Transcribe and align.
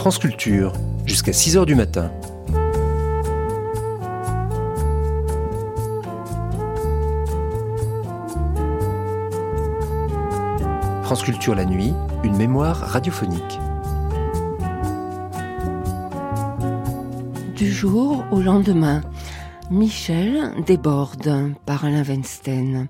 France 0.00 0.18
Culture, 0.18 0.72
jusqu'à 1.04 1.32
6h 1.32 1.66
du 1.66 1.74
matin. 1.74 2.10
France 11.02 11.22
Culture 11.22 11.54
la 11.54 11.66
nuit, 11.66 11.92
une 12.24 12.34
mémoire 12.34 12.78
radiophonique. 12.78 13.60
Du 17.54 17.70
jour 17.70 18.24
au 18.30 18.40
lendemain, 18.40 19.02
Michel 19.70 20.54
déborde 20.64 21.52
par 21.66 21.84
Alain 21.84 22.04
Weinstein. 22.04 22.88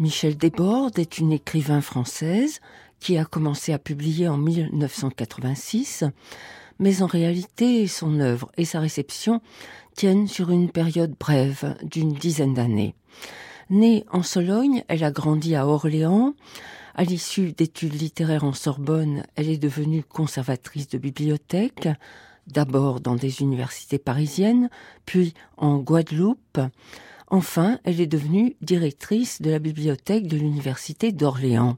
Michel 0.00 0.36
Desbordes 0.36 0.98
est 0.98 1.18
une 1.18 1.30
écrivain 1.30 1.80
française 1.80 2.58
qui 3.02 3.18
a 3.18 3.24
commencé 3.24 3.72
à 3.72 3.80
publier 3.80 4.28
en 4.28 4.36
1986, 4.36 6.04
mais 6.78 7.02
en 7.02 7.06
réalité 7.06 7.88
son 7.88 8.20
œuvre 8.20 8.52
et 8.56 8.64
sa 8.64 8.78
réception 8.78 9.40
tiennent 9.96 10.28
sur 10.28 10.50
une 10.50 10.70
période 10.70 11.14
brève 11.18 11.76
d'une 11.82 12.12
dizaine 12.12 12.54
d'années. 12.54 12.94
Née 13.70 14.04
en 14.12 14.22
Sologne, 14.22 14.84
elle 14.86 15.02
a 15.02 15.10
grandi 15.10 15.56
à 15.56 15.66
Orléans. 15.66 16.34
À 16.94 17.02
l'issue 17.02 17.52
d'études 17.52 18.00
littéraires 18.00 18.44
en 18.44 18.52
Sorbonne, 18.52 19.24
elle 19.34 19.48
est 19.48 19.58
devenue 19.58 20.04
conservatrice 20.04 20.88
de 20.88 20.98
bibliothèque, 20.98 21.88
d'abord 22.46 23.00
dans 23.00 23.16
des 23.16 23.42
universités 23.42 23.98
parisiennes, 23.98 24.70
puis 25.06 25.34
en 25.56 25.78
Guadeloupe. 25.78 26.60
Enfin, 27.26 27.80
elle 27.82 28.00
est 28.00 28.06
devenue 28.06 28.54
directrice 28.60 29.42
de 29.42 29.50
la 29.50 29.58
bibliothèque 29.58 30.28
de 30.28 30.36
l'Université 30.36 31.10
d'Orléans. 31.10 31.76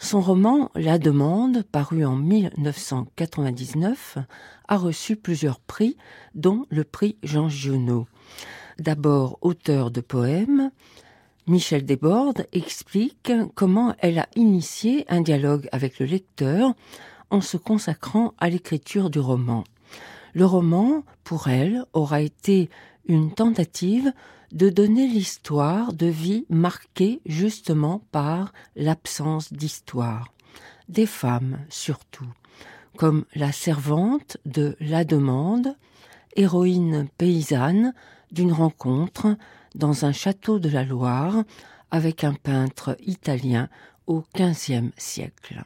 Son 0.00 0.20
roman 0.20 0.70
La 0.76 0.98
Demande, 0.98 1.64
paru 1.64 2.04
en 2.04 2.14
1999, 2.14 4.18
a 4.68 4.76
reçu 4.76 5.16
plusieurs 5.16 5.58
prix, 5.58 5.96
dont 6.36 6.66
le 6.70 6.84
prix 6.84 7.16
Jean 7.24 7.48
Giono. 7.48 8.06
D'abord 8.78 9.38
auteur 9.40 9.90
de 9.90 10.00
poèmes, 10.00 10.70
Michel 11.48 11.84
Desbordes 11.84 12.46
explique 12.52 13.32
comment 13.56 13.96
elle 13.98 14.20
a 14.20 14.28
initié 14.36 15.04
un 15.08 15.20
dialogue 15.20 15.68
avec 15.72 15.98
le 15.98 16.06
lecteur 16.06 16.74
en 17.30 17.40
se 17.40 17.56
consacrant 17.56 18.34
à 18.38 18.48
l'écriture 18.48 19.10
du 19.10 19.18
roman. 19.18 19.64
Le 20.32 20.44
roman, 20.44 21.02
pour 21.24 21.48
elle, 21.48 21.84
aura 21.92 22.20
été 22.20 22.70
une 23.08 23.32
tentative 23.32 24.12
de 24.52 24.70
donner 24.70 25.06
l'histoire 25.06 25.92
de 25.92 26.06
vie 26.06 26.46
marquée 26.48 27.20
justement 27.26 28.02
par 28.12 28.52
l'absence 28.76 29.52
d'histoire. 29.52 30.32
Des 30.88 31.06
femmes 31.06 31.58
surtout, 31.68 32.28
comme 32.96 33.24
la 33.34 33.52
servante 33.52 34.38
de 34.46 34.76
La 34.80 35.04
Demande, 35.04 35.76
héroïne 36.36 37.08
paysanne 37.18 37.94
d'une 38.30 38.52
rencontre 38.52 39.36
dans 39.74 40.04
un 40.04 40.12
château 40.12 40.58
de 40.58 40.68
la 40.68 40.84
Loire 40.84 41.44
avec 41.90 42.24
un 42.24 42.34
peintre 42.34 42.96
italien 43.06 43.68
au 44.06 44.24
XVe 44.36 44.90
siècle. 44.96 45.64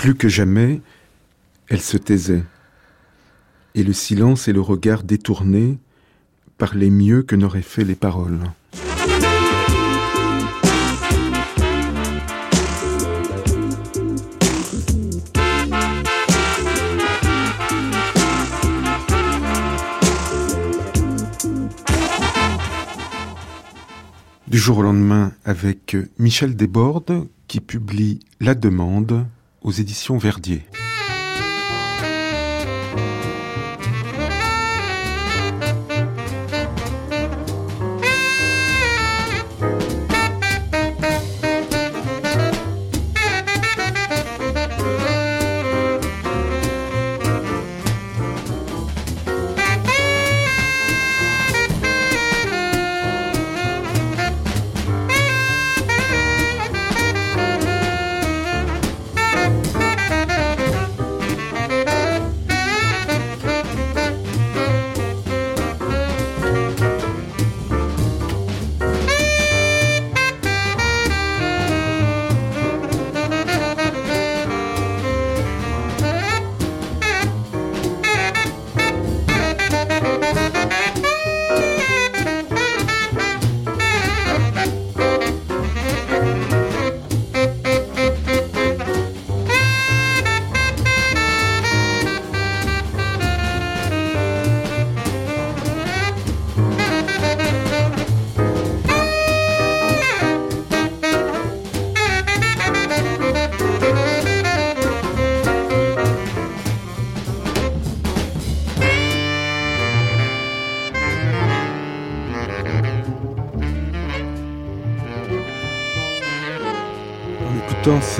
Plus 0.00 0.14
que 0.14 0.28
jamais, 0.30 0.80
elle 1.68 1.82
se 1.82 1.98
taisait, 1.98 2.42
et 3.74 3.82
le 3.82 3.92
silence 3.92 4.48
et 4.48 4.54
le 4.54 4.62
regard 4.62 5.02
détourné 5.02 5.76
parlaient 6.56 6.88
mieux 6.88 7.22
que 7.22 7.36
n'auraient 7.36 7.60
fait 7.60 7.84
les 7.84 7.96
paroles. 7.96 8.40
Du 24.48 24.56
jour 24.56 24.78
au 24.78 24.82
lendemain 24.82 25.34
avec 25.44 25.94
Michel 26.18 26.56
Desbordes 26.56 27.28
qui 27.48 27.60
publie 27.60 28.20
La 28.40 28.54
Demande 28.54 29.26
aux 29.62 29.72
éditions 29.72 30.18
Verdier. 30.18 30.62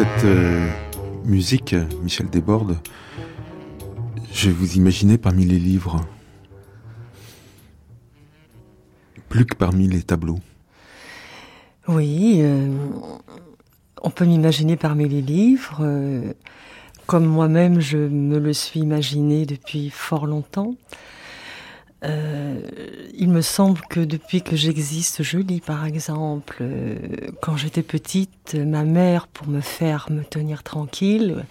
Cette 0.01 0.25
euh, 0.25 0.67
musique, 1.27 1.77
Michel 2.03 2.31
Desbordes, 2.31 2.79
je 4.33 4.49
vous 4.49 4.77
imaginais 4.77 5.19
parmi 5.19 5.45
les 5.45 5.59
livres, 5.59 6.01
plus 9.29 9.45
que 9.45 9.55
parmi 9.55 9.89
les 9.89 10.03
tableaux. 10.03 10.39
Oui, 11.87 12.39
euh, 12.39 12.75
on 14.01 14.09
peut 14.09 14.25
m'imaginer 14.25 14.79
parmi 14.79 15.07
les 15.07 15.21
livres, 15.21 15.81
euh, 15.83 16.33
comme 17.05 17.27
moi-même 17.27 17.81
je 17.81 17.99
me 17.99 18.39
le 18.39 18.55
suis 18.55 18.81
imaginé 18.81 19.45
depuis 19.45 19.91
fort 19.91 20.25
longtemps. 20.25 20.77
Euh, 22.03 22.61
il 23.15 23.29
me 23.29 23.43
semble 23.43 23.81
que 23.91 24.01
depuis 24.01 24.43
que 24.43 24.57
j'existe, 24.57 25.23
je 25.23 25.39
lis 25.39 25.61
par 25.61 25.85
exemple, 25.85 26.59
euh, 26.63 26.97
quand 27.43 27.57
j'étais 27.57 27.83
petite, 27.83 28.55
ma 28.55 28.85
mère, 28.85 29.27
pour 29.27 29.49
me 29.49 29.61
faire 29.61 30.07
me 30.11 30.25
tenir 30.25 30.63
tranquille, 30.63 31.45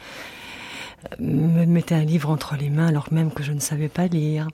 me 1.19 1.65
mettait 1.65 1.95
un 1.95 2.03
livre 2.03 2.29
entre 2.29 2.55
les 2.55 2.69
mains 2.69 2.87
alors 2.87 3.07
même 3.11 3.31
que 3.31 3.43
je 3.43 3.51
ne 3.51 3.59
savais 3.59 3.89
pas 3.89 4.07
lire. 4.07 4.47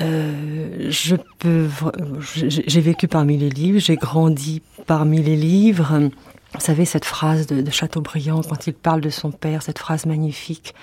Euh, 0.00 0.90
je 0.90 1.16
peux, 1.38 1.68
j'ai 2.34 2.80
vécu 2.80 3.08
parmi 3.08 3.36
les 3.36 3.50
livres, 3.50 3.78
j'ai 3.78 3.96
grandi 3.96 4.62
parmi 4.86 5.22
les 5.22 5.36
livres. 5.36 6.10
Vous 6.54 6.60
savez 6.60 6.84
cette 6.84 7.04
phrase 7.04 7.46
de, 7.46 7.60
de 7.60 7.70
Chateaubriand 7.70 8.42
quand 8.42 8.66
il 8.66 8.74
parle 8.74 9.02
de 9.02 9.10
son 9.10 9.30
père, 9.30 9.62
cette 9.62 9.78
phrase 9.78 10.06
magnifique 10.06 10.74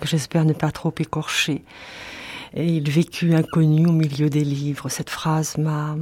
que 0.00 0.06
j'espère 0.06 0.44
ne 0.44 0.52
pas 0.52 0.70
trop 0.70 0.92
écorcher 0.98 1.62
et 2.54 2.66
il 2.66 2.90
vécut 2.90 3.34
inconnu 3.34 3.86
au 3.86 3.92
milieu 3.92 4.30
des 4.30 4.44
livres. 4.44 4.88
Cette 4.88 5.10
phrase 5.10 5.58
m'a, 5.58 5.96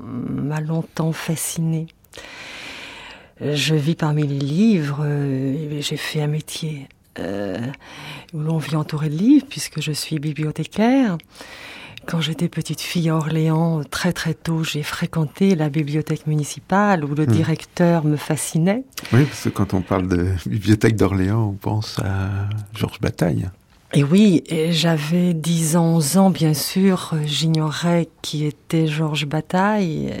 m'a 0.00 0.60
longtemps 0.60 1.12
fascinée. 1.12 1.86
Je 3.40 3.74
vis 3.74 3.94
parmi 3.94 4.26
les 4.26 4.38
livres, 4.38 5.04
euh, 5.04 5.80
j'ai 5.80 5.96
fait 5.96 6.20
un 6.20 6.26
métier 6.26 6.88
euh, 7.20 7.58
où 8.32 8.40
l'on 8.40 8.58
vit 8.58 8.76
entouré 8.76 9.08
de 9.08 9.16
livres 9.16 9.46
puisque 9.48 9.80
je 9.80 9.92
suis 9.92 10.18
bibliothécaire. 10.18 11.18
quand 12.06 12.20
j'étais 12.20 12.48
petite 12.48 12.80
fille 12.80 13.10
à 13.10 13.16
Orléans, 13.16 13.82
très 13.84 14.12
très 14.12 14.34
tôt, 14.34 14.64
j'ai 14.64 14.82
fréquenté 14.82 15.54
la 15.54 15.68
bibliothèque 15.68 16.26
municipale 16.26 17.04
où 17.04 17.14
le 17.14 17.24
hmm. 17.24 17.32
directeur 17.32 18.04
me 18.04 18.16
fascinait. 18.16 18.84
Oui, 19.12 19.24
parce 19.24 19.44
que 19.44 19.48
quand 19.50 19.74
on 19.74 19.82
parle 19.82 20.08
de 20.08 20.32
bibliothèque 20.46 20.96
d'Orléans, 20.96 21.50
on 21.50 21.56
pense 21.56 21.98
à 22.00 22.48
Georges 22.74 23.00
Bataille. 23.00 23.48
Et 23.94 24.04
oui, 24.04 24.44
j'avais 24.70 25.32
10 25.32 25.76
ans, 25.76 25.96
11 25.96 26.16
ans, 26.18 26.30
bien 26.30 26.52
sûr, 26.52 27.14
j'ignorais 27.24 28.08
qui 28.20 28.44
était 28.44 28.86
Georges 28.86 29.26
Bataille, 29.26 30.12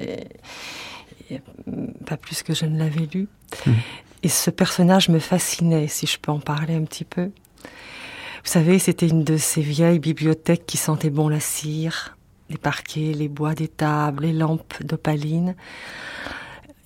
pas 2.06 2.16
plus 2.16 2.42
que 2.42 2.54
je 2.54 2.64
ne 2.64 2.78
l'avais 2.78 3.06
lu. 3.12 3.28
Hmm. 3.66 3.72
Et 4.22 4.28
ce 4.28 4.50
personnage 4.50 5.10
me 5.10 5.18
fascinait, 5.18 5.86
si 5.86 6.06
je 6.06 6.18
peux 6.18 6.32
en 6.32 6.40
parler 6.40 6.74
un 6.74 6.84
petit 6.84 7.04
peu. 7.04 7.30
Vous 8.44 8.52
savez, 8.52 8.78
c'était 8.78 9.06
une 9.06 9.24
de 9.24 9.36
ces 9.36 9.60
vieilles 9.60 9.98
bibliothèques 9.98 10.64
qui 10.66 10.76
sentaient 10.76 11.10
bon 11.10 11.28
la 11.28 11.40
cire, 11.40 12.16
les 12.48 12.56
parquets, 12.56 13.12
les 13.12 13.28
bois 13.28 13.54
des 13.54 13.68
tables, 13.68 14.24
les 14.24 14.32
lampes 14.32 14.82
d'opaline. 14.82 15.54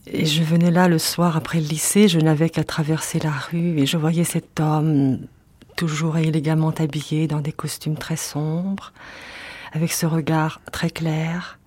Et 0.07 0.27
je 0.27 0.43
venais 0.43 0.73
là 0.73 0.89
le 0.89 0.99
soir 0.99 1.37
après 1.37 1.61
le 1.61 1.67
lycée, 1.67 2.09
je 2.09 2.19
n'avais 2.19 2.51
qu'à 2.51 2.65
traverser 2.65 3.21
la 3.21 3.31
rue 3.31 3.79
et 3.79 3.87
je 3.87 3.97
voyais 3.97 4.25
cet 4.25 4.59
homme 4.59 5.21
toujours 5.77 6.19
élégamment 6.19 6.71
habillé 6.71 7.27
dans 7.27 7.41
des 7.41 7.53
costumes 7.53 7.97
très 7.97 8.17
sombres, 8.17 8.93
avec 9.73 9.93
ce 9.93 10.07
regard 10.07 10.61
très 10.73 10.91
clair, 10.91 11.59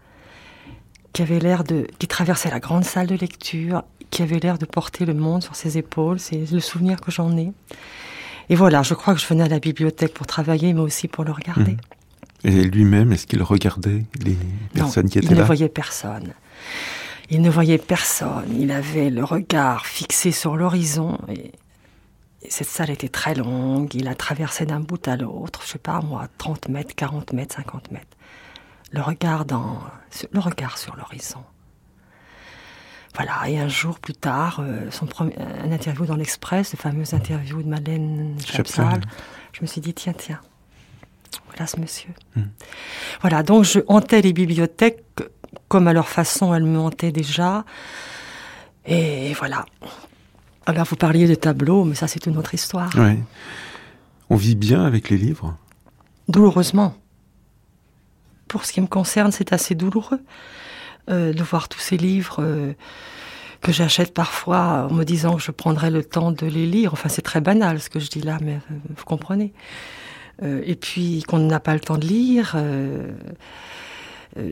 qui 1.13 1.21
avait 1.21 1.39
l'air 1.39 1.63
de, 1.63 1.87
qui 1.97 2.07
traversait 2.07 2.49
la 2.49 2.59
grande 2.59 2.83
salle 2.83 3.07
de 3.07 3.15
lecture, 3.15 3.83
qui 4.11 4.21
avait 4.21 4.39
l'air 4.39 4.57
de 4.57 4.65
porter 4.65 5.05
le 5.05 5.13
monde 5.13 5.43
sur 5.43 5.55
ses 5.55 5.77
épaules. 5.77 6.19
C'est 6.19 6.51
le 6.51 6.59
souvenir 6.59 7.01
que 7.01 7.11
j'en 7.11 7.35
ai. 7.37 7.51
Et 8.49 8.55
voilà, 8.55 8.83
je 8.83 8.93
crois 8.93 9.13
que 9.13 9.19
je 9.19 9.25
venais 9.25 9.43
à 9.43 9.47
la 9.47 9.59
bibliothèque 9.59 10.13
pour 10.13 10.27
travailler, 10.27 10.73
mais 10.73 10.81
aussi 10.81 11.07
pour 11.07 11.23
le 11.23 11.31
regarder. 11.31 11.71
Mhm. 11.71 11.77
Et 12.43 12.63
lui-même, 12.63 13.11
est-ce 13.11 13.25
qu'il 13.25 13.41
regardait 13.41 14.03
les 14.23 14.37
personnes 14.73 15.09
qui 15.09 15.17
étaient 15.17 15.27
là? 15.27 15.33
Il 15.33 15.39
ne 15.39 15.43
voyait 15.43 15.69
personne. 15.69 16.33
Il 17.31 17.41
ne 17.41 17.49
voyait 17.49 17.79
personne. 17.79 18.55
Il 18.59 18.71
avait 18.71 19.09
le 19.09 19.23
regard 19.23 19.87
fixé 19.87 20.31
sur 20.31 20.55
l'horizon. 20.55 21.17
Et, 21.29 21.51
cette 22.50 22.68
salle 22.68 22.89
était 22.89 23.09
très 23.09 23.36
longue. 23.36 23.94
Il 23.95 24.07
a 24.07 24.15
traversé 24.15 24.65
d'un 24.65 24.80
bout 24.80 25.07
à 25.07 25.15
l'autre, 25.15 25.62
je 25.63 25.71
sais 25.71 25.80
pas 25.80 26.01
moi, 26.01 26.27
30 26.38 26.69
mètres, 26.69 26.95
40 26.95 27.33
mètres, 27.33 27.56
50 27.56 27.92
mètres. 27.92 28.06
Le 28.92 29.01
regard, 29.01 29.45
dans, 29.45 29.80
le 30.31 30.39
regard 30.39 30.77
sur 30.77 30.95
l'horizon. 30.95 31.44
Voilà, 33.15 33.50
et 33.50 33.57
un 33.57 33.69
jour 33.69 34.00
plus 34.00 34.13
tard, 34.13 34.59
euh, 34.59 34.92
son 34.92 35.06
premier, 35.06 35.36
un 35.39 35.71
interview 35.71 36.06
dans 36.06 36.18
l'Express, 36.18 36.74
le 36.74 36.77
fameux 36.77 37.13
interview 37.13 37.63
de 37.63 37.68
Madeleine 37.68 38.36
Chapsal, 38.45 39.01
je 39.53 39.62
me 39.62 39.68
suis 39.68 39.80
dit, 39.80 39.94
tiens, 39.94 40.13
tiens, 40.13 40.41
voilà 41.45 41.65
ce 41.65 41.80
monsieur. 41.80 42.09
Hmm. 42.36 42.48
Voilà, 43.21 43.41
donc 43.41 43.63
je 43.63 43.80
hantais 43.88 44.21
les 44.21 44.33
bibliothèques 44.33 45.03
comme 45.68 45.88
à 45.88 45.94
leur 45.94 46.07
façon, 46.07 46.53
elles 46.53 46.63
me 46.63 46.80
hantaient 46.80 47.12
déjà. 47.12 47.63
Et 48.86 49.33
voilà. 49.33 49.65
Alors 50.65 50.85
vous 50.85 50.95
parliez 50.95 51.27
de 51.27 51.35
tableaux, 51.35 51.83
mais 51.83 51.95
ça 51.95 52.07
c'est 52.07 52.25
une 52.25 52.38
autre 52.38 52.53
histoire. 52.53 52.95
Ouais. 52.95 53.19
On 54.29 54.35
vit 54.35 54.56
bien 54.56 54.83
avec 54.83 55.09
les 55.09 55.17
livres? 55.17 55.57
Douloureusement. 56.27 56.95
Pour 58.47 58.65
ce 58.65 58.73
qui 58.73 58.81
me 58.81 58.88
concerne, 58.88 59.31
c'est 59.31 59.53
assez 59.53 59.75
douloureux. 59.75 60.21
Euh, 61.07 61.33
de 61.33 61.44
voir 61.44 61.69
tous 61.69 61.79
ces 61.79 61.97
livres 61.97 62.38
euh, 62.39 62.73
que 63.62 63.71
j'achète 63.71 64.12
parfois 64.12 64.88
en 64.89 64.94
me 64.94 65.03
disant 65.03 65.35
que 65.35 65.41
je 65.41 65.51
prendrai 65.51 65.91
le 65.91 66.03
temps 66.03 66.31
de 66.31 66.47
les 66.47 66.65
lire. 66.65 66.94
Enfin, 66.94 67.09
c'est 67.09 67.21
très 67.21 67.41
banal 67.41 67.79
ce 67.79 67.91
que 67.91 68.00
je 68.00 68.09
dis 68.09 68.21
là, 68.21 68.39
mais 68.41 68.56
euh, 68.56 68.75
vous 68.89 69.06
comprenez. 69.06 69.53
et 70.41 70.75
puis 70.75 71.23
qu'on 71.27 71.38
n'a 71.38 71.59
pas 71.59 71.75
le 71.75 71.79
temps 71.79 71.97
de 71.97 72.07
lire. 72.07 72.57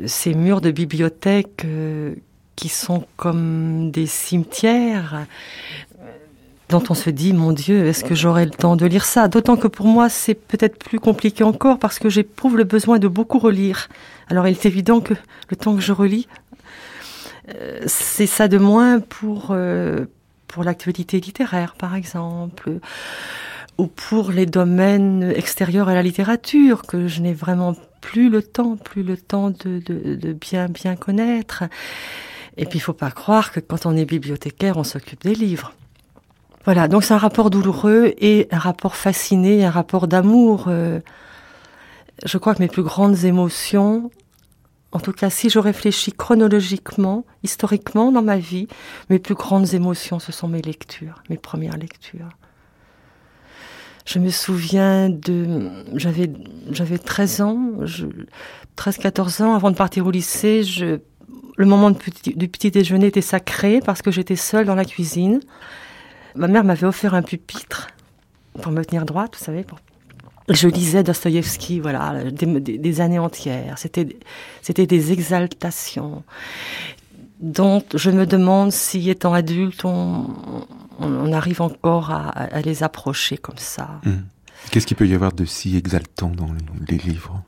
ces 0.05 0.33
murs 0.35 0.61
de 0.61 0.71
bibliothèque 0.71 1.65
qui 2.55 2.69
sont 2.69 3.05
comme 3.17 3.89
des 3.91 4.05
cimetières 4.05 5.25
dont 6.69 6.83
on 6.89 6.93
se 6.93 7.09
dit, 7.09 7.33
mon 7.33 7.51
Dieu, 7.51 7.87
est-ce 7.87 8.03
que 8.03 8.15
j'aurai 8.15 8.45
le 8.45 8.51
temps 8.51 8.75
de 8.75 8.85
lire 8.85 9.05
ça? 9.05 9.27
D'autant 9.27 9.57
que 9.57 9.67
pour 9.67 9.85
moi, 9.85 10.09
c'est 10.09 10.33
peut-être 10.33 10.77
plus 10.77 10.99
compliqué 10.99 11.43
encore 11.43 11.79
parce 11.79 11.99
que 11.99 12.09
j'éprouve 12.09 12.57
le 12.57 12.63
besoin 12.63 12.99
de 12.99 13.07
beaucoup 13.07 13.39
relire. 13.39 13.89
Alors 14.29 14.47
il 14.47 14.51
est 14.51 14.65
évident 14.65 15.01
que 15.01 15.13
le 15.49 15.55
temps 15.55 15.75
que 15.75 15.81
je 15.81 15.91
relis, 15.91 16.27
euh, 17.53 17.81
c'est 17.85 18.27
ça 18.27 18.47
de 18.47 18.57
moins 18.57 18.99
pour, 18.99 19.47
euh, 19.51 20.05
pour 20.47 20.63
l'actualité 20.63 21.19
littéraire, 21.19 21.75
par 21.77 21.95
exemple, 21.95 22.79
ou 23.77 23.87
pour 23.87 24.31
les 24.31 24.45
domaines 24.45 25.33
extérieurs 25.35 25.89
à 25.89 25.93
la 25.93 26.03
littérature, 26.03 26.83
que 26.83 27.07
je 27.07 27.21
n'ai 27.21 27.33
vraiment 27.33 27.75
plus 28.01 28.29
le 28.29 28.43
temps, 28.43 28.77
plus 28.77 29.03
le 29.03 29.17
temps 29.17 29.49
de, 29.49 30.33
bien, 30.33 30.67
bien 30.67 30.95
connaître. 30.95 31.63
Et 32.57 32.65
puis 32.65 32.77
il 32.77 32.81
faut 32.81 32.93
pas 32.93 33.11
croire 33.11 33.51
que 33.51 33.59
quand 33.59 33.85
on 33.85 33.95
est 33.95 34.05
bibliothécaire, 34.05 34.77
on 34.77 34.83
s'occupe 34.83 35.23
des 35.23 35.35
livres. 35.35 35.73
Voilà, 36.65 36.87
donc 36.87 37.03
c'est 37.03 37.13
un 37.13 37.17
rapport 37.17 37.49
douloureux 37.49 38.13
et 38.19 38.47
un 38.51 38.57
rapport 38.57 38.95
fasciné, 38.95 39.65
un 39.65 39.69
rapport 39.69 40.07
d'amour. 40.07 40.65
Euh, 40.67 41.01
je 42.25 42.37
crois 42.37 42.55
que 42.55 42.61
mes 42.61 42.69
plus 42.69 42.83
grandes 42.83 43.25
émotions, 43.25 44.11
en 44.93 44.99
tout 44.99 45.11
cas 45.11 45.29
si 45.29 45.49
je 45.49 45.59
réfléchis 45.59 46.13
chronologiquement, 46.13 47.25
historiquement 47.43 48.13
dans 48.13 48.21
ma 48.21 48.37
vie, 48.37 48.69
mes 49.09 49.19
plus 49.19 49.35
grandes 49.35 49.73
émotions, 49.73 50.19
ce 50.19 50.31
sont 50.31 50.47
mes 50.47 50.61
lectures, 50.61 51.21
mes 51.29 51.37
premières 51.37 51.77
lectures. 51.77 52.29
Je 54.05 54.19
me 54.19 54.29
souviens 54.29 55.09
de, 55.09 55.69
j'avais, 55.95 56.31
j'avais 56.71 56.97
13 56.97 57.41
ans, 57.41 57.59
13-14 58.77 59.43
ans, 59.43 59.53
avant 59.53 59.71
de 59.71 59.75
partir 59.75 60.05
au 60.07 60.11
lycée, 60.11 60.63
le 61.55 61.65
moment 61.65 61.91
du 61.91 61.97
petit, 61.97 62.35
du 62.35 62.47
petit 62.47 62.71
déjeuner 62.71 63.07
était 63.07 63.21
sacré 63.21 63.79
parce 63.83 64.01
que 64.01 64.11
j'étais 64.11 64.35
seule 64.37 64.65
dans 64.65 64.75
la 64.75 64.85
cuisine. 64.85 65.41
Ma 66.35 66.47
mère 66.47 66.63
m'avait 66.63 66.87
offert 66.87 67.13
un 67.13 67.21
pupitre 67.21 67.89
pour 68.61 68.71
me 68.71 68.83
tenir 68.83 69.05
droite, 69.05 69.35
vous 69.37 69.43
savez. 69.43 69.65
Je 70.49 70.67
lisais 70.67 71.03
Dostoïevski, 71.03 71.79
voilà, 71.79 72.23
des, 72.31 73.01
années 73.01 73.19
entières. 73.19 73.77
C'était, 73.77 74.17
c'était 74.61 74.87
des 74.87 75.11
exaltations 75.11 76.23
dont 77.39 77.83
je 77.93 78.09
me 78.09 78.25
demande 78.25 78.71
si, 78.71 79.09
étant 79.09 79.33
adulte, 79.33 79.85
on, 79.85 80.27
on, 80.99 81.33
arrive 81.33 81.61
encore 81.61 82.11
à, 82.11 82.61
les 82.61 82.83
approcher 82.83 83.37
comme 83.37 83.57
ça. 83.57 84.01
Hmm. 84.03 84.23
Qu'est-ce 84.71 84.87
qu'il 84.87 84.97
peut 84.97 85.07
y 85.07 85.13
avoir 85.13 85.33
de 85.33 85.45
si 85.45 85.77
exaltant 85.77 86.29
dans 86.29 86.51
les, 86.53 86.95
les 86.95 86.97
livres? 86.97 87.41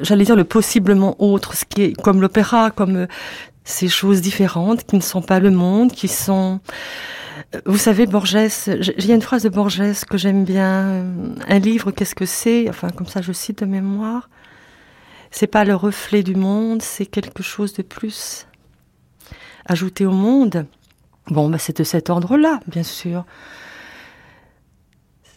J'allais 0.00 0.24
dire 0.24 0.36
le 0.36 0.44
possiblement 0.44 1.16
autre, 1.20 1.54
ce 1.54 1.64
qui 1.64 1.82
est 1.82 1.92
comme 2.00 2.20
l'opéra, 2.20 2.70
comme 2.70 3.08
ces 3.68 3.88
choses 3.88 4.22
différentes 4.22 4.84
qui 4.84 4.96
ne 4.96 5.02
sont 5.02 5.20
pas 5.20 5.40
le 5.40 5.50
monde, 5.50 5.92
qui 5.92 6.08
sont... 6.08 6.60
Euh, 7.54 7.60
vous 7.66 7.76
savez, 7.76 8.06
Borges, 8.06 8.36
il 8.66 9.06
y 9.06 9.12
a 9.12 9.14
une 9.14 9.22
phrase 9.22 9.42
de 9.42 9.50
Borges 9.50 9.82
que 10.08 10.16
j'aime 10.16 10.44
bien. 10.44 10.86
Euh, 10.86 11.34
un 11.46 11.58
livre, 11.58 11.90
qu'est-ce 11.90 12.14
que 12.14 12.24
c'est? 12.24 12.68
Enfin, 12.68 12.88
comme 12.88 13.06
ça, 13.06 13.20
je 13.20 13.32
cite 13.32 13.60
de 13.60 13.66
mémoire. 13.66 14.30
C'est 15.30 15.46
pas 15.46 15.64
le 15.64 15.74
reflet 15.74 16.22
du 16.22 16.34
monde, 16.34 16.80
c'est 16.80 17.04
quelque 17.04 17.42
chose 17.42 17.74
de 17.74 17.82
plus 17.82 18.46
ajouté 19.66 20.06
au 20.06 20.12
monde. 20.12 20.66
Bon, 21.26 21.50
bah, 21.50 21.58
c'est 21.58 21.76
de 21.76 21.84
cet 21.84 22.08
ordre-là, 22.08 22.60
bien 22.66 22.82
sûr. 22.82 23.26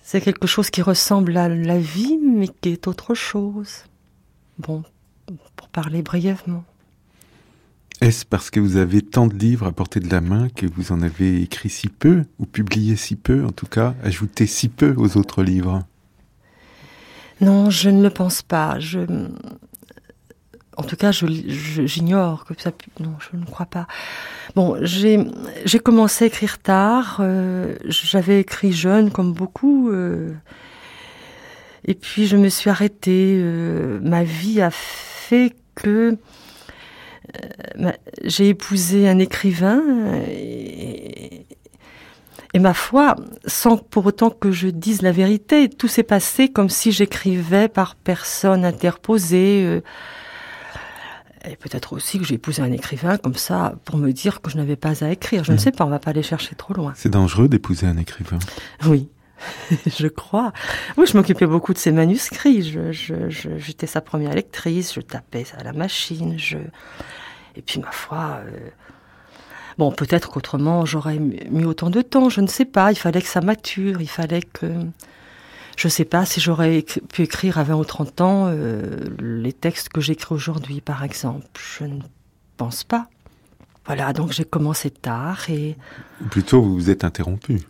C'est 0.02 0.22
quelque 0.22 0.48
chose 0.48 0.70
qui 0.70 0.82
ressemble 0.82 1.36
à 1.36 1.50
la 1.50 1.78
vie, 1.78 2.18
mais 2.18 2.48
qui 2.48 2.70
est 2.70 2.88
autre 2.88 3.14
chose. 3.14 3.84
Bon, 4.58 4.84
pour 5.58 5.68
parler 5.68 6.02
brièvement. 6.02 6.64
Est-ce 8.02 8.26
parce 8.26 8.50
que 8.50 8.60
vous 8.60 8.78
avez 8.78 9.04
tant 9.04 9.28
de 9.28 9.36
livres 9.36 9.68
à 9.68 9.72
portée 9.72 10.00
de 10.00 10.10
la 10.10 10.22
main 10.22 10.50
que 10.50 10.66
vous 10.66 10.92
en 10.92 11.04
avez 11.04 11.44
écrit 11.44 11.70
si 11.70 11.88
peu, 11.88 12.26
ou 12.40 12.48
publié 12.48 12.96
si 12.96 13.16
peu, 13.16 13.46
en 13.46 13.52
tout 13.52 13.68
cas, 13.68 13.94
ajouté 14.04 14.48
si 14.48 14.70
peu 14.70 14.96
aux 14.98 15.18
autres 15.18 15.44
livres? 15.44 15.84
Non, 17.42 17.70
je 17.70 17.92
ne 17.92 18.02
le 18.02 18.10
pense 18.10 18.42
pas. 18.42 18.80
Je... 18.80 19.00
En 20.78 20.84
tout 20.84 20.96
cas, 20.96 21.12
j'ignore 21.12 22.46
que 22.46 22.60
ça. 22.60 22.72
Non, 23.00 23.14
je 23.20 23.38
ne 23.38 23.46
crois 23.46 23.68
pas. 23.68 23.86
Bon, 24.56 24.78
j'ai 24.82 25.20
commencé 25.84 26.26
à 26.26 26.28
écrire 26.28 26.58
tard. 26.58 27.18
Euh, 27.20 27.76
j'avais 27.86 28.40
écrit 28.40 28.74
jeune, 28.74 29.12
comme 29.12 29.32
beaucoup. 29.32 29.92
Euh, 29.92 30.34
et 31.86 31.94
puis, 31.94 32.26
je 32.26 32.36
me 32.36 32.50
suis 32.50 32.72
arrêtée. 32.72 33.36
Euh, 33.38 34.00
ma 34.02 34.24
vie 34.24 34.60
a 34.60 34.72
fait 34.72 35.54
que 35.76 36.18
euh, 37.80 37.92
j'ai 38.24 38.50
épousé 38.50 39.08
un 39.08 39.20
écrivain 39.20 39.82
et, 40.28 41.46
ma 42.60 42.74
foi, 42.74 43.16
sans 43.46 43.78
pour 43.78 44.06
autant 44.06 44.30
que 44.30 44.52
je 44.52 44.68
dise 44.68 45.02
la 45.02 45.12
vérité, 45.12 45.70
tout 45.70 45.88
s'est 45.88 46.04
passé 46.04 46.50
comme 46.50 46.70
si 46.70 46.92
j'écrivais 46.92 47.70
par 47.70 47.96
personne 47.96 48.66
interposée. 48.66 49.64
Euh, 49.66 49.82
et 51.50 51.56
peut-être 51.56 51.94
aussi 51.94 52.20
que 52.20 52.26
j'ai 52.26 52.36
épousé 52.36 52.62
un 52.62 52.72
écrivain 52.72 53.18
comme 53.18 53.36
ça 53.36 53.74
pour 53.86 53.98
me 53.98 54.12
dire 54.12 54.42
que 54.42 54.52
je 54.52 54.58
n'avais 54.58 54.76
pas 54.76 55.04
à 55.04 55.10
écrire. 55.10 55.44
Je 55.44 55.54
ne 55.54 55.58
mmh. 55.58 55.60
sais 55.60 55.72
pas, 55.72 55.86
on 55.86 55.90
va 55.90 55.98
pas 55.98 56.12
aller 56.12 56.22
chercher 56.22 56.54
trop 56.56 56.74
loin. 56.74 56.94
C'est 56.96 57.10
dangereux 57.10 57.48
d'épouser 57.48 57.88
un 57.88 57.98
écrivain. 57.98 58.38
Oui, 58.86 59.10
je 59.88 60.08
crois. 60.08 60.54
Oui, 60.98 61.06
je 61.08 61.18
m'occupais 61.18 61.48
beaucoup 61.48 61.74
de 61.74 61.78
ses 61.78 61.92
manuscrits. 61.92 62.64
Je, 62.64 62.92
je, 62.92 63.58
j'étais 63.58 63.88
sa 63.88 64.02
première 64.02 64.34
lectrice, 64.34 64.94
je 64.94 65.02
tapais 65.02 65.46
à 65.58 65.64
la 65.64 65.74
machine. 65.74 66.38
Je... 66.38 66.58
Et 67.56 67.62
puis, 67.62 67.80
ma 67.80 67.92
foi, 67.92 68.40
euh, 68.46 68.70
bon, 69.78 69.92
peut-être 69.92 70.30
qu'autrement, 70.30 70.86
j'aurais 70.86 71.20
mis 71.20 71.66
autant 71.66 71.90
de 71.90 72.02
temps, 72.02 72.30
je 72.30 72.42
ne 72.42 72.48
sais 72.48 72.66
pas. 72.66 72.92
Il 72.92 72.96
fallait 72.96 73.22
que 73.22 73.28
ça 73.28 73.42
mature, 73.42 74.02
il 74.02 74.10
fallait 74.10 74.42
que... 74.42 74.68
Je 75.78 75.88
ne 75.88 75.92
sais 75.92 76.06
pas 76.06 76.26
si 76.26 76.40
j'aurais 76.40 76.86
pu 77.10 77.24
écrire 77.24 77.58
à 77.58 77.64
20 77.64 77.76
ou 77.76 77.86
30 77.86 78.22
ans 78.22 78.46
euh, 78.48 78.98
les 79.20 79.54
textes 79.54 79.90
que 79.90 80.02
j'écris 80.02 80.36
aujourd'hui, 80.36 80.82
par 80.82 81.04
exemple. 81.04 81.48
Je 81.78 81.86
ne 81.86 82.02
pense 82.58 82.84
pas. 82.84 83.08
Voilà, 83.86 84.14
donc 84.14 84.32
j'ai 84.32 84.46
commencé 84.46 84.92
tard 84.92 85.50
et... 85.50 85.76
Plutôt, 86.30 86.62
vous 86.62 86.76
vous 86.76 86.90
êtes 86.90 87.04
interrompu. 87.04 87.62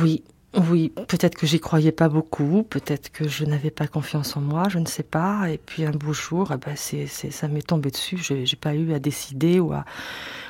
Oui, 0.00 0.22
oui, 0.54 0.92
peut-être 1.08 1.36
que 1.36 1.46
j'y 1.46 1.60
croyais 1.60 1.92
pas 1.92 2.10
beaucoup, 2.10 2.62
peut-être 2.62 3.10
que 3.10 3.26
je 3.26 3.44
n'avais 3.46 3.70
pas 3.70 3.86
confiance 3.86 4.36
en 4.36 4.42
moi, 4.42 4.68
je 4.68 4.78
ne 4.78 4.86
sais 4.86 5.02
pas. 5.02 5.50
Et 5.50 5.56
puis 5.56 5.86
un 5.86 5.92
beau 5.92 6.12
jour, 6.12 6.52
eh 6.52 6.58
ben 6.58 6.76
ça 6.76 7.48
m'est 7.48 7.66
tombé 7.66 7.90
dessus. 7.90 8.18
J'ai, 8.18 8.40
n'ai 8.40 8.58
pas 8.60 8.74
eu 8.74 8.92
à 8.92 8.98
décider 8.98 9.60
ou 9.60 9.72
à, 9.72 9.86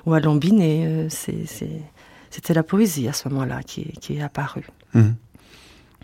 ou 0.05 0.15
lambiner. 0.15 0.87
Euh, 0.87 1.09
c'était 1.09 2.55
la 2.55 2.65
poésie 2.65 3.07
à 3.07 3.13
ce 3.13 3.29
moment-là 3.29 3.63
qui, 3.63 3.93
qui 4.01 4.17
est 4.17 4.23
apparue. 4.23 4.67
Hum. 4.95 5.15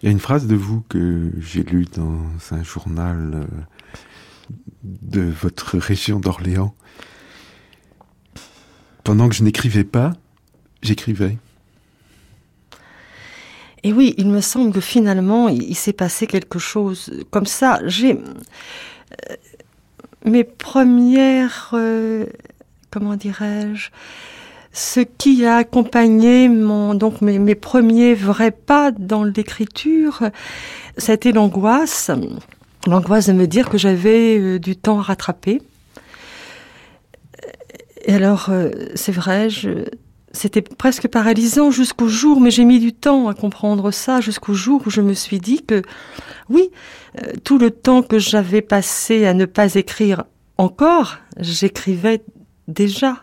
Il 0.00 0.06
y 0.06 0.08
a 0.08 0.12
une 0.12 0.20
phrase 0.20 0.46
de 0.46 0.54
vous 0.54 0.82
que 0.88 1.32
j'ai 1.40 1.64
lue 1.64 1.86
dans 1.96 2.22
un 2.52 2.62
journal 2.62 3.32
euh, 3.34 3.46
de 4.82 5.22
votre 5.22 5.76
région 5.76 6.20
d'Orléans. 6.20 6.72
Pendant 9.02 9.28
que 9.28 9.34
je 9.34 9.42
n'écrivais 9.42 9.82
pas, 9.82 10.12
j'écrivais. 10.82 11.36
Et 13.84 13.92
oui, 13.92 14.14
il 14.18 14.28
me 14.28 14.40
semble 14.40 14.72
que 14.72 14.80
finalement, 14.80 15.48
il, 15.48 15.74
s'est 15.76 15.92
passé 15.92 16.26
quelque 16.26 16.58
chose 16.58 17.10
comme 17.30 17.46
ça. 17.46 17.80
J'ai 17.84 18.14
euh, 18.14 19.34
mes 20.24 20.44
premières, 20.44 21.70
euh, 21.74 22.26
comment 22.90 23.14
dirais-je, 23.14 23.90
ce 24.72 25.00
qui 25.00 25.44
a 25.46 25.56
accompagné 25.56 26.48
donc 26.48 27.20
mes, 27.20 27.38
mes 27.38 27.54
premiers 27.54 28.14
vrais 28.14 28.50
pas 28.50 28.90
dans 28.90 29.24
l'écriture, 29.24 30.22
ça 30.96 31.12
a 31.12 31.14
été 31.14 31.32
l'angoisse, 31.32 32.10
l'angoisse 32.86 33.26
de 33.26 33.32
me 33.32 33.46
dire 33.46 33.70
que 33.70 33.78
j'avais 33.78 34.38
euh, 34.38 34.58
du 34.58 34.76
temps 34.76 34.98
à 34.98 35.02
rattraper. 35.02 35.62
Et 38.04 38.14
alors, 38.14 38.50
c'est 38.94 39.12
vrai, 39.12 39.50
je, 39.50 39.84
c'était 40.32 40.62
presque 40.62 41.08
paralysant 41.08 41.70
jusqu'au 41.70 42.08
jour, 42.08 42.40
mais 42.40 42.50
j'ai 42.50 42.64
mis 42.64 42.80
du 42.80 42.92
temps 42.92 43.28
à 43.28 43.34
comprendre 43.34 43.90
ça, 43.90 44.20
jusqu'au 44.20 44.54
jour 44.54 44.82
où 44.86 44.90
je 44.90 45.00
me 45.00 45.14
suis 45.14 45.40
dit 45.40 45.64
que 45.64 45.82
oui, 46.48 46.70
euh, 47.18 47.32
tout 47.44 47.58
le 47.58 47.70
temps 47.70 48.02
que 48.02 48.18
j'avais 48.18 48.62
passé 48.62 49.26
à 49.26 49.34
ne 49.34 49.46
pas 49.46 49.74
écrire 49.74 50.24
encore, 50.58 51.18
j'écrivais 51.38 52.22
déjà. 52.66 53.22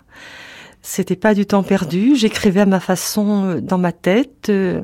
C'était 0.81 1.15
pas 1.15 1.33
du 1.33 1.45
temps 1.45 1.63
perdu, 1.63 2.15
j'écrivais 2.15 2.61
à 2.61 2.65
ma 2.65 2.79
façon 2.79 3.45
euh, 3.45 3.61
dans 3.61 3.77
ma 3.77 3.91
tête. 3.91 4.49
Euh, 4.49 4.81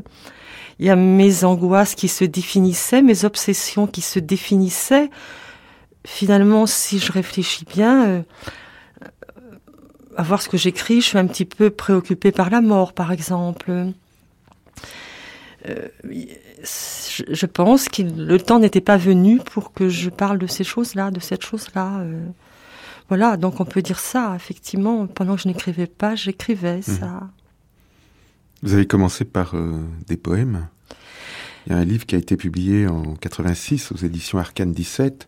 il 0.79 0.85
y 0.85 0.89
a 0.89 0.95
mes 0.95 1.43
angoisses 1.43 1.95
qui 1.95 2.07
se 2.07 2.25
définissaient, 2.25 3.01
mes 3.01 3.25
obsessions 3.25 3.87
qui 3.87 4.01
se 4.01 4.19
définissaient. 4.19 5.09
Finalement, 6.07 6.65
si 6.65 6.97
je 6.97 7.11
réfléchis 7.11 7.65
bien, 7.65 8.23
à 10.17 10.23
voir 10.23 10.41
ce 10.41 10.49
que 10.49 10.57
j'écris, 10.57 11.01
je 11.01 11.07
suis 11.07 11.17
un 11.17 11.27
petit 11.27 11.45
peu 11.45 11.69
préoccupée 11.69 12.31
par 12.31 12.49
la 12.49 12.61
mort, 12.61 12.93
par 12.93 13.11
exemple. 13.11 13.71
Euh, 15.69 15.87
je 16.63 17.45
pense 17.45 17.89
que 17.89 18.01
le 18.01 18.39
temps 18.39 18.59
n'était 18.59 18.81
pas 18.81 18.97
venu 18.97 19.39
pour 19.39 19.73
que 19.73 19.89
je 19.89 20.09
parle 20.09 20.37
de 20.37 20.47
ces 20.47 20.63
choses-là, 20.63 21.11
de 21.11 21.19
cette 21.19 21.43
chose-là. 21.43 21.99
Euh. 21.99 22.25
voilà, 23.09 23.37
donc 23.37 23.59
on 23.59 23.65
peut 23.65 23.81
dire 23.81 23.99
ça, 23.99 24.33
effectivement. 24.35 25.07
Pendant 25.07 25.35
que 25.35 25.41
je 25.41 25.47
n'écrivais 25.47 25.87
pas, 25.87 26.15
j'écrivais 26.15 26.79
mmh. 26.79 26.81
ça. 26.81 27.29
Vous 28.63 28.73
avez 28.73 28.85
commencé 28.85 29.25
par 29.25 29.55
euh, 29.55 29.79
des 30.07 30.17
poèmes. 30.17 30.67
Il 31.65 31.73
y 31.73 31.75
a 31.75 31.79
un 31.79 31.85
livre 31.85 32.05
qui 32.05 32.15
a 32.15 32.17
été 32.17 32.37
publié 32.37 32.87
en 32.87 33.15
86 33.15 33.91
aux 33.91 33.97
éditions 33.97 34.39
Arcane 34.39 34.73
17, 34.73 35.27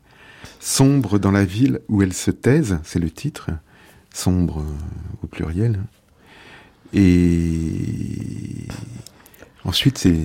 Sombre 0.60 1.20
dans 1.20 1.32
la 1.32 1.46
ville 1.46 1.80
où 1.90 2.02
elle 2.02 2.14
se 2.14 2.32
taise, 2.32 2.80
c'est 2.84 3.00
le 3.00 3.12
titre 3.12 3.50
sombre 4.14 4.60
euh, 4.60 5.24
au 5.24 5.28
pluriel. 5.28 5.82
Et 6.94 8.68
ensuite, 9.66 9.98
c'est, 9.98 10.16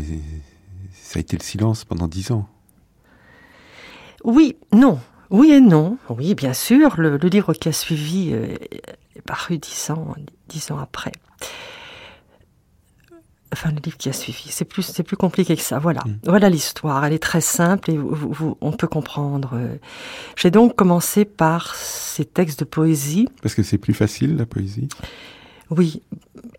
ça 0.92 1.18
a 1.18 1.21
été 1.21 1.37
le 1.37 1.42
silence 1.42 1.85
pendant 1.85 2.07
dix 2.07 2.30
ans. 2.30 2.49
Oui, 4.23 4.57
non. 4.73 5.00
Oui 5.30 5.50
et 5.50 5.61
non. 5.61 5.99
Oui, 6.11 6.35
bien 6.35 6.52
sûr. 6.52 7.00
Le, 7.00 7.16
livre 7.16 7.54
qui 7.54 7.68
a 7.68 7.73
suivi 7.73 8.30
euh, 8.33 8.54
est 9.16 9.23
paru 9.23 9.59
dix 9.59 9.90
ans, 9.90 10.14
dix 10.49 10.71
ans 10.71 10.78
après 10.78 11.12
enfin 13.52 13.71
le 13.71 13.81
livre 13.85 13.97
qui 13.97 14.09
a 14.09 14.12
suivi. 14.12 14.47
C'est 14.49 14.64
plus, 14.64 14.83
c'est 14.83 15.02
plus 15.02 15.17
compliqué 15.17 15.57
que 15.57 15.62
ça. 15.62 15.78
Voilà, 15.78 16.00
mm. 16.05 16.19
voilà 16.25 16.50
l'histoire. 16.50 17.05
Elle 17.05 17.12
est 17.12 17.23
très 17.23 17.40
simple 17.40 17.90
et 17.90 17.99
on 18.61 18.73
peut 18.73 18.88
comprendre. 18.88 19.59
J'ai 20.37 20.50
donc 20.50 20.76
commencé 20.76 21.25
par 21.25 21.75
ces 21.75 22.25
textes 22.25 22.61
de 22.61 22.64
poésie. 22.64 23.28
Parce 23.43 23.55
que 23.55 23.62
c'est 23.62 23.78
plus 23.78 23.95
facile 23.95 24.37
la 24.37 24.47
poésie. 24.47 24.88
Oui, 25.71 26.02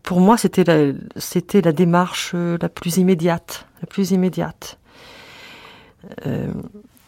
pour 0.03 0.21
moi 0.21 0.37
c'était 0.37 0.63
la, 0.63 0.93
c'était 1.15 1.61
la 1.61 1.71
démarche 1.71 2.33
la 2.33 2.69
plus 2.69 2.97
immédiate, 2.97 3.65
la 3.81 3.87
plus 3.87 4.11
immédiate. 4.11 4.77
Euh, 6.25 6.51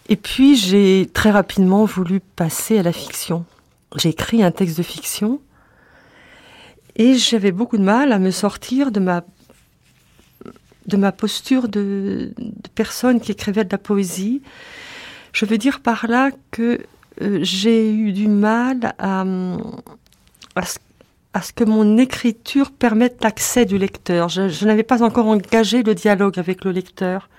et 0.10 0.16
puis 0.16 0.56
j'ai 0.56 1.10
très 1.14 1.32
rapidement 1.32 1.86
voulu 1.86 2.20
passer 2.20 2.80
à 2.80 2.84
la 2.84 2.92
fiction. 2.92 3.46
J'ai 3.96 4.10
écrit 4.10 4.44
un 4.44 4.52
texte 4.52 4.78
de 4.78 4.84
fiction 4.84 5.40
et 6.96 7.16
j'avais 7.16 7.52
beaucoup 7.52 7.78
de 7.78 7.84
mal 7.84 8.12
à 8.12 8.20
me 8.20 8.32
sortir 8.32 8.92
de 8.92 9.00
ma 9.00 9.24
de 10.88 10.98
ma 10.98 11.12
posture 11.12 11.68
de, 11.68 12.34
personne 12.76 13.20
qui 13.20 13.32
écrivait 13.32 13.64
de 13.64 13.72
la 13.72 13.78
poésie. 13.78 14.42
Je 15.34 15.46
veux 15.46 15.58
dire 15.58 15.80
par 15.80 16.08
là 16.08 16.32
que 16.52 16.80
euh, 17.22 17.40
j'ai 17.42 17.94
eu 17.94 18.12
du 18.12 18.28
mal 18.28 18.94
à, 18.98 19.24
à, 20.56 21.42
ce, 21.42 21.54
que 21.54 21.64
mon 21.64 21.98
écriture 21.98 22.72
permette 22.72 23.24
l'accès 23.24 23.66
du 23.66 23.78
lecteur. 23.78 24.30
Je, 24.30 24.66
n'avais 24.66 24.84
pas 24.84 25.04
encore 25.04 25.28
engagé 25.28 25.84
le 25.84 25.96
dialogue 25.96 26.40
avec 26.40 26.66
le 26.66 26.72
lecteur. 26.72 27.30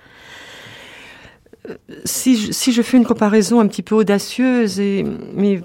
Euh, 1.69 1.75
si 2.05 2.37
je, 2.37 2.51
si 2.51 2.71
je 2.71 2.81
fais 2.81 2.97
une 2.97 3.05
comparaison 3.05 3.59
un 3.59 3.67
petit 3.67 3.83
peu 3.83 3.95
audacieuse, 3.95 4.79
et, 4.79 5.05
mais 5.33 5.61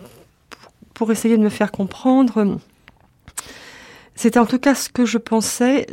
pour 0.95 1.13
essayer 1.13 1.37
de 1.37 1.43
me 1.43 1.49
faire 1.49 1.71
comprendre, 1.71 2.59
c'était 4.15 4.41
en 4.41 4.47
tout 4.47 4.59
cas 4.59 4.75
ce 4.75 4.89
que 4.89 5.07
je 5.07 5.17
pensais 5.17 5.87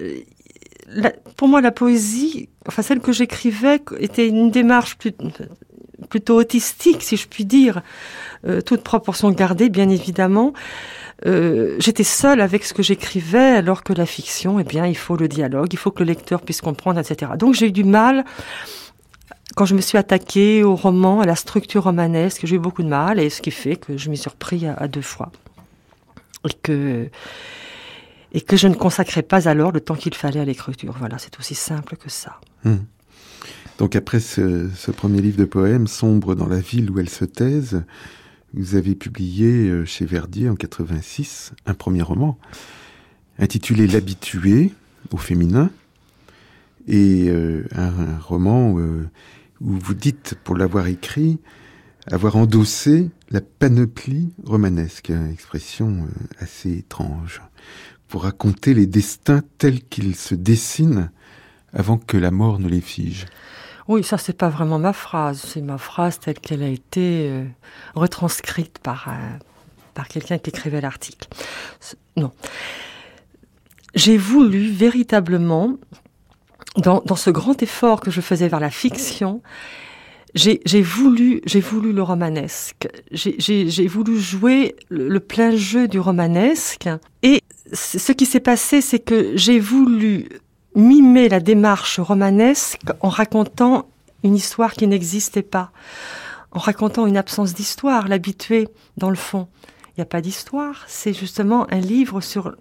pour 1.35 1.47
moi, 1.47 1.61
la 1.61 1.71
poésie, 1.71 2.49
enfin 2.67 2.81
celle 2.81 2.99
que 2.99 3.11
j'écrivais, 3.11 3.81
était 3.99 4.27
une 4.27 4.51
démarche 4.51 4.97
plutôt 6.09 6.39
autistique, 6.39 7.01
si 7.01 7.17
je 7.17 7.27
puis 7.27 7.45
dire, 7.45 7.81
euh, 8.45 8.61
toute 8.61 8.83
proportion 8.83 9.31
gardée, 9.31 9.69
bien 9.69 9.89
évidemment. 9.89 10.53
Euh, 11.25 11.75
j'étais 11.79 12.03
seule 12.03 12.41
avec 12.41 12.65
ce 12.65 12.73
que 12.73 12.83
j'écrivais, 12.83 13.55
alors 13.55 13.83
que 13.83 13.93
la 13.93 14.05
fiction, 14.05 14.59
eh 14.59 14.63
bien, 14.63 14.85
il 14.85 14.97
faut 14.97 15.15
le 15.15 15.27
dialogue, 15.27 15.69
il 15.71 15.77
faut 15.77 15.91
que 15.91 16.03
le 16.03 16.07
lecteur 16.07 16.41
puisse 16.41 16.61
comprendre, 16.61 16.99
etc. 16.99 17.31
Donc 17.37 17.55
j'ai 17.55 17.67
eu 17.67 17.71
du 17.71 17.83
mal 17.83 18.25
quand 19.55 19.65
je 19.65 19.73
me 19.73 19.81
suis 19.81 19.97
attaquée 19.97 20.63
au 20.63 20.75
roman, 20.75 21.21
à 21.21 21.25
la 21.25 21.35
structure 21.35 21.83
romanesque, 21.83 22.45
j'ai 22.45 22.57
eu 22.57 22.59
beaucoup 22.59 22.83
de 22.83 22.89
mal, 22.89 23.19
et 23.19 23.29
ce 23.29 23.41
qui 23.41 23.51
fait 23.51 23.77
que 23.77 23.95
je 23.95 24.09
m'y 24.09 24.17
suis 24.17 24.29
repris 24.29 24.65
à, 24.67 24.73
à 24.73 24.87
deux 24.87 25.01
fois. 25.01 25.31
Et 26.47 26.53
que 26.61 27.09
et 28.35 28.41
que 28.41 28.57
je 28.57 28.67
ne 28.67 28.75
consacrais 28.75 29.23
pas 29.23 29.47
alors 29.47 29.71
le 29.71 29.79
temps 29.79 29.95
qu'il 29.95 30.13
fallait 30.13 30.41
à 30.41 30.45
l'écriture. 30.45 30.93
Voilà, 30.99 31.17
c'est 31.17 31.39
aussi 31.39 31.55
simple 31.55 31.95
que 31.95 32.09
ça. 32.09 32.41
Hmm. 32.65 32.79
Donc 33.77 33.95
après 33.95 34.19
ce, 34.19 34.91
premier 34.91 35.21
livre 35.21 35.37
de 35.37 35.45
poèmes, 35.45 35.87
Sombre 35.87 36.35
dans 36.35 36.45
la 36.45 36.59
ville 36.59 36.91
où 36.91 36.99
elle 36.99 37.09
se 37.09 37.23
taise, 37.23 37.83
vous 38.53 38.75
avez 38.75 38.93
publié 38.93 39.69
euh, 39.69 39.85
chez 39.85 40.05
Verdier 40.05 40.49
en 40.49 40.55
86 40.55 41.53
un 41.65 41.73
premier 41.73 42.01
roman 42.01 42.37
intitulé 43.39 43.87
L'habitué 43.87 44.73
au 45.11 45.17
féminin 45.17 45.69
et 46.89 47.29
euh, 47.29 47.65
un, 47.73 48.17
roman 48.19 48.77
euh, 48.79 49.09
où 49.61 49.71
vous 49.71 49.93
dites, 49.93 50.35
pour 50.43 50.57
l'avoir 50.57 50.87
écrit, 50.87 51.39
avoir 52.11 52.35
endossé 52.35 53.09
la 53.31 53.39
panoplie 53.39 54.33
romanesque, 54.43 55.09
expression 55.31 56.07
assez 56.39 56.71
étrange 56.71 57.41
pour 58.07 58.23
raconter 58.23 58.73
les 58.73 58.85
destins 58.85 59.41
tels 59.57 59.83
qu'ils 59.83 60.15
se 60.15 60.35
dessinent 60.35 61.09
avant 61.73 61.97
que 61.97 62.17
la 62.17 62.31
mort 62.31 62.59
ne 62.59 62.67
les 62.67 62.81
fige. 62.81 63.25
Oui, 63.87 64.03
ça 64.03 64.17
c'est 64.17 64.37
pas 64.37 64.49
vraiment 64.49 64.79
ma 64.79 64.93
phrase, 64.93 65.41
c'est 65.45 65.61
ma 65.61 65.77
phrase 65.77 66.19
telle 66.19 66.39
qu'elle 66.39 66.63
a 66.63 66.67
été 66.67 67.29
euh, 67.29 67.45
retranscrite 67.93 68.79
par, 68.79 69.07
euh, 69.09 69.37
par 69.93 70.07
quelqu'un 70.07 70.39
qui 70.39 70.49
écrivait 70.49 70.81
l'article. 70.81 71.27
Non. 72.17 72.31
J'ai 73.93 74.17
voulu 74.17 74.69
véritablement 74.71 75.75
dans, 76.77 77.01
dans, 77.05 77.15
ce 77.15 77.29
grand 77.29 77.61
effort 77.61 78.01
que 78.01 78.11
je 78.11 78.21
faisais 78.21 78.47
vers 78.47 78.59
la 78.59 78.71
fiction, 78.71 79.41
j'ai 80.35 80.81
voulu, 80.81 81.41
j'ai 81.45 81.61
voulu 81.61 81.93
le 81.93 82.03
romanesque. 82.03 82.87
J'ai 83.11 83.87
voulu 83.87 84.19
jouer 84.19 84.75
le, 84.89 85.07
le, 85.07 85.19
plein 85.19 85.55
jeu 85.55 85.87
du 85.87 85.99
romanesque. 85.99 86.89
Et 87.23 87.41
ce 87.73 88.11
qui 88.11 88.25
s'est 88.25 88.41
passé, 88.41 88.81
c'est 88.81 88.99
que 88.99 89.31
j'ai 89.35 89.59
voulu 89.59 90.27
mimer 90.75 91.29
la 91.29 91.39
démarche 91.39 91.99
romanesque 91.99 92.81
en 92.99 93.09
racontant 93.09 93.87
une 94.23 94.35
histoire 94.35 94.73
qui 94.73 94.87
n'existait 94.87 95.41
pas, 95.41 95.71
en 96.51 96.59
racontant 96.59 97.07
une 97.07 97.17
absence 97.17 97.53
d'histoire, 97.53 98.07
l'habitué 98.07 98.67
dans 98.97 99.09
le 99.09 99.15
fond. 99.15 99.47
Il 99.89 99.99
n'y 99.99 100.03
a 100.03 100.05
pas 100.05 100.21
d'histoire, 100.21 100.83
c'est 100.87 101.13
justement 101.13 101.71
un 101.71 101.79
livre 101.79 102.19
sur, 102.19 102.55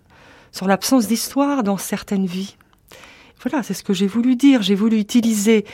sur 0.52 0.68
l'absence 0.68 1.08
d'histoire 1.08 1.64
dans 1.64 1.76
certaines 1.76 2.26
vies. 2.26 2.56
Voilà, 3.42 3.62
c'est 3.62 3.74
ce 3.74 3.82
que 3.82 3.92
j'ai 3.92 4.06
voulu 4.06 4.36
dire. 4.36 4.62
J'ai 4.62 4.74
voulu 4.74 4.98
utiliser 4.98 5.64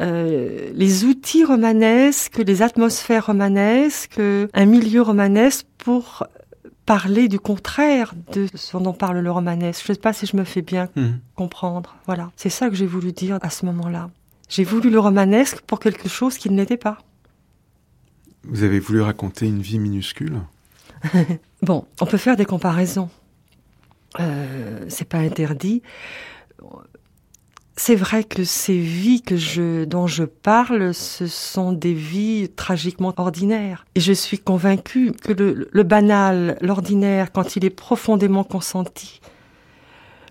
euh, 0.00 0.70
les 0.74 1.04
outils 1.04 1.44
romanesques, 1.44 2.38
les 2.38 2.62
atmosphères 2.62 3.26
romanesques, 3.26 4.20
un 4.20 4.64
milieu 4.64 5.02
romanesque 5.02 5.66
pour 5.78 6.26
parler 6.86 7.28
du 7.28 7.38
contraire 7.38 8.14
de 8.32 8.46
ce 8.54 8.76
dont 8.76 8.92
parle 8.92 9.18
le 9.18 9.30
romanesque. 9.30 9.84
Je 9.86 9.92
ne 9.92 9.94
sais 9.94 10.00
pas 10.00 10.12
si 10.12 10.26
je 10.26 10.36
me 10.36 10.44
fais 10.44 10.62
bien 10.62 10.88
mhm. 10.96 11.20
comprendre. 11.34 11.96
Voilà, 12.06 12.30
c'est 12.36 12.50
ça 12.50 12.68
que 12.68 12.74
j'ai 12.74 12.86
voulu 12.86 13.12
dire 13.12 13.38
à 13.42 13.50
ce 13.50 13.64
moment-là. 13.66 14.10
J'ai 14.48 14.64
voulu 14.64 14.90
le 14.90 14.98
romanesque 14.98 15.60
pour 15.62 15.80
quelque 15.80 16.08
chose 16.08 16.36
qu'il 16.36 16.54
n'était 16.54 16.76
pas. 16.76 16.98
Vous 18.44 18.62
avez 18.62 18.78
voulu 18.78 19.00
raconter 19.00 19.46
une 19.46 19.62
vie 19.62 19.78
minuscule 19.78 20.40
Bon, 21.62 21.86
on 22.00 22.06
peut 22.06 22.18
faire 22.18 22.36
des 22.36 22.44
comparaisons. 22.44 23.08
Euh, 24.20 24.84
c'est 24.88 25.08
pas 25.08 25.18
interdit 25.18 25.82
c'est 27.76 27.96
vrai 27.96 28.22
que 28.22 28.44
ces 28.44 28.78
vies 28.78 29.22
que 29.22 29.36
je, 29.36 29.84
dont 29.84 30.06
je 30.06 30.24
parle, 30.24 30.94
ce 30.94 31.26
sont 31.26 31.72
des 31.72 31.94
vies 31.94 32.48
tragiquement 32.54 33.12
ordinaires. 33.16 33.84
Et 33.96 34.00
je 34.00 34.12
suis 34.12 34.38
convaincue 34.38 35.12
que 35.12 35.32
le, 35.32 35.68
le 35.70 35.82
banal, 35.82 36.56
l'ordinaire, 36.60 37.32
quand 37.32 37.56
il 37.56 37.64
est 37.64 37.70
profondément 37.70 38.44
consenti, 38.44 39.20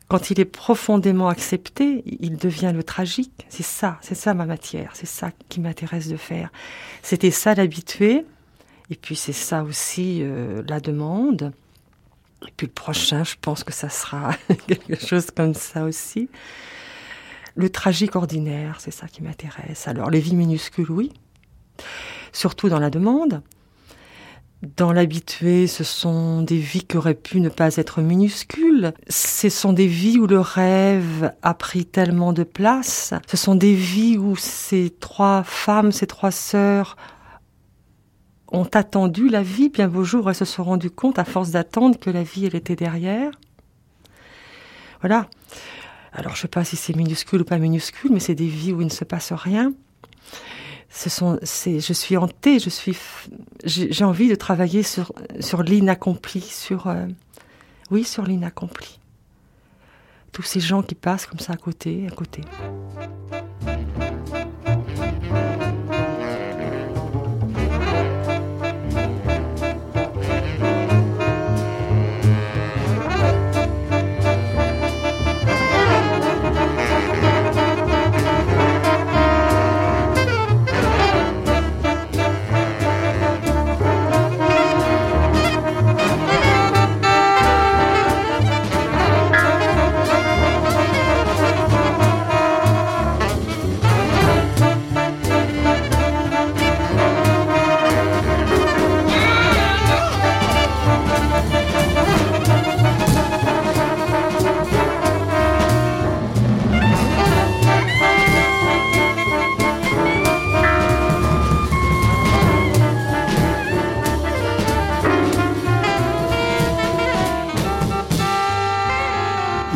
quand 0.08 0.30
il 0.30 0.40
est 0.40 0.46
profondément 0.46 1.28
accepté, 1.28 2.04
il 2.06 2.38
devient 2.38 2.72
le 2.74 2.84
tragique. 2.84 3.46
C'est 3.50 3.64
ça, 3.64 3.98
c'est 4.02 4.16
ça 4.16 4.34
ma 4.34 4.46
matière, 4.46 4.92
c'est 4.94 5.08
ça 5.08 5.32
qui 5.50 5.60
m'intéresse 5.60 6.08
de 6.08 6.18
faire. 6.18 6.52
C'était 7.02 7.32
ça 7.32 7.56
l'habitué, 7.56 8.26
et 8.90 8.96
puis 8.96 9.16
c'est 9.16 9.34
ça 9.34 9.64
aussi 9.64 10.20
euh, 10.22 10.62
la 10.68 10.80
demande. 10.80 11.52
Et 12.48 12.52
puis 12.56 12.68
le 12.68 12.74
prochain, 12.74 13.24
je 13.24 13.36
pense 13.42 13.64
que 13.64 13.74
ça 13.74 13.90
sera 13.90 14.36
quelque 14.68 15.04
chose 15.04 15.28
comme 15.32 15.54
ça 15.54 15.84
aussi. 15.84 16.30
Le 17.56 17.70
tragique 17.70 18.16
ordinaire, 18.16 18.78
c'est 18.80 18.92
ça 18.92 19.08
qui 19.08 19.22
m'intéresse. 19.22 19.88
Alors 19.88 20.10
les 20.10 20.20
vies 20.20 20.36
minuscules, 20.36 20.90
oui, 20.90 21.12
surtout 22.32 22.70
dans 22.70 22.80
la 22.80 22.90
demande. 22.90 23.42
Dans 24.78 24.94
l'habitué, 24.94 25.68
ce 25.68 25.84
sont 25.84 26.42
des 26.42 26.58
vies 26.58 26.86
qui 26.86 26.96
auraient 26.96 27.14
pu 27.14 27.42
ne 27.42 27.50
pas 27.50 27.76
être 27.76 28.02
minuscules. 28.02 28.94
Ce 29.10 29.50
sont 29.50 29.74
des 29.74 29.88
vies 29.88 30.18
où 30.18 30.26
le 30.26 30.40
rêve 30.40 31.34
a 31.42 31.54
pris 31.54 31.86
tellement 31.86 32.32
de 32.32 32.44
place. 32.44 33.14
Ce 33.28 33.36
sont 33.36 33.56
des 33.56 33.76
vies 33.76 34.18
où 34.18 34.38
ces 34.38 34.90
trois 35.02 35.44
femmes, 35.44 35.92
ces 35.92 36.08
trois 36.08 36.32
sœurs 36.32 36.96
ont 38.54 38.70
attendu 38.74 39.28
la 39.28 39.44
vie. 39.44 39.68
Bien 39.68 39.90
beau 39.90 40.06
jour, 40.06 40.30
elles 40.30 40.36
se 40.36 40.46
sont 40.46 40.64
rendues 40.64 40.92
compte, 40.92 41.20
à 41.20 41.26
force 41.26 41.52
d'attendre, 41.52 42.00
que 42.00 42.10
la 42.10 42.24
vie, 42.24 42.46
elle 42.46 42.56
était 42.56 42.78
derrière. 42.78 43.32
Voilà. 45.02 45.28
Alors 46.14 46.36
je 46.36 46.42
sais 46.42 46.48
pas 46.48 46.64
si 46.64 46.76
c'est 46.76 46.96
minuscule 46.96 47.42
ou 47.42 47.46
pas 47.46 47.58
minuscule, 47.58 48.12
mais 48.14 48.20
c'est 48.20 48.36
des 48.36 48.48
vies 48.48 48.72
où 48.72 48.82
il 48.82 48.86
ne 48.88 48.92
se 48.92 49.04
passe 49.04 49.34
rien. 49.34 49.74
Ce 50.90 51.10
sont, 51.10 51.40
je 51.42 51.94
suis 51.94 52.18
hantée, 52.18 52.60
je 52.60 52.70
suis, 52.70 52.96
j'ai 53.66 54.04
envie 54.04 54.30
de 54.30 54.36
travailler 54.36 54.84
sur 54.84 55.12
sur 55.40 55.64
l'inaccompli, 55.64 56.42
sur, 56.42 56.86
euh, 56.86 57.08
oui, 57.90 58.04
sur 58.04 58.24
l'inaccompli. 58.24 59.00
Tous 60.32 60.44
ces 60.44 60.60
gens 60.60 60.84
qui 60.84 60.94
passent 60.94 61.26
comme 61.26 61.40
ça 61.40 61.54
à 61.54 61.58
côté, 61.58 62.06
à 62.08 62.12
côté. 62.12 62.42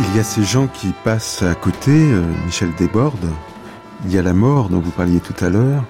Il 0.09 0.15
y 0.15 0.19
a 0.19 0.23
ces 0.23 0.43
gens 0.43 0.67
qui 0.67 0.93
passent 1.03 1.43
à 1.43 1.53
côté, 1.53 1.91
euh, 1.91 2.23
Michel 2.45 2.73
Desbordes. 2.75 3.29
Il 4.05 4.11
y 4.11 4.17
a 4.17 4.21
la 4.21 4.33
mort 4.33 4.69
dont 4.69 4.79
vous 4.79 4.91
parliez 4.91 5.19
tout 5.19 5.35
à 5.43 5.49
l'heure, 5.49 5.83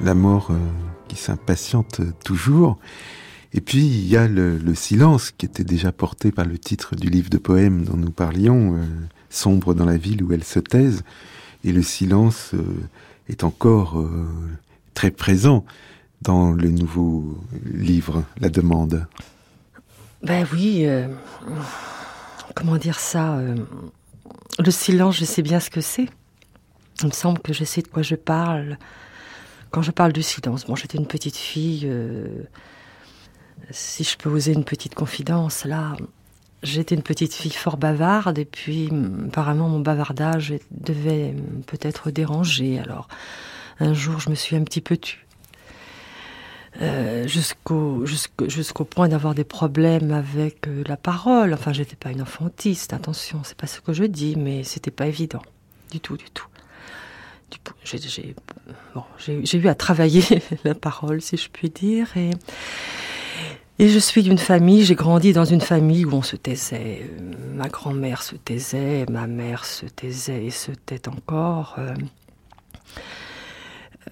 la 0.00 0.14
mort 0.14 0.48
euh, 0.50 0.58
qui 1.06 1.16
s'impatiente 1.16 2.00
toujours. 2.24 2.78
Et 3.52 3.60
puis 3.60 3.84
il 3.84 4.08
y 4.08 4.16
a 4.16 4.26
le, 4.26 4.74
silence 4.74 5.32
qui 5.32 5.44
était 5.44 5.64
déjà 5.64 5.92
porté 5.92 6.32
par 6.32 6.46
le 6.46 6.58
titre 6.58 6.96
du 6.96 7.10
livre 7.10 7.28
de 7.28 7.36
poèmes 7.36 7.84
dont 7.84 7.96
nous 7.96 8.10
parlions, 8.10 8.74
euh, 8.74 8.84
Sombre 9.30 9.74
dans 9.74 9.84
la 9.84 9.98
ville 9.98 10.22
où 10.22 10.32
elle 10.32 10.44
se 10.44 10.60
taise. 10.60 11.02
Et 11.62 11.72
le 11.72 11.82
silence 11.82 12.52
est 13.28 13.44
encore 13.44 14.02
très 14.94 15.10
présent 15.10 15.66
dans 16.22 16.52
le 16.52 16.70
nouveau 16.70 17.38
livre, 17.66 18.24
La 18.40 18.48
demande. 18.48 19.06
Ben 20.22 20.46
oui 20.54 20.86
comment 22.58 22.76
dire 22.76 22.98
ça 22.98 23.36
euh, 23.36 23.56
Le 24.58 24.70
silence, 24.70 25.16
je 25.16 25.24
sais 25.24 25.42
bien 25.42 25.60
ce 25.60 25.70
que 25.70 25.80
c'est. 25.80 26.08
Il 27.02 27.06
me 27.06 27.12
semble 27.12 27.38
que 27.38 27.52
je 27.52 27.62
sais 27.62 27.82
de 27.82 27.88
quoi 27.88 28.02
je 28.02 28.16
parle 28.16 28.78
quand 29.70 29.82
je 29.82 29.92
parle 29.92 30.12
du 30.12 30.22
silence. 30.22 30.66
Bon, 30.66 30.74
j'étais 30.74 30.98
une 30.98 31.06
petite 31.06 31.36
fille. 31.36 31.82
Euh, 31.84 32.42
si 33.70 34.02
je 34.02 34.16
peux 34.16 34.28
oser 34.28 34.52
une 34.52 34.64
petite 34.64 34.94
confidence, 34.94 35.64
là, 35.64 35.94
j'étais 36.62 36.94
une 36.94 37.02
petite 37.02 37.34
fille 37.34 37.52
fort 37.52 37.76
bavarde 37.76 38.38
et 38.38 38.44
puis 38.44 38.90
apparemment 39.26 39.68
mon 39.68 39.80
bavardage 39.80 40.54
devait 40.72 41.36
peut-être 41.66 42.10
déranger. 42.10 42.80
Alors 42.80 43.08
un 43.78 43.94
jour, 43.94 44.18
je 44.18 44.30
me 44.30 44.34
suis 44.34 44.56
un 44.56 44.64
petit 44.64 44.80
peu 44.80 44.96
tue. 44.96 45.27
Euh, 46.80 47.26
jusqu'au 47.26 48.84
point 48.84 49.08
d'avoir 49.08 49.34
des 49.34 49.44
problèmes 49.44 50.12
avec 50.12 50.68
euh, 50.68 50.84
la 50.86 50.96
parole. 50.96 51.54
Enfin, 51.54 51.72
j'étais 51.72 51.96
pas 51.96 52.10
une 52.10 52.22
enfantiste, 52.22 52.92
attention, 52.92 53.40
c'est 53.42 53.56
pas 53.56 53.66
ce 53.66 53.80
que 53.80 53.92
je 53.92 54.04
dis, 54.04 54.36
mais 54.36 54.62
c'était 54.64 54.90
pas 54.90 55.06
évident, 55.06 55.42
du 55.90 56.00
tout, 56.00 56.16
du 56.16 56.26
tout. 56.30 56.46
J'ai 57.84 58.34
bon, 58.94 59.04
eu 59.54 59.68
à 59.68 59.74
travailler 59.74 60.22
la 60.64 60.74
parole, 60.74 61.22
si 61.22 61.38
je 61.38 61.48
puis 61.48 61.70
dire, 61.70 62.14
et, 62.16 62.30
et 63.78 63.88
je 63.88 63.98
suis 63.98 64.22
d'une 64.22 64.38
famille, 64.38 64.84
j'ai 64.84 64.94
grandi 64.94 65.32
dans 65.32 65.46
une 65.46 65.62
famille 65.62 66.04
où 66.04 66.12
on 66.12 66.22
se 66.22 66.36
taisait. 66.36 67.10
Ma 67.54 67.68
grand-mère 67.68 68.22
se 68.22 68.36
taisait, 68.36 69.06
ma 69.08 69.26
mère 69.26 69.64
se 69.64 69.86
taisait 69.86 70.44
et 70.44 70.50
se 70.50 70.72
tait 70.72 71.08
encore. 71.08 71.76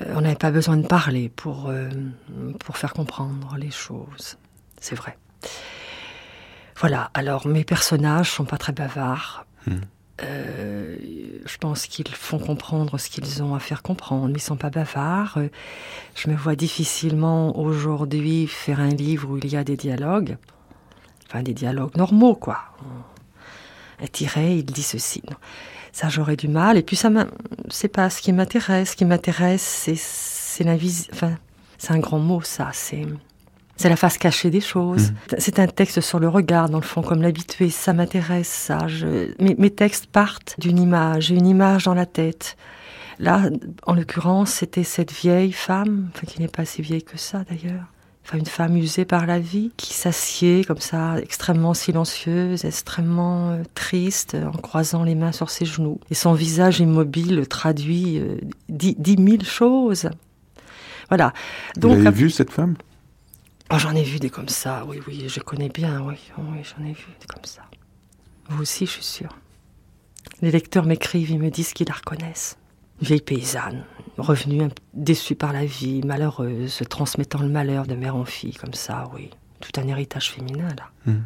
Euh, 0.07 0.14
on 0.14 0.21
n'avait 0.21 0.37
pas 0.37 0.51
besoin 0.51 0.77
de 0.77 0.87
parler 0.87 1.29
pour, 1.29 1.69
euh, 1.69 1.88
pour 2.61 2.77
faire 2.77 2.92
comprendre 2.92 3.57
les 3.59 3.71
choses. 3.71 4.37
C'est 4.81 4.95
vrai. 4.95 5.16
Voilà, 6.77 7.11
alors 7.14 7.47
mes 7.47 7.64
personnages 7.64 8.31
sont 8.31 8.45
pas 8.45 8.59
très 8.59 8.73
bavards. 8.73 9.47
Hmm. 9.66 9.81
Euh, 10.23 10.97
je 11.45 11.59
pense 11.59 11.87
qu'ils 11.87 12.09
font 12.09 12.38
comprendre 12.38 12.99
ce 12.99 13.11
qu'ils 13.11 13.42
ont 13.42 13.55
à 13.55 13.59
faire 13.59 13.83
comprendre, 13.83 14.29
mais 14.29 14.38
ils 14.38 14.42
sont 14.42 14.57
pas 14.57 14.71
bavards. 14.71 15.38
Je 16.14 16.31
me 16.31 16.37
vois 16.37 16.57
difficilement 16.57 17.59
aujourd'hui 17.59 18.47
faire 18.47 18.81
un 18.81 18.88
livre 18.88 19.31
où 19.31 19.38
il 19.38 19.47
y 19.47 19.57
a 19.57 19.64
des 19.64 19.77
dialogues, 19.77 20.37
enfin 21.27 21.42
des 21.42 21.55
dialogues 21.55 21.97
normaux, 21.97 22.35
quoi. 22.35 22.59
Un 24.01 24.07
tiré, 24.07 24.57
il 24.57 24.64
dit 24.64 24.83
ceci. 24.83 25.23
Ça, 25.97 26.11
j'aurais 26.11 26.37
du 26.37 26.47
mal. 26.47 26.77
Et 26.77 26.83
puis, 26.83 26.95
ça 26.95 27.09
c'est 27.71 27.89
pas 27.89 28.11
ce 28.11 28.21
qui 28.21 28.31
m'intéresse. 28.31 28.91
Ce 28.91 28.97
qui 28.97 29.07
m'intéresse, 29.07 29.63
c'est, 29.63 29.97
c'est. 29.97 30.69
Enfin, 31.11 31.39
c'est 31.79 31.93
un 31.93 32.01
grand 32.01 32.19
mot, 32.19 32.43
ça. 32.43 32.69
C'est, 32.75 33.07
c'est 33.79 33.89
la 33.89 33.97
face 33.97 34.19
cachée 34.19 34.51
des 34.51 34.61
choses. 34.61 35.13
Mmh. 35.13 35.37
C'est 35.39 35.59
un 35.59 35.67
texte 35.67 36.03
sur 36.03 36.19
le 36.19 36.29
regard, 36.29 36.69
dans 36.69 36.81
le 36.81 36.85
fond, 36.85 37.01
comme 37.01 37.23
l'habitué. 37.23 37.71
Ça 37.71 37.95
m'intéresse, 37.95 38.47
ça. 38.47 38.87
Je... 38.89 39.33
Mes, 39.43 39.55
mes 39.55 39.71
textes 39.71 40.05
partent 40.05 40.57
d'une 40.59 40.79
image. 40.79 41.29
J'ai 41.29 41.37
une 41.37 41.47
image 41.47 41.85
dans 41.85 41.95
la 41.95 42.05
tête. 42.05 42.59
Là, 43.19 43.49
en 43.87 43.95
l'occurrence, 43.95 44.51
c'était 44.51 44.85
cette 44.85 45.13
vieille 45.13 45.53
femme, 45.53 46.11
enfin, 46.15 46.27
qui 46.27 46.43
n'est 46.43 46.49
pas 46.49 46.67
si 46.67 46.83
vieille 46.83 47.05
que 47.05 47.17
ça 47.17 47.43
d'ailleurs, 47.49 47.87
enfin, 48.27 48.39
une 48.39 48.47
femme 48.47 48.77
usée 48.77 49.05
par 49.05 49.27
la 49.27 49.39
vie, 49.39 49.71
qui 49.77 49.95
s'assied 49.95 50.65
comme 50.65 50.81
ça, 50.81 51.19
extrêmement 51.21 51.75
silencieuse, 51.75 52.65
extrêmement 52.65 53.51
euh, 53.51 53.62
triste, 53.75 54.35
en 54.35 54.57
croisant 54.59 55.05
les 55.05 55.15
mains 55.15 55.33
sur 55.33 55.49
ses 55.49 55.65
genoux. 55.65 56.01
Et 56.11 56.15
son 56.15 56.35
visage 56.35 56.81
immobile 56.81 57.47
traduit 57.49 58.19
euh, 58.19 58.39
dix, 58.69 59.17
mille 59.17 59.45
choses. 59.45 60.11
Voilà. 61.09 61.33
Donc, 61.77 61.99
Vous 61.99 62.07
avez 62.07 62.17
vu 62.17 62.31
cette 62.31 62.51
femme? 62.51 62.75
Oh, 63.73 63.79
J'en 63.79 63.95
ai 63.95 64.03
vu 64.03 64.19
des 64.19 64.31
comme 64.31 64.49
ça, 64.49 64.85
oui, 64.89 65.01
oui, 65.07 65.25
je 65.29 65.41
connais 65.41 65.69
bien, 65.69 66.03
oui, 66.03 66.17
oui 66.39 66.59
j'en 66.62 66.85
ai 66.85 66.93
vu 66.93 67.07
des 67.21 67.27
comme 67.27 67.45
ça. 67.45 67.62
Vous 68.49 68.62
aussi, 68.62 68.87
je 68.87 68.93
suis 68.93 69.03
sûre. 69.05 69.37
Les 70.43 70.51
lecteurs 70.51 70.85
m'écrivent, 70.85 71.31
ils 71.31 71.39
me 71.39 71.51
disent 71.51 71.73
qu'ils 71.73 71.89
la 71.89 71.95
reconnaissent 71.95 72.59
vieille 73.01 73.21
paysanne, 73.21 73.85
revenue 74.18 74.68
déçue 74.94 75.35
par 75.35 75.52
la 75.52 75.64
vie, 75.64 76.02
malheureuse, 76.05 76.83
transmettant 76.88 77.40
le 77.40 77.48
malheur 77.48 77.87
de 77.87 77.94
mère 77.94 78.16
en 78.16 78.24
fille, 78.24 78.55
comme 78.55 78.74
ça, 78.74 79.05
oui. 79.14 79.31
Tout 79.61 79.81
un 79.81 79.87
héritage 79.88 80.31
féminin, 80.31 80.68
là. 80.76 80.90
Hmm. 81.12 81.22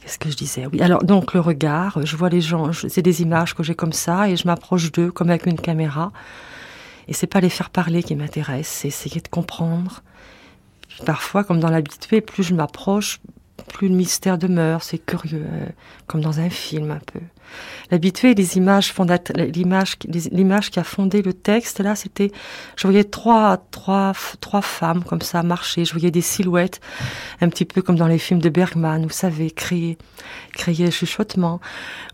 Qu'est-ce 0.00 0.18
que 0.18 0.30
je 0.30 0.36
disais? 0.36 0.66
Oui, 0.66 0.80
alors 0.80 1.04
donc 1.04 1.34
le 1.34 1.40
regard, 1.40 2.04
je 2.04 2.16
vois 2.16 2.30
les 2.30 2.40
gens, 2.40 2.72
c'est 2.72 3.02
des 3.02 3.20
images 3.20 3.54
que 3.54 3.62
j'ai 3.62 3.74
comme 3.74 3.92
ça, 3.92 4.28
et 4.30 4.36
je 4.36 4.46
m'approche 4.46 4.90
d'eux 4.92 5.10
comme 5.10 5.28
avec 5.28 5.46
une 5.46 5.60
caméra. 5.60 6.12
Et 7.06 7.12
c'est 7.12 7.26
pas 7.26 7.40
les 7.40 7.50
faire 7.50 7.70
parler 7.70 8.02
qui 8.02 8.16
m'intéresse, 8.16 8.68
c'est 8.68 8.88
essayer 8.88 9.20
de 9.20 9.28
comprendre. 9.28 10.02
Parfois, 11.04 11.44
comme 11.44 11.60
dans 11.60 11.70
l'habitué, 11.70 12.20
plus 12.20 12.42
je 12.42 12.54
m'approche, 12.54 13.20
plus 13.72 13.88
le 13.88 13.94
mystère 13.94 14.38
demeure, 14.38 14.82
c'est 14.82 14.98
curieux, 14.98 15.46
euh, 15.46 15.66
comme 16.06 16.20
dans 16.20 16.40
un 16.40 16.50
film 16.50 16.90
un 16.90 17.00
peu. 17.12 17.20
L'habitué, 17.90 18.34
les 18.34 18.56
images 18.56 18.94
l'image, 19.36 19.96
l'image 20.30 20.70
qui 20.70 20.78
a 20.78 20.84
fondé 20.84 21.22
le 21.22 21.32
texte, 21.32 21.80
là, 21.80 21.96
c'était, 21.96 22.30
je 22.76 22.86
voyais 22.86 23.04
trois, 23.04 23.56
trois, 23.70 24.12
trois 24.40 24.62
femmes 24.62 25.02
comme 25.02 25.22
ça 25.22 25.42
marcher, 25.42 25.84
je 25.84 25.92
voyais 25.92 26.10
des 26.12 26.20
silhouettes, 26.20 26.80
un 27.40 27.48
petit 27.48 27.64
peu 27.64 27.82
comme 27.82 27.96
dans 27.96 28.06
les 28.06 28.18
films 28.18 28.40
de 28.40 28.48
Bergman, 28.48 29.02
vous 29.02 29.08
savez, 29.08 29.50
crier, 29.50 29.98
crier 30.52 30.90
chuchotement, 30.90 31.60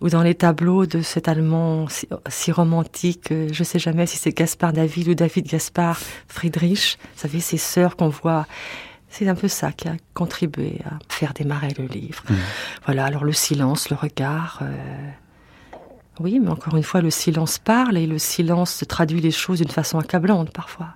ou 0.01 0.09
dans 0.09 0.23
les 0.23 0.35
tableaux 0.35 0.87
de 0.87 1.03
cet 1.03 1.29
Allemand 1.29 1.87
si, 2.29 2.53
romantique, 2.53 3.31
euh, 3.33 3.49
je 3.53 3.65
sais 3.65 3.79
jamais 3.79 4.07
si 4.07 4.17
c'est 4.17 4.33
Gaspard 4.33 4.73
David 4.73 5.09
ou 5.09 5.15
David 5.15 5.47
Gaspard 5.47 5.99
Friedrich, 6.29 6.99
vous 7.15 7.21
savez, 7.21 7.41
ces 7.41 7.59
sœurs 7.59 7.97
qu'on 7.97 8.09
voit 8.09 8.47
c'est 9.09 9.29
un 9.29 9.35
peu 9.35 9.49
ça 9.49 9.73
qui 9.73 9.89
a 9.89 9.97
contribué 10.15 10.81
à 10.85 10.99
faire 11.09 11.33
démarrer 11.33 11.73
le 11.79 11.87
livre. 11.87 12.23
Mmh. 12.29 12.35
Voilà, 12.85 13.07
alors 13.07 13.25
le 13.25 13.33
silence, 13.33 13.91
le 13.91 13.97
regard. 13.97 14.61
Euh, 14.63 15.11
oui, 16.21 16.41
mais 16.41 16.51
encore 16.51 16.77
une 16.77 16.83
fois, 16.83 17.01
le 17.01 17.11
silence 17.11 17.59
parle 17.59 17.97
et 17.97 18.07
le 18.07 18.19
silence 18.19 18.85
traduit 18.89 19.21
les 19.21 19.31
choses 19.31 19.59
d'une 19.59 19.71
façon 19.71 19.99
accablante 19.99 20.51
parfois, 20.51 20.89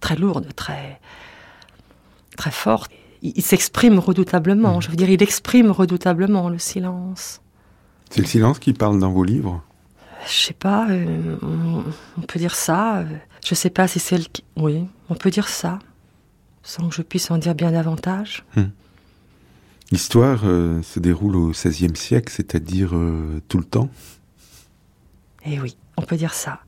très 0.00 0.16
lourde, 0.16 0.48
très, 0.54 1.00
très 2.36 2.50
forte. 2.50 2.90
Il, 3.22 3.42
s'exprime 3.42 3.98
redoutablement. 3.98 4.78
Mmh. 4.78 4.82
Je 4.82 4.88
veux 4.90 4.96
dire, 4.96 5.10
il 5.10 5.22
exprime 5.22 5.70
redoutablement 5.70 6.48
le 6.48 6.58
silence. 6.58 7.40
C'est 8.10 8.20
le 8.20 8.26
silence 8.26 8.58
qui 8.58 8.72
parle 8.72 9.00
dans 9.00 9.10
vos 9.10 9.24
livres? 9.24 9.62
Je 10.26 10.32
sais 10.32 10.54
pas. 10.54 10.86
Euh, 10.90 11.36
on, 11.42 12.20
peut 12.22 12.38
dire 12.38 12.54
ça. 12.54 13.04
Je 13.44 13.54
sais 13.54 13.70
pas 13.70 13.88
si 13.88 13.98
c'est 13.98 14.18
le. 14.18 14.24
Oui, 14.56 14.84
on 15.08 15.14
peut 15.14 15.30
dire 15.30 15.48
ça 15.48 15.78
sans 16.66 16.88
que 16.88 16.94
je 16.94 17.02
puisse 17.02 17.30
en 17.30 17.38
dire 17.38 17.54
bien 17.54 17.70
davantage. 17.70 18.44
Hmm. 18.56 18.64
L'histoire 19.92 20.40
euh, 20.44 20.82
se 20.82 20.98
déroule 20.98 21.36
au 21.36 21.50
XVIe 21.50 21.96
siècle, 21.96 22.32
c'est-à-dire 22.34 22.90
euh, 22.94 23.40
tout 23.48 23.58
le 23.58 23.64
temps 23.64 23.88
Eh 25.46 25.60
oui, 25.60 25.76
on 25.96 26.02
peut 26.02 26.16
dire 26.16 26.34
ça. 26.34 26.58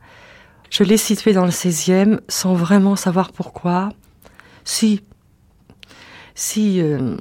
Je 0.71 0.85
l'ai 0.85 0.99
située 0.99 1.33
dans 1.33 1.45
le 1.45 1.51
XVIe 1.51 2.19
sans 2.29 2.55
vraiment 2.55 2.95
savoir 2.95 3.33
pourquoi. 3.33 3.89
Si, 4.65 5.03
si, 6.37 6.81
euh, 6.81 7.17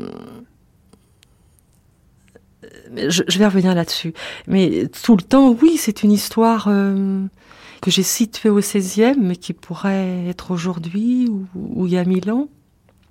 je, 2.96 3.40
vais 3.40 3.46
revenir 3.48 3.74
là-dessus. 3.74 4.14
Mais 4.46 4.88
tout 5.04 5.16
le 5.16 5.24
temps, 5.24 5.50
oui, 5.50 5.78
c'est 5.78 6.04
une 6.04 6.12
histoire 6.12 6.66
que 6.66 7.90
j'ai 7.90 8.04
située 8.04 8.50
au 8.50 8.60
XVIe, 8.60 9.18
mais 9.20 9.36
qui 9.36 9.54
pourrait 9.54 10.28
être 10.28 10.52
aujourd'hui 10.52 11.28
ou, 11.28 11.48
ou 11.56 11.88
il 11.88 11.94
y 11.94 11.98
a 11.98 12.06
mille 12.06 12.30
ans. 12.30 12.50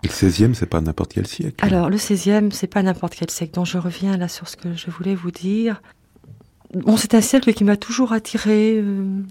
Le 0.02 0.08
16e, 0.08 0.54
c'est 0.54 0.66
pas 0.66 0.80
n'importe 0.80 1.14
quel 1.14 1.26
siècle. 1.26 1.64
Alors, 1.64 1.90
le 1.90 1.96
16e, 1.96 2.50
c'est 2.52 2.66
pas 2.66 2.82
n'importe 2.82 3.14
quel 3.14 3.30
siècle. 3.30 3.54
Donc, 3.54 3.66
je 3.66 3.78
reviens 3.78 4.16
là 4.16 4.28
sur 4.28 4.48
ce 4.48 4.56
que 4.56 4.74
je 4.74 4.90
voulais 4.90 5.14
vous 5.14 5.30
dire. 5.30 5.80
Bon, 6.74 6.96
c'est 6.96 7.14
un 7.14 7.20
siècle 7.20 7.52
qui 7.54 7.64
m'a 7.64 7.76
toujours 7.76 8.12
attiré, 8.12 8.78
euh, 8.78 9.22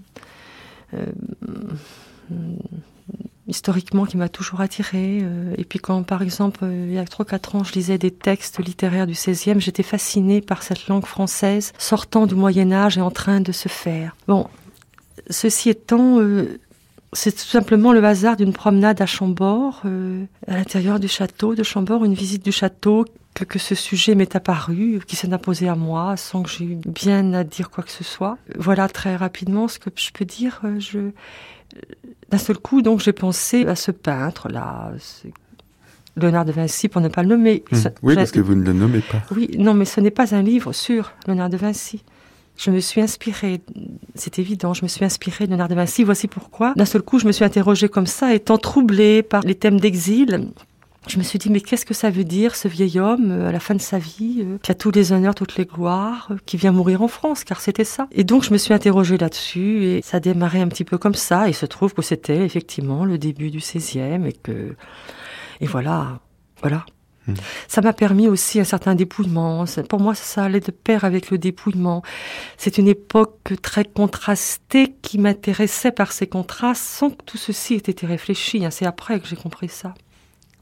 euh, 0.94 1.06
historiquement, 3.46 4.04
qui 4.04 4.16
m'a 4.16 4.28
toujours 4.28 4.60
attiré. 4.60 5.20
Euh, 5.22 5.54
et 5.56 5.64
puis, 5.64 5.78
quand, 5.78 6.02
par 6.02 6.22
exemple, 6.22 6.64
il 6.64 6.92
y 6.92 6.98
a 6.98 7.04
3-4 7.04 7.56
ans, 7.56 7.64
je 7.64 7.72
lisais 7.72 7.98
des 7.98 8.10
textes 8.10 8.58
littéraires 8.58 9.06
du 9.06 9.14
16e, 9.14 9.60
j'étais 9.60 9.82
fascinée 9.84 10.40
par 10.40 10.62
cette 10.62 10.88
langue 10.88 11.06
française 11.06 11.72
sortant 11.78 12.26
du 12.26 12.34
Moyen-Âge 12.34 12.98
et 12.98 13.02
en 13.02 13.10
train 13.10 13.40
de 13.40 13.52
se 13.52 13.68
faire. 13.68 14.16
Bon, 14.26 14.48
ceci 15.30 15.70
étant, 15.70 16.20
c'est 17.12 17.32
tout 17.32 17.46
simplement 17.46 17.92
le 17.92 18.04
hasard 18.04 18.36
d'une 18.36 18.52
promenade 18.52 19.00
à 19.00 19.06
Chambord, 19.06 19.82
euh, 19.84 20.24
à 20.46 20.56
l'intérieur 20.56 21.00
du 21.00 21.08
château 21.08 21.54
de 21.54 21.62
Chambord, 21.62 22.04
une 22.04 22.14
visite 22.14 22.44
du 22.44 22.52
château, 22.52 23.04
que, 23.34 23.44
que 23.44 23.58
ce 23.58 23.74
sujet 23.74 24.14
m'est 24.14 24.34
apparu, 24.34 25.00
qui 25.06 25.16
s'est 25.16 25.32
imposé 25.32 25.68
à 25.68 25.74
moi, 25.74 26.16
sans 26.16 26.42
que 26.42 26.50
j'ai 26.50 26.64
eu 26.64 26.78
bien 26.86 27.32
à 27.32 27.44
dire 27.44 27.70
quoi 27.70 27.84
que 27.84 27.90
ce 27.90 28.04
soit. 28.04 28.38
Voilà 28.56 28.88
très 28.88 29.16
rapidement 29.16 29.68
ce 29.68 29.78
que 29.78 29.90
je 29.94 30.10
peux 30.12 30.24
dire. 30.24 30.60
Euh, 30.64 30.80
je, 30.80 30.98
euh, 30.98 31.12
d'un 32.30 32.38
seul 32.38 32.58
coup, 32.58 32.82
donc, 32.82 33.00
j'ai 33.00 33.12
pensé 33.12 33.66
à 33.66 33.76
ce 33.76 33.90
peintre 33.90 34.48
là. 34.48 34.92
Léonard 36.18 36.46
de 36.46 36.52
Vinci, 36.52 36.88
pour 36.88 37.02
ne 37.02 37.08
pas 37.08 37.22
le 37.22 37.28
nommer. 37.28 37.62
Mmh. 37.70 37.76
oui, 38.02 38.14
parce 38.14 38.30
que 38.30 38.40
vous 38.40 38.54
ne 38.54 38.64
le 38.64 38.72
nommez 38.72 39.00
pas. 39.00 39.22
Oui, 39.34 39.50
non, 39.58 39.74
mais 39.74 39.84
ce 39.84 40.00
n'est 40.00 40.10
pas 40.10 40.34
un 40.34 40.40
livre 40.40 40.72
sur 40.72 41.12
Léonard 41.26 41.50
de 41.50 41.58
Vinci. 41.58 42.02
Je 42.56 42.70
me 42.70 42.80
suis 42.80 43.00
inspirée, 43.00 43.60
c'est 44.14 44.38
évident, 44.38 44.72
je 44.72 44.82
me 44.82 44.88
suis 44.88 45.04
inspirée 45.04 45.44
de 45.44 45.50
Léonard 45.50 45.68
de 45.68 45.74
Vinci. 45.74 46.04
Voici 46.04 46.26
pourquoi. 46.26 46.72
D'un 46.74 46.86
seul 46.86 47.02
coup, 47.02 47.18
je 47.18 47.26
me 47.26 47.32
suis 47.32 47.44
interrogée 47.44 47.88
comme 47.88 48.06
ça, 48.06 48.34
étant 48.34 48.58
troublée 48.58 49.22
par 49.22 49.42
les 49.42 49.54
thèmes 49.54 49.78
d'exil. 49.78 50.50
Je 51.06 51.18
me 51.18 51.22
suis 51.22 51.38
dit, 51.38 51.50
mais 51.50 51.60
qu'est-ce 51.60 51.86
que 51.86 51.94
ça 51.94 52.10
veut 52.10 52.24
dire, 52.24 52.56
ce 52.56 52.66
vieil 52.66 52.98
homme, 52.98 53.30
euh, 53.30 53.48
à 53.48 53.52
la 53.52 53.60
fin 53.60 53.74
de 53.74 53.80
sa 53.80 53.98
vie, 53.98 54.38
euh, 54.40 54.58
qui 54.60 54.72
a 54.72 54.74
tous 54.74 54.90
les 54.90 55.12
honneurs, 55.12 55.36
toutes 55.36 55.56
les 55.56 55.64
gloires, 55.64 56.28
euh, 56.32 56.36
qui 56.46 56.56
vient 56.56 56.72
mourir 56.72 57.00
en 57.00 57.06
France, 57.06 57.44
car 57.44 57.60
c'était 57.60 57.84
ça. 57.84 58.08
Et 58.10 58.24
donc, 58.24 58.42
je 58.42 58.52
me 58.52 58.58
suis 58.58 58.74
interrogée 58.74 59.16
là-dessus, 59.16 59.84
et 59.84 60.02
ça 60.02 60.16
a 60.16 60.20
démarré 60.20 60.60
un 60.60 60.66
petit 60.66 60.82
peu 60.82 60.98
comme 60.98 61.14
ça, 61.14 61.46
et 61.46 61.50
il 61.50 61.54
se 61.54 61.66
trouve 61.66 61.94
que 61.94 62.02
c'était 62.02 62.44
effectivement 62.44 63.04
le 63.04 63.18
début 63.18 63.50
du 63.50 63.60
16e, 63.60 64.26
et 64.26 64.32
que, 64.32 64.74
et 65.60 65.66
voilà, 65.66 66.18
voilà. 66.60 66.84
Hmm. 67.26 67.34
Ça 67.68 67.80
m'a 67.80 67.92
permis 67.92 68.28
aussi 68.28 68.60
un 68.60 68.64
certain 68.64 68.94
dépouillement. 68.94 69.64
Pour 69.88 70.00
moi, 70.00 70.14
ça 70.14 70.44
allait 70.44 70.60
de 70.60 70.70
pair 70.70 71.04
avec 71.04 71.30
le 71.30 71.38
dépouillement. 71.38 72.02
C'est 72.56 72.78
une 72.78 72.88
époque 72.88 73.54
très 73.62 73.84
contrastée 73.84 74.94
qui 75.02 75.18
m'intéressait 75.18 75.92
par 75.92 76.12
ces 76.12 76.26
contrastes 76.26 76.84
sans 76.84 77.10
que 77.10 77.22
tout 77.24 77.38
ceci 77.38 77.74
ait 77.74 77.78
été 77.78 78.06
réfléchi. 78.06 78.64
Hein. 78.64 78.70
C'est 78.70 78.86
après 78.86 79.20
que 79.20 79.26
j'ai 79.26 79.36
compris 79.36 79.68
ça. 79.68 79.94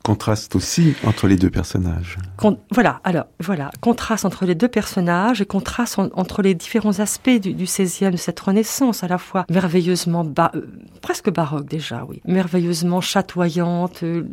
Contraste 0.05 0.55
aussi 0.55 0.95
entre 1.07 1.27
les 1.27 1.37
deux 1.37 1.49
personnages. 1.49 2.19
voilà, 2.71 3.01
alors 3.05 3.25
voilà, 3.41 3.71
contraste 3.81 4.27
entre 4.27 4.45
les 4.45 4.55
deux 4.55 4.69
personnages 4.69 5.41
et 5.41 5.47
contraste 5.47 5.99
entre 5.99 6.43
les 6.43 6.55
différents 6.55 7.01
aspects 7.01 7.41
du, 7.41 7.55
du 7.55 7.65
16e, 7.65 8.11
de 8.11 8.19
cette 8.19 8.39
renaissance 8.39 9.03
à 9.03 9.09
la 9.09 9.17
fois 9.17 9.47
merveilleusement, 9.49 10.31
euh, 10.55 10.61
presque 11.01 11.33
baroque 11.33 11.71
déjà, 11.71 12.05
oui, 12.07 12.21
merveilleusement 12.27 13.01
chatoyante, 13.01 14.03
euh, 14.03 14.29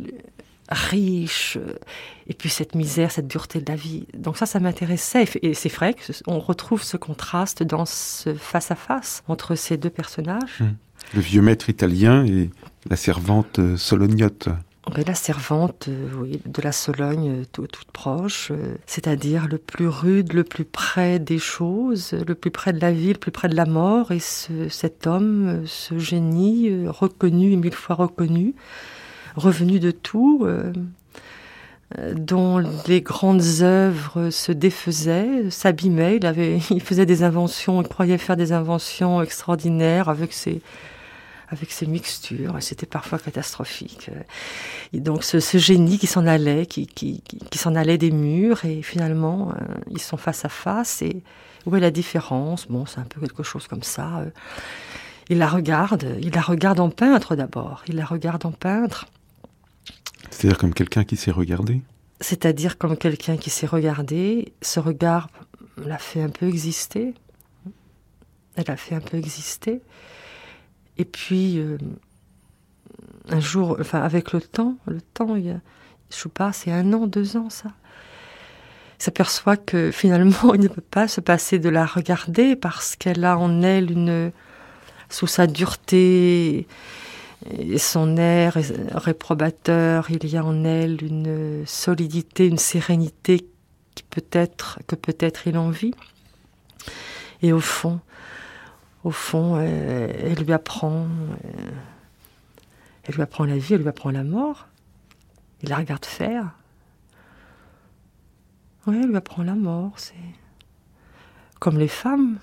riche, 0.72 1.56
euh, 1.56 1.74
et 2.26 2.34
puis 2.34 2.48
cette 2.48 2.74
misère, 2.74 3.10
cette 3.10 3.26
dureté 3.26 3.60
de 3.60 3.70
la 3.70 3.76
vie. 3.76 4.06
Donc 4.14 4.36
ça, 4.36 4.46
ça 4.46 4.60
m'intéressait. 4.60 5.24
Et 5.42 5.54
c'est 5.54 5.68
vrai 5.68 5.94
qu'on 5.94 6.38
retrouve 6.38 6.82
ce 6.82 6.96
contraste 6.96 7.62
dans 7.62 7.84
ce 7.84 8.34
face-à-face 8.34 9.22
entre 9.28 9.54
ces 9.54 9.76
deux 9.76 9.90
personnages. 9.90 10.60
Hum. 10.60 10.76
Le 11.14 11.20
vieux 11.20 11.42
maître 11.42 11.68
italien 11.68 12.24
et 12.24 12.50
la 12.88 12.96
servante 12.96 13.58
euh, 13.58 13.76
solognote. 13.76 14.48
la 15.06 15.14
servante 15.14 15.88
euh, 15.88 16.08
oui, 16.16 16.40
de 16.46 16.62
la 16.62 16.72
Sologne 16.72 17.44
toute 17.50 17.84
proche, 17.92 18.52
c'est-à-dire 18.86 19.48
le 19.48 19.58
plus 19.58 19.88
rude, 19.88 20.32
le 20.32 20.44
plus 20.44 20.64
près 20.64 21.18
des 21.18 21.38
choses, 21.38 22.12
le 22.12 22.34
plus 22.34 22.52
près 22.52 22.72
de 22.72 22.80
la 22.80 22.92
vie, 22.92 23.12
le 23.12 23.18
plus 23.18 23.32
près 23.32 23.48
de 23.48 23.56
la 23.56 23.66
mort, 23.66 24.12
et 24.12 24.20
cet 24.20 25.06
homme, 25.06 25.64
ce 25.66 25.98
génie 25.98 26.86
reconnu 26.86 27.52
et 27.52 27.56
mille 27.56 27.74
fois 27.74 27.96
reconnu, 27.96 28.54
revenu 29.36 29.80
de 29.80 29.90
tout, 29.90 30.46
euh, 31.98 32.14
dont 32.14 32.58
les 32.86 33.00
grandes 33.00 33.42
œuvres 33.60 34.30
se 34.30 34.52
défaisaient, 34.52 35.50
s'abîmaient. 35.50 36.18
Il, 36.70 36.80
faisait 36.80 37.06
des 37.06 37.22
inventions, 37.22 37.82
il 37.82 37.88
croyait 37.88 38.18
faire 38.18 38.36
des 38.36 38.52
inventions 38.52 39.20
extraordinaires 39.22 40.08
avec 40.08 40.32
ses, 40.32 40.62
avec 41.52 41.70
ses 41.70 41.86
mixtures, 41.86 42.56
c'était 42.60 42.86
parfois 42.86 43.18
catastrophique. 43.18 44.10
Et 44.94 45.00
donc 45.00 45.22
ce, 45.22 45.38
génie 45.58 45.98
qui 45.98 46.06
s'en 46.06 46.26
allait, 46.26 46.64
qui, 46.64 47.22
s'en 47.54 47.74
allait 47.74 47.98
des 47.98 48.10
murs, 48.10 48.64
et 48.64 48.80
finalement 48.80 49.50
euh, 49.50 49.74
ils 49.90 50.00
sont 50.00 50.16
face 50.16 50.46
à 50.46 50.48
face. 50.48 51.02
Et 51.02 51.22
où 51.66 51.76
est 51.76 51.80
la 51.80 51.90
différence? 51.90 52.66
Bon, 52.68 52.86
c'est 52.86 53.00
un 53.00 53.04
peu 53.04 53.20
quelque 53.20 53.42
chose 53.42 53.66
comme 53.68 53.82
ça. 53.82 54.20
Euh. 54.20 54.30
il 55.28 55.38
la 55.38 55.48
regarde, 55.48 56.16
il 56.22 56.30
la 56.30 56.40
regarde 56.40 56.80
en 56.80 56.88
peintre 56.88 57.36
d'abord. 57.36 57.84
Il 57.86 57.96
la 57.96 58.06
regarde 58.06 58.46
en 58.46 58.52
peintre. 58.52 59.06
C'est-à-dire 60.32 60.58
comme 60.58 60.74
quelqu'un 60.74 61.04
qui 61.04 61.16
s'est 61.16 61.30
regardé 61.30 61.82
C'est-à-dire 62.20 62.78
comme 62.78 62.96
quelqu'un 62.96 63.36
qui 63.36 63.50
s'est 63.50 63.66
regardé. 63.66 64.52
Ce 64.62 64.80
regard 64.80 65.28
l'a 65.76 65.98
fait 65.98 66.22
un 66.22 66.30
peu 66.30 66.48
exister. 66.48 67.14
Elle 68.56 68.70
a 68.70 68.76
fait 68.76 68.94
un 68.94 69.00
peu 69.00 69.18
exister. 69.18 69.82
Et 70.96 71.04
puis, 71.04 71.58
euh, 71.58 71.76
un 73.28 73.40
jour, 73.40 73.76
enfin, 73.78 74.00
avec 74.00 74.32
le 74.32 74.40
temps, 74.40 74.76
le 74.86 75.00
temps, 75.00 75.36
il 75.36 75.46
y 75.46 75.50
a, 75.50 75.60
je 76.10 76.16
sais 76.16 76.28
pas, 76.28 76.52
c'est 76.52 76.72
un 76.72 76.92
an, 76.92 77.06
deux 77.06 77.36
ans, 77.36 77.50
ça. 77.50 77.68
Il 78.98 79.04
s'aperçoit 79.04 79.56
que 79.56 79.90
finalement, 79.90 80.54
il 80.54 80.60
ne 80.60 80.68
peut 80.68 80.80
pas 80.80 81.08
se 81.08 81.20
passer 81.20 81.58
de 81.58 81.68
la 81.68 81.84
regarder 81.84 82.56
parce 82.56 82.96
qu'elle 82.96 83.24
a 83.24 83.38
en 83.38 83.62
elle 83.62 83.90
une, 83.90 84.32
sous 85.10 85.26
sa 85.26 85.46
dureté 85.46 86.66
son 87.78 88.16
air 88.16 88.56
réprobateur, 88.94 90.10
il 90.10 90.24
y 90.28 90.36
a 90.36 90.44
en 90.44 90.64
elle 90.64 91.02
une 91.02 91.64
solidité, 91.66 92.46
une 92.46 92.58
sérénité 92.58 93.46
qui 93.94 94.02
peut 94.04 94.24
être, 94.32 94.78
que 94.86 94.94
peut-être 94.94 95.46
il 95.46 95.58
envie. 95.58 95.94
Et 97.42 97.52
au 97.52 97.60
fond, 97.60 98.00
au 99.04 99.10
fond, 99.10 99.56
euh, 99.56 100.08
elle, 100.18 100.44
lui 100.44 100.52
apprend, 100.52 101.06
euh, 101.06 101.70
elle 103.04 103.14
lui 103.14 103.22
apprend 103.22 103.44
la 103.44 103.58
vie, 103.58 103.74
elle 103.74 103.82
lui 103.82 103.88
apprend 103.88 104.10
la 104.10 104.24
mort. 104.24 104.68
Il 105.62 105.70
la 105.70 105.76
regarde 105.76 106.04
faire. 106.04 106.52
Oui, 108.86 108.98
elle 109.00 109.08
lui 109.08 109.16
apprend 109.16 109.42
la 109.42 109.54
mort. 109.54 109.92
C'est 109.96 110.14
comme 111.58 111.78
les 111.78 111.88
femmes. 111.88 112.38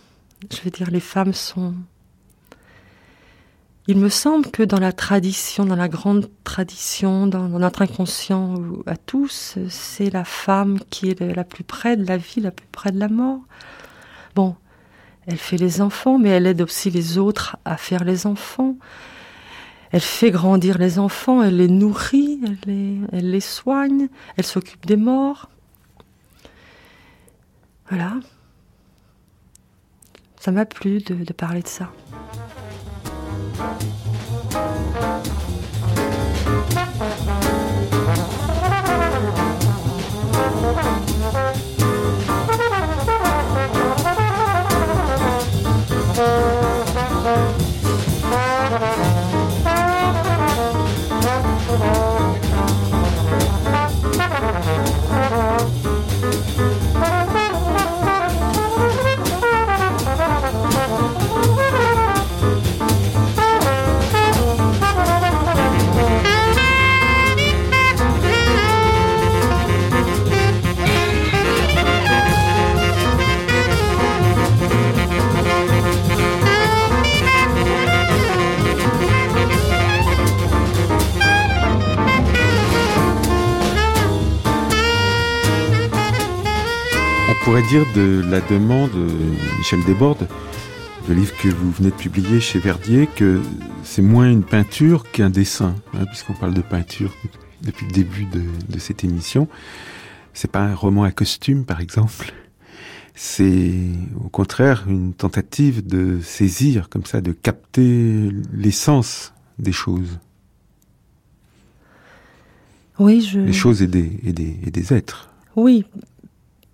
Je 0.52 0.62
veux 0.62 0.72
dire, 0.72 0.90
les 0.90 1.02
femmes 1.02 1.34
sont. 1.34 1.76
Il 3.88 3.98
me 3.98 4.10
semble 4.10 4.52
que 4.52 4.62
dans 4.62 4.80
la 4.80 4.92
tradition, 4.92 5.66
dans 5.66 5.76
la 5.76 5.88
grande 5.88 6.30
tradition, 6.44 7.26
dans, 7.26 7.48
notre 7.48 7.82
inconscient 7.82 8.62
à 8.86 8.98
tous, 8.98 9.58
c'est 9.70 10.12
la 10.12 10.24
femme 10.24 10.80
qui 10.90 11.10
est 11.10 11.20
la 11.20 11.44
plus 11.44 11.64
près 11.64 11.98
de 11.98 12.06
la 12.06 12.18
vie, 12.18 12.42
la 12.42 12.52
plus 12.52 12.68
près 12.72 12.92
de 12.92 13.00
la 13.00 13.08
mort. 13.08 13.42
Bon, 14.36 14.56
elle 15.26 15.38
fait 15.38 15.58
les 15.58 15.82
enfants, 15.82 16.20
mais 16.20 16.30
elle 16.30 16.46
aide 16.46 16.62
aussi 16.62 16.92
les 16.92 17.18
autres 17.18 17.58
à 17.66 17.78
faire 17.78 18.04
les 18.04 18.28
enfants. 18.28 18.76
Elle 19.92 20.02
fait 20.02 20.30
grandir 20.30 20.78
les 20.78 21.00
enfants, 21.00 21.42
elle 21.42 21.58
les 21.58 21.68
nourrit, 21.68 22.40
elle 23.12 23.32
les, 23.32 23.40
soigne, 23.40 24.08
elle 24.38 24.46
s'occupe 24.46 24.86
des 24.86 24.98
morts. 24.98 25.50
Voilà. 27.90 28.14
Ça 30.40 30.52
m'a 30.52 30.66
plu 30.66 31.00
de 31.00 31.34
parler 31.34 31.64
de 31.64 31.68
ça. 31.68 31.92
Thank 33.60 33.84
you. 33.84 33.99
Pourrait 87.50 87.64
dire 87.64 87.86
de 87.96 88.24
la 88.30 88.42
demande 88.42 88.92
Michel 89.58 89.84
Desbordes, 89.84 90.28
le 91.08 91.16
livre 91.16 91.36
que 91.42 91.48
vous 91.48 91.72
venez 91.72 91.90
de 91.90 91.96
publier 91.96 92.40
chez 92.40 92.60
Verdier, 92.60 93.08
que 93.08 93.42
c'est 93.84 94.04
moins 94.04 94.30
une 94.30 94.44
peinture 94.44 95.10
qu'un 95.12 95.32
dessin, 95.32 95.74
hein, 95.96 96.06
puisqu'on 96.06 96.34
parle 96.34 96.54
de 96.54 96.62
peinture 96.62 97.12
depuis 97.64 97.88
le 97.88 97.92
début 97.92 98.26
de, 98.26 98.78
cette 98.78 99.04
émission. 99.04 99.48
C'est 100.36 100.52
pas 100.52 100.60
un 100.60 100.76
roman 100.76 101.02
à 101.02 101.12
costume, 101.12 101.66
par 101.66 101.82
exemple. 101.82 102.34
C'est 103.16 103.74
au 104.24 104.30
contraire 104.30 104.86
une 104.88 105.16
tentative 105.16 105.88
de 105.88 106.20
saisir, 106.22 106.88
comme 106.88 107.06
ça, 107.06 107.20
de 107.20 107.32
capter 107.32 108.30
l'essence 108.54 109.34
des 109.58 109.72
choses. 109.72 110.20
Oui, 113.00 113.22
je... 113.22 113.40
Les 113.40 113.54
choses 113.54 113.82
et 113.82 113.88
des, 113.88 114.20
et 114.24 114.34
des, 114.34 114.56
et 114.68 114.70
des 114.70 114.94
êtres. 114.94 115.32
Oui, 115.56 115.84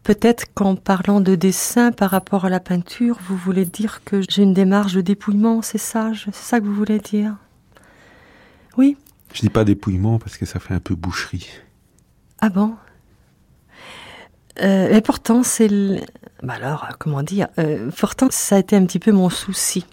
Peut-être 0.05 0.45
qu'en 0.53 0.75
parlant 0.75 1.19
de 1.19 1.33
dessin 1.33 1.91
par 1.91 2.11
rapport 2.11 2.45
à 2.45 2.49
la 2.49 2.59
peinture, 2.59 3.17
vous 3.27 3.35
voulez 3.35 3.65
dire 3.65 4.03
que 4.05 4.21
j'ai 4.29 4.43
une 4.43 4.53
démarche 4.53 4.93
de 4.93 5.01
dépouillement, 5.01 5.63
c'est 5.63 5.79
ça 5.79 6.11
C'est 6.25 6.35
ça 6.35 6.59
que 6.59 6.65
vous 6.65 6.75
voulez 6.75 6.99
dire? 6.99 7.35
Oui 8.77 8.97
Je 9.33 9.41
dis 9.41 9.49
pas 9.49 9.63
dépouillement 9.63 10.19
parce 10.19 10.37
que 10.37 10.45
ça 10.45 10.59
fait 10.59 10.75
un 10.75 10.79
peu 10.79 10.93
boucherie. 10.93 11.49
Ah 12.39 12.49
bon? 12.49 12.75
Euh, 14.61 14.95
Et 14.95 15.01
pourtant, 15.01 15.41
c'est... 15.41 15.69
Bah 16.43 16.53
alors, 16.53 16.87
comment 16.99 17.23
dire 17.23 17.47
euh, 17.57 17.89
Pourtant, 17.97 18.27
ça 18.29 18.57
a 18.57 18.59
été 18.59 18.75
un 18.75 18.85
petit 18.85 18.99
peu 18.99 19.11
mon 19.11 19.31
souci. 19.31 19.87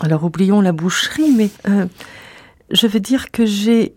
Alors, 0.00 0.22
oublions 0.22 0.60
la 0.60 0.70
boucherie, 0.70 1.32
mais 1.32 1.50
euh, 1.68 1.86
je 2.70 2.86
veux 2.86 3.00
dire 3.00 3.32
que 3.32 3.44
j'ai 3.44 3.94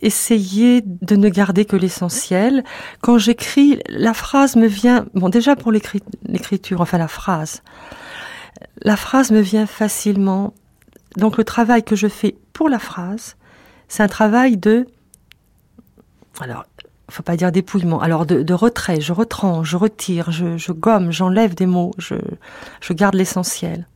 essayer 0.00 0.82
de 0.84 1.16
ne 1.16 1.28
garder 1.28 1.64
que 1.64 1.76
l'essentiel. 1.76 2.64
Quand 3.00 3.18
j'écris, 3.18 3.80
la 3.88 4.14
phrase 4.14 4.56
me 4.56 4.66
vient, 4.66 5.06
bon 5.14 5.28
déjà 5.28 5.56
pour 5.56 5.72
l'écriture, 5.72 6.80
enfin 6.80 6.98
la 6.98 7.08
phrase, 7.08 7.62
la 8.82 8.96
phrase 8.96 9.30
me 9.30 9.40
vient 9.40 9.66
facilement. 9.66 10.54
Donc 11.16 11.36
le 11.36 11.44
travail 11.44 11.82
que 11.82 11.96
je 11.96 12.08
fais 12.08 12.36
pour 12.52 12.68
la 12.68 12.78
phrase, 12.78 13.36
c'est 13.88 14.02
un 14.02 14.08
travail 14.08 14.56
de, 14.56 14.86
alors, 16.40 16.64
faut 17.10 17.22
pas 17.22 17.36
dire 17.36 17.52
dépouillement, 17.52 18.00
alors 18.00 18.24
de, 18.24 18.54
retrait, 18.54 19.00
je 19.00 19.12
retranche, 19.12 19.68
je 19.68 19.76
retire, 19.76 20.30
je, 20.30 20.56
je 20.56 20.72
gomme, 20.72 21.10
j'enlève 21.10 21.54
des 21.54 21.66
mots, 21.66 21.92
je, 21.98 22.14
je 22.80 22.92
garde 22.92 23.14
l'essentiel. 23.14 23.86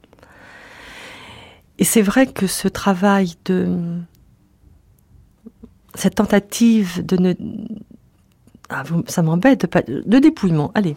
Et 1.79 1.85
c'est 1.85 2.03
vrai 2.03 2.27
que 2.27 2.47
ce 2.47 2.69
travail 2.69 3.35
de, 3.47 4.01
cette 5.97 6.15
tentative 6.15 7.05
de 7.05 7.17
ne. 7.17 7.35
Ah, 8.69 8.83
ça 9.07 9.23
m'embête 9.23 9.63
de, 9.63 9.67
pas... 9.67 9.83
de 9.83 10.19
dépouillement. 10.19 10.71
Allez. 10.75 10.97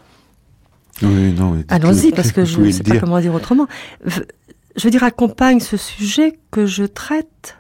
Oui, 1.02 1.34
non, 1.34 1.64
Allons-y, 1.70 2.12
parce 2.12 2.32
que 2.32 2.46
je 2.46 2.60
ne 2.60 2.72
sais 2.72 2.84
pas 2.84 3.00
comment 3.00 3.20
dire 3.20 3.34
autrement. 3.34 3.68
Je 4.06 4.84
veux 4.84 4.90
dire, 4.90 5.04
accompagne 5.04 5.60
ce 5.60 5.78
sujet 5.78 6.40
que 6.52 6.66
je 6.66 6.84
traite. 6.84 7.56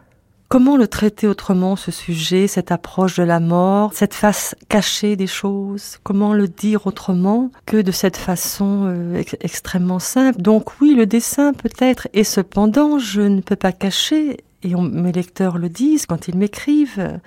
Comment 0.50 0.78
le 0.78 0.88
traiter 0.88 1.28
autrement, 1.28 1.76
ce 1.76 1.92
sujet, 1.92 2.48
cette 2.48 2.72
approche 2.72 3.18
de 3.18 3.24
la 3.24 3.40
mort, 3.40 3.94
cette 3.94 4.16
face 4.16 4.56
cachée 4.68 5.16
des 5.16 5.28
choses? 5.28 6.00
Comment 6.02 6.34
le 6.34 6.48
dire 6.48 6.88
autrement 6.88 7.52
que 7.68 7.78
de 7.78 7.92
cette 7.92 8.18
façon 8.18 8.86
euh, 8.88 9.22
extrêmement 9.42 10.00
simple? 10.00 10.42
Donc 10.42 10.82
oui, 10.82 10.96
le 10.96 11.06
dessin 11.06 11.54
peut-être, 11.54 12.08
et 12.14 12.24
cependant, 12.24 12.98
je 12.98 13.22
ne 13.22 13.42
peux 13.42 13.56
pas 13.56 13.72
cacher 13.72 14.38
et 14.64 14.76
mes 14.76 15.12
lecteurs 15.12 15.58
le 15.58 15.70
disent 15.70 16.06
quand 16.06 16.28
ils 16.28 16.38
m'écrivent, 16.38 17.20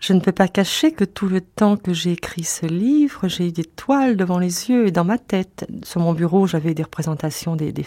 je 0.00 0.12
ne 0.12 0.20
peux 0.20 0.32
pas 0.32 0.48
cacher 0.48 0.92
que 0.92 1.04
tout 1.04 1.28
le 1.28 1.40
temps 1.40 1.78
que 1.78 1.94
j'ai 1.94 2.12
écrit 2.12 2.44
ce 2.44 2.66
livre, 2.66 3.26
j'ai 3.26 3.48
eu 3.48 3.52
des 3.52 3.64
toiles 3.64 4.16
devant 4.16 4.38
les 4.38 4.68
yeux 4.68 4.86
et 4.86 4.90
dans 4.90 5.04
ma 5.04 5.16
tête. 5.16 5.66
Sur 5.82 6.02
mon 6.02 6.12
bureau, 6.12 6.46
j'avais 6.46 6.74
des 6.74 6.82
représentations 6.82 7.56
des, 7.56 7.72
des, 7.72 7.86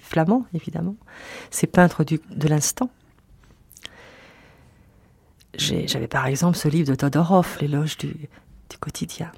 flamands, 0.00 0.46
évidemment, 0.54 0.96
ces 1.50 1.66
peintres 1.66 2.04
de 2.04 2.48
l'instant. 2.48 2.90
j'avais 5.58 6.08
par 6.08 6.26
exemple 6.26 6.56
ce 6.56 6.68
livre 6.68 6.88
de 6.88 6.94
Todorov, 6.94 7.58
L'éloge 7.60 7.98
du 7.98 8.28
quotidien. 8.80 9.30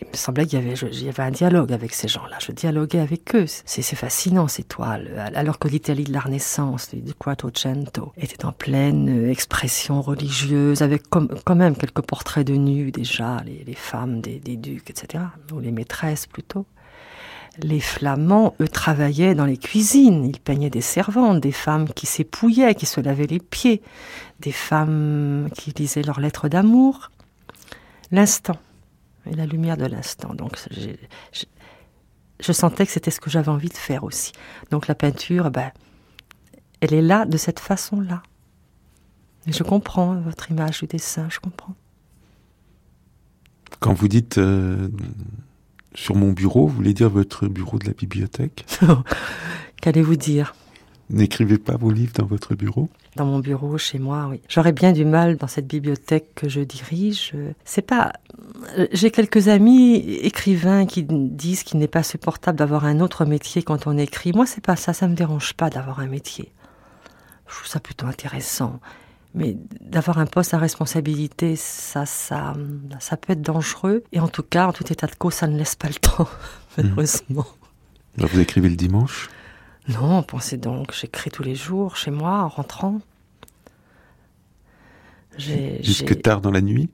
Il 0.00 0.08
me 0.08 0.16
semblait 0.16 0.46
qu'il 0.46 0.60
y 0.60 1.08
avait, 1.08 1.22
un 1.22 1.30
dialogue 1.30 1.72
avec 1.72 1.92
ces 1.92 2.08
gens-là. 2.08 2.38
Je 2.40 2.52
dialoguais 2.52 3.00
avec 3.00 3.34
eux. 3.34 3.46
C'est 3.46 3.82
fascinant, 3.82 4.46
ces 4.46 4.62
toiles. 4.62 5.30
Alors 5.34 5.58
que 5.58 5.68
l'Italie 5.68 6.04
de 6.04 6.12
la 6.12 6.20
Renaissance, 6.20 6.94
du 6.94 7.14
Quattrocento, 7.14 8.12
était 8.16 8.44
en 8.44 8.52
pleine 8.52 9.28
expression 9.28 10.00
religieuse, 10.00 10.82
avec 10.82 11.08
quand 11.08 11.54
même 11.56 11.76
quelques 11.76 12.02
portraits 12.02 12.46
de 12.46 12.54
nus 12.54 12.92
déjà, 12.92 13.42
les, 13.44 13.64
les 13.66 13.74
femmes 13.74 14.20
des, 14.20 14.38
des 14.38 14.56
ducs, 14.56 14.88
etc. 14.90 15.24
Ou 15.52 15.60
les 15.60 15.72
maîtresses 15.72 16.26
plutôt 16.26 16.66
les 17.60 17.80
Flamands, 17.80 18.54
eux, 18.60 18.68
travaillaient 18.68 19.34
dans 19.34 19.44
les 19.44 19.56
cuisines. 19.56 20.24
Ils 20.24 20.40
peignaient 20.40 20.70
des 20.70 20.80
servantes, 20.80 21.40
des 21.40 21.52
femmes 21.52 21.88
qui 21.88 22.06
s'épouillaient, 22.06 22.74
qui 22.74 22.86
se 22.86 23.00
lavaient 23.00 23.26
les 23.26 23.40
pieds, 23.40 23.82
des 24.40 24.52
femmes 24.52 25.48
qui 25.54 25.72
lisaient 25.76 26.02
leurs 26.02 26.20
lettres 26.20 26.48
d'amour. 26.48 27.10
L'instant, 28.10 28.58
et 29.30 29.34
la 29.34 29.46
lumière 29.46 29.76
de 29.76 29.86
l'instant. 29.86 30.34
Donc, 30.34 30.58
je 32.40 32.52
sentais 32.52 32.86
que 32.86 32.92
c'était 32.92 33.10
ce 33.10 33.20
que 33.20 33.30
j'avais 33.30 33.48
envie 33.48 33.68
de 33.68 33.76
faire 33.76 34.04
aussi. 34.04 34.32
Donc, 34.70 34.86
la 34.86 34.94
peinture, 34.94 35.50
ben, 35.50 35.70
elle 36.80 36.94
est 36.94 37.02
là 37.02 37.24
de 37.24 37.36
cette 37.36 37.60
façon-là. 37.60 38.22
Et 39.46 39.52
je 39.52 39.62
comprends 39.62 40.14
votre 40.20 40.50
image 40.50 40.80
du 40.80 40.86
dessin, 40.86 41.28
je 41.30 41.40
comprends. 41.40 41.74
Quand 43.80 43.94
vous 43.94 44.08
dites 44.08 44.38
euh, 44.38 44.88
sur 45.94 46.16
mon 46.16 46.32
bureau, 46.32 46.66
vous 46.66 46.74
voulez 46.74 46.94
dire 46.94 47.08
votre 47.08 47.46
bureau 47.46 47.78
de 47.78 47.86
la 47.86 47.92
bibliothèque? 47.92 48.66
Qu'allez-vous 49.80 50.16
dire? 50.16 50.54
N'écrivez 51.10 51.56
pas 51.56 51.76
vos 51.76 51.90
livres 51.90 52.12
dans 52.14 52.26
votre 52.26 52.54
bureau 52.54 52.90
Dans 53.16 53.24
mon 53.24 53.38
bureau, 53.38 53.78
chez 53.78 53.98
moi, 53.98 54.26
oui. 54.30 54.42
J'aurais 54.48 54.72
bien 54.72 54.92
du 54.92 55.06
mal 55.06 55.36
dans 55.36 55.46
cette 55.46 55.66
bibliothèque 55.66 56.34
que 56.34 56.48
je 56.48 56.60
dirige. 56.60 57.32
C'est 57.64 57.82
pas. 57.82 58.12
J'ai 58.92 59.10
quelques 59.10 59.48
amis 59.48 59.94
écrivains 59.94 60.84
qui 60.84 61.04
disent 61.04 61.62
qu'il 61.62 61.78
n'est 61.78 61.88
pas 61.88 62.02
supportable 62.02 62.58
d'avoir 62.58 62.84
un 62.84 63.00
autre 63.00 63.24
métier 63.24 63.62
quand 63.62 63.86
on 63.86 63.96
écrit. 63.96 64.32
Moi, 64.32 64.44
c'est 64.44 64.64
pas 64.64 64.76
ça. 64.76 64.92
Ça 64.92 65.08
me 65.08 65.14
dérange 65.14 65.54
pas 65.54 65.70
d'avoir 65.70 66.00
un 66.00 66.08
métier. 66.08 66.52
Je 67.48 67.54
trouve 67.54 67.68
ça 67.68 67.80
plutôt 67.80 68.06
intéressant. 68.06 68.78
Mais 69.34 69.56
d'avoir 69.80 70.18
un 70.18 70.26
poste 70.26 70.52
à 70.52 70.58
responsabilité, 70.58 71.56
ça, 71.56 72.04
ça, 72.04 72.54
ça 72.98 73.16
peut 73.16 73.32
être 73.32 73.42
dangereux. 73.42 74.04
Et 74.12 74.20
en 74.20 74.28
tout 74.28 74.42
cas, 74.42 74.66
en 74.66 74.72
tout 74.72 74.90
état 74.92 75.06
de 75.06 75.14
cause, 75.14 75.34
ça 75.34 75.46
ne 75.46 75.56
laisse 75.56 75.74
pas 75.74 75.88
le 75.88 75.94
temps, 75.94 76.28
malheureusement. 76.76 77.46
vous 78.16 78.40
écrivez 78.40 78.68
le 78.68 78.76
dimanche? 78.76 79.30
Non, 79.88 80.22
pensez 80.22 80.56
donc, 80.56 80.92
j'écris 80.92 81.30
tous 81.30 81.42
les 81.42 81.54
jours, 81.54 81.96
chez 81.96 82.10
moi, 82.10 82.42
en 82.42 82.48
rentrant. 82.48 83.00
Jusque 85.38 86.20
tard 86.20 86.40
dans 86.40 86.50
la 86.50 86.60
nuit? 86.60 86.90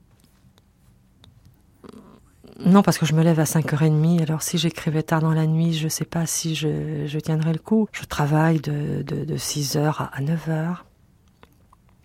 Non, 2.59 2.83
parce 2.83 2.97
que 2.97 3.05
je 3.05 3.13
me 3.13 3.21
lève 3.21 3.39
à 3.39 3.43
5h30. 3.43 4.21
Alors, 4.21 4.41
si 4.41 4.57
j'écrivais 4.57 5.03
tard 5.03 5.19
dans 5.19 5.33
la 5.33 5.45
nuit, 5.45 5.73
je 5.73 5.85
ne 5.85 5.89
sais 5.89 6.05
pas 6.05 6.25
si 6.25 6.55
je, 6.55 7.05
je, 7.05 7.19
tiendrais 7.19 7.51
le 7.51 7.59
coup. 7.59 7.87
Je 7.91 8.05
travaille 8.05 8.59
de, 8.61 9.01
de, 9.01 9.25
de 9.25 9.37
6h 9.37 10.09
à 10.11 10.21
9h. 10.21 10.77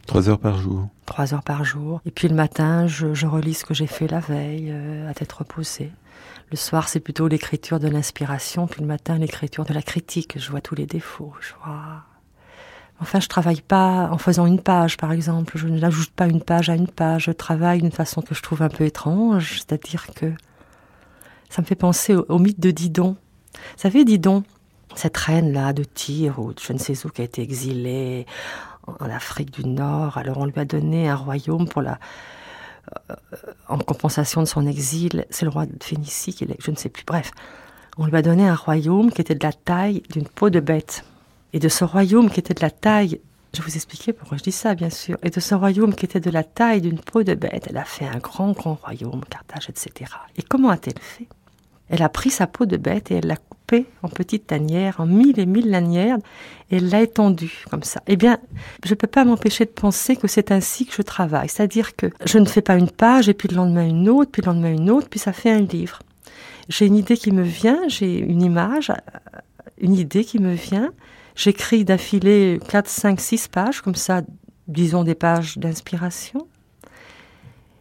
Trois 0.07 0.29
heures 0.29 0.41
par 0.41 0.59
jour. 0.59 0.89
Trois 1.07 1.35
heures 1.35 1.43
par 1.45 1.65
jour. 1.65 2.01
Et 2.05 2.11
puis 2.11 2.27
le 2.27 2.35
matin, 2.35 2.89
je, 2.89 3.27
relis 3.27 3.55
ce 3.55 3.65
que 3.65 3.75
j'ai 3.75 3.87
fait 3.87 4.09
la 4.09 4.19
veille, 4.19 4.71
euh, 4.73 5.09
à 5.09 5.15
tête 5.15 5.33
reposée. 5.33 5.93
Le 6.51 6.57
soir, 6.57 6.89
c'est 6.89 6.99
plutôt 6.99 7.29
l'écriture 7.29 7.79
de 7.79 7.87
l'inspiration, 7.87 8.67
puis 8.67 8.81
le 8.81 8.87
matin, 8.87 9.17
l'écriture 9.19 9.65
de 9.65 9.73
la 9.73 9.83
critique. 9.83 10.37
Je 10.37 10.51
vois 10.51 10.61
tous 10.61 10.75
les 10.75 10.87
défauts. 10.87 11.33
Je 11.41 11.53
vois. 11.63 12.03
Enfin, 13.01 13.21
je 13.21 13.29
travaille 13.29 13.61
pas 13.61 14.09
en 14.11 14.19
faisant 14.19 14.47
une 14.47 14.61
page, 14.61 14.97
par 14.97 15.13
exemple. 15.13 15.57
Je 15.57 15.69
n'ajoute 15.69 16.11
pas 16.11 16.27
une 16.27 16.43
page 16.43 16.69
à 16.69 16.75
une 16.75 16.89
page. 16.89 17.27
Je 17.27 17.31
travaille 17.31 17.83
d'une 17.83 17.93
façon 17.93 18.21
que 18.21 18.35
je 18.35 18.43
trouve 18.43 18.63
un 18.63 18.69
peu 18.69 18.85
étrange, 18.85 19.59
c'est-à-dire 19.59 20.09
que 20.09 20.27
ça 21.49 21.63
me 21.63 21.67
fait 21.67 21.77
penser 21.77 22.17
au, 22.17 22.39
mythe 22.41 22.59
de 22.59 22.73
Didon. 22.73 23.17
Vous 23.55 23.61
savez, 23.77 24.05
Didon, 24.05 24.43
cette 24.97 25.17
reine-là 25.17 25.73
de 25.73 25.85
Tyr 25.85 26.41
ou 26.41 26.53
je 26.61 26.73
ne 26.73 26.79
sais 26.79 27.07
où 27.07 27.11
qui 27.11 27.21
a 27.21 27.25
été 27.25 27.43
exilée 27.43 28.27
en 28.87 29.09
Afrique 29.09 29.53
du 29.53 29.69
Nord. 29.69 30.19
Alors 30.19 30.39
on 30.39 30.47
lui 30.47 30.59
a 30.59 30.65
donné 30.65 31.09
un 31.09 31.15
royaume 31.15 31.69
pour 31.69 31.83
la, 31.83 32.01
en 33.69 33.79
compensation 33.79 34.43
de 34.43 34.47
son 34.47 34.67
exil. 34.67 35.27
C'est 35.31 35.45
le 35.45 35.51
roi 35.51 35.67
de 35.67 35.73
Phénicie, 35.83 36.35
qui 36.35 36.47
je 36.59 36.71
ne 36.71 36.77
sais 36.77 36.89
plus. 36.89 37.05
Bref, 37.05 37.31
on 37.97 38.07
lui 38.07 38.17
a 38.17 38.23
donné 38.23 38.47
un 38.47 38.55
royaume 38.55 39.11
qui 39.11 39.21
était 39.21 39.35
de 39.35 39.45
la 39.45 39.53
taille 39.53 40.03
d'une 40.11 40.27
peau 40.27 40.51
de 40.51 40.61
bête. 40.61 41.05
Et 41.53 41.59
de 41.59 41.69
ce 41.69 41.85
royaume 41.85 42.31
qui 42.31 42.41
était 42.41 42.55
de 42.55 42.63
la 42.63 42.71
taille, 42.71 43.21
je 43.55 43.63
vous 43.63 43.75
expliquer 43.75 44.13
pourquoi 44.13 44.39
je 44.39 44.43
dis 44.43 44.53
ça, 44.53 44.75
bien 44.75 44.91
sûr. 44.91 45.19
Et 45.23 45.31
de 45.31 45.41
ce 45.41 45.55
royaume 45.55 45.95
qui 45.95 46.05
était 46.05 46.21
de 46.21 46.31
la 46.31 46.45
taille 46.45 46.81
d'une 46.81 47.01
peau 47.01 47.23
de 47.25 47.35
bête, 47.35 47.67
elle 47.69 47.77
a 47.77 47.85
fait 47.85 48.07
un 48.07 48.19
grand, 48.19 48.53
grand 48.53 48.75
royaume, 48.75 49.25
Carthage, 49.29 49.69
etc. 49.69 50.13
Et 50.37 50.43
comment 50.43 50.71
a-t-elle 50.71 51.01
fait? 51.01 51.27
Elle 51.89 52.03
a 52.03 52.09
pris 52.09 52.31
sa 52.31 52.47
peau 52.47 52.67
de 52.67 52.77
bête 52.77 53.11
et 53.11 53.17
elle 53.17 53.27
l'a 53.27 53.37
en 54.03 54.09
petites 54.09 54.47
tanières, 54.49 55.01
en 55.01 55.07
mille 55.07 55.39
et 55.39 55.47
mille 55.47 55.71
lanières, 55.71 56.19
et 56.71 56.81
l'a 56.81 57.03
étendue 57.03 57.65
comme 57.71 57.83
ça. 57.83 58.01
Eh 58.07 58.17
bien, 58.17 58.39
je 58.85 58.91
ne 58.91 58.95
peux 58.95 59.07
pas 59.07 59.25
m'empêcher 59.25 59.65
de 59.65 59.71
penser 59.71 60.17
que 60.17 60.29
c'est 60.29 60.53
ainsi 60.53 60.87
que 60.87 60.95
je 60.95 61.03
travaille. 61.03 61.49
C'est-à-dire 61.49 61.97
que 61.97 62.07
je 62.25 62.39
ne 62.39 62.45
fais 62.45 62.63
pas 62.63 62.77
une 62.77 62.91
page, 62.91 63.29
et 63.29 63.35
puis 63.35 63.49
le 63.49 63.57
lendemain 63.57 63.87
une 63.87 64.09
autre, 64.09 64.31
puis 64.31 64.43
le 64.43 64.47
lendemain 64.47 64.73
une 64.73 64.91
autre, 64.91 65.09
puis 65.09 65.21
ça 65.21 65.33
fait 65.33 65.51
un 65.51 65.61
livre. 65.63 66.01
J'ai 66.69 66.87
une 66.87 66.97
idée 66.97 67.17
qui 67.17 67.33
me 67.33 67.43
vient, 67.43 67.81
j'ai 67.89 68.19
une 68.19 68.43
image, 68.43 68.93
une 69.79 69.95
idée 69.95 70.25
qui 70.25 70.39
me 70.39 70.53
vient. 70.53 70.93
J'écris 71.35 71.85
d'affilée 71.85 72.61
4, 72.69 72.89
5, 72.89 73.21
6 73.21 73.49
pages, 73.49 73.81
comme 73.81 73.95
ça, 73.95 74.23
disons 74.69 75.05
des 75.05 75.15
pages 75.15 75.59
d'inspiration. 75.59 76.47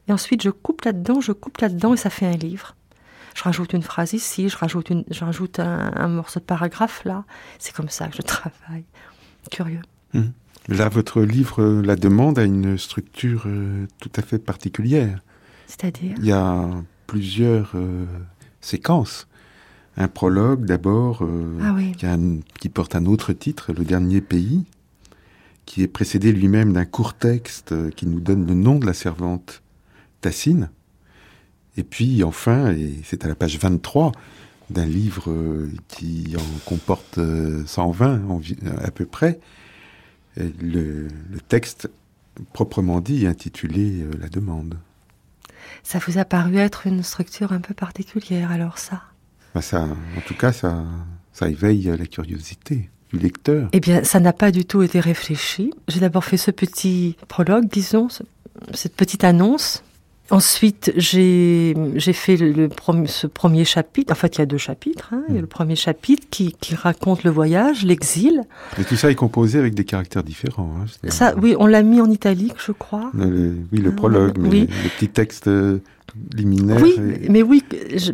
Et 0.08 0.12
ensuite, 0.12 0.41
je 0.41 0.49
coupe 0.49 0.86
là-dedans, 0.86 1.21
je 1.21 1.32
coupe 1.32 1.60
là-dedans, 1.60 1.93
et 1.93 1.97
ça 1.97 2.10
fait 2.10 2.25
un 2.25 2.38
livre 2.38 2.75
je 3.39 3.43
rajoute 3.45 3.71
une 3.71 3.84
phrase 3.84 4.12
ici, 4.12 4.49
je 4.49 4.58
rajoute, 4.58 4.89
une, 4.89 5.06
je 5.10 5.23
rajoute 5.23 5.60
un, 5.60 6.08
morceau 6.10 6.41
de 6.41 6.45
paragraphe 6.45 7.06
là. 7.06 7.23
C'est 7.58 7.73
comme 7.73 7.88
ça 7.88 8.10
que 8.10 8.17
je 8.17 8.21
travaille. 8.21 8.84
Curieux. 9.49 9.82
Hum. 10.13 10.34
Là, 10.67 10.89
votre 10.89 11.21
livre 11.21 11.63
La 11.82 11.95
demande 11.95 12.38
a 12.38 12.43
une 12.43 12.78
structure 12.78 13.43
euh, 13.45 13.88
tout 14.02 14.12
à 14.17 14.21
fait 14.21 14.39
particulière. 14.39 15.23
C'est-à-dire? 15.67 16.15
Il 16.17 16.25
y 16.25 16.34
a 16.34 16.69
plusieurs 17.08 17.71
euh, 17.75 18.06
séquences. 18.60 19.30
Un 19.95 20.10
prologue 20.10 20.65
d'abord, 20.65 21.23
euh, 21.23 21.58
ah 21.62 21.73
qui, 21.97 22.43
qui, 22.60 22.67
porte 22.67 22.93
un 22.93 23.06
autre 23.06 23.32
titre, 23.32 23.71
Le 23.71 23.86
dernier 23.86 24.19
pays, 24.19 24.65
qui 25.65 25.82
est 25.82 25.88
précédé 25.88 26.34
lui-même 26.34 26.73
d'un 26.73 26.86
court 26.86 27.13
texte 27.13 27.73
qui 27.91 28.06
nous 28.06 28.19
donne 28.19 28.45
le 28.45 28.54
nom 28.54 28.80
de 28.80 28.86
la 28.86 28.93
servante 28.93 29.63
Tassine. 30.19 30.69
Et 31.79 31.83
puis 31.83 32.25
enfin, 32.25 32.73
et 32.73 32.93
c'est 33.05 33.23
à 33.23 33.29
la 33.29 33.35
page 33.35 33.57
23 33.57 34.11
d'un 34.69 34.85
livre 34.85 35.31
euh, 35.31 35.71
qui 35.87 36.35
en 36.37 36.59
comporte 36.65 37.17
120 37.65 38.19
euh, 38.19 38.69
à 38.83 38.91
peu 38.91 39.05
près, 39.05 39.39
euh, 40.37 40.49
le, 40.61 41.07
texte 41.47 41.89
proprement 42.51 42.99
dit 42.99 43.25
intitulé 43.27 44.05
La 44.19 44.27
demande. 44.27 44.77
Ça 45.83 45.99
vous 46.05 46.17
a 46.17 46.25
paru 46.25 46.57
être 46.57 46.85
une 46.85 47.01
structure 47.01 47.53
un 47.53 47.61
peu 47.61 47.73
particulière 47.73 48.51
alors 48.51 48.77
ça? 48.77 49.01
Bah, 49.55 49.61
ça 49.61 49.83
En 49.83 50.21
tout 50.27 50.35
cas, 50.35 50.51
ça, 50.51 50.83
ça 51.31 51.47
éveille 51.47 51.83
la 51.97 52.05
curiosité 52.05 52.89
du 53.09 53.19
lecteur. 53.19 53.69
Eh 53.71 53.79
bien, 53.79 54.03
ça 54.03 54.19
n'a 54.19 54.33
pas 54.33 54.51
du 54.51 54.65
tout 54.65 54.81
été 54.81 54.99
réfléchi. 54.99 55.71
J'ai 55.87 56.01
d'abord 56.01 56.25
fait 56.25 56.35
ce 56.35 56.51
petit 56.51 57.15
prologue, 57.29 57.69
disons, 57.69 58.09
cette 58.73 58.97
petite 58.97 59.23
annonce 59.23 59.81
Ensuite, 60.31 60.91
j'ai 60.95 61.73
fait 62.13 62.37
le, 62.37 62.69
ce 63.05 63.27
premier 63.27 63.65
chapitre. 63.65 64.11
En 64.11 64.15
fait, 64.15 64.37
il 64.37 64.39
y 64.39 64.41
a 64.41 64.45
deux 64.45 64.57
chapitres. 64.57 65.09
Hein. 65.11 65.23
Il 65.29 65.35
y 65.35 65.37
a 65.37 65.39
hmm. 65.39 65.41
le 65.41 65.47
premier 65.47 65.75
chapitre 65.75 66.27
qui, 66.29 66.55
qui 66.59 66.75
raconte 66.75 67.23
le 67.23 67.31
voyage, 67.31 67.84
l'exil. 67.84 68.43
Et 68.80 68.84
tout 68.84 68.95
ça 68.95 69.09
est 69.09 69.15
composé 69.15 69.57
avec 69.59 69.73
des 69.73 69.86
caractères 69.86 70.23
différents. 70.23 70.73
Hein, 70.82 71.09
ça, 71.09 71.34
oui, 71.41 71.55
on 71.57 71.65
l'a 71.65 71.82
mis 71.82 72.01
en 72.01 72.09
italique, 72.09 72.55
je 72.57 72.71
crois. 72.71 73.11
oui, 73.15 73.80
le 73.80 73.95
prologue, 73.95 74.38
mais 74.38 74.49
oui. 74.49 74.61
le 74.61 74.89
petit 74.89 75.09
texte 75.09 75.47
euh, 75.47 75.80
liminaire. 76.36 76.82
Oui, 76.82 76.95
mais 77.30 77.41
oui, 77.41 77.64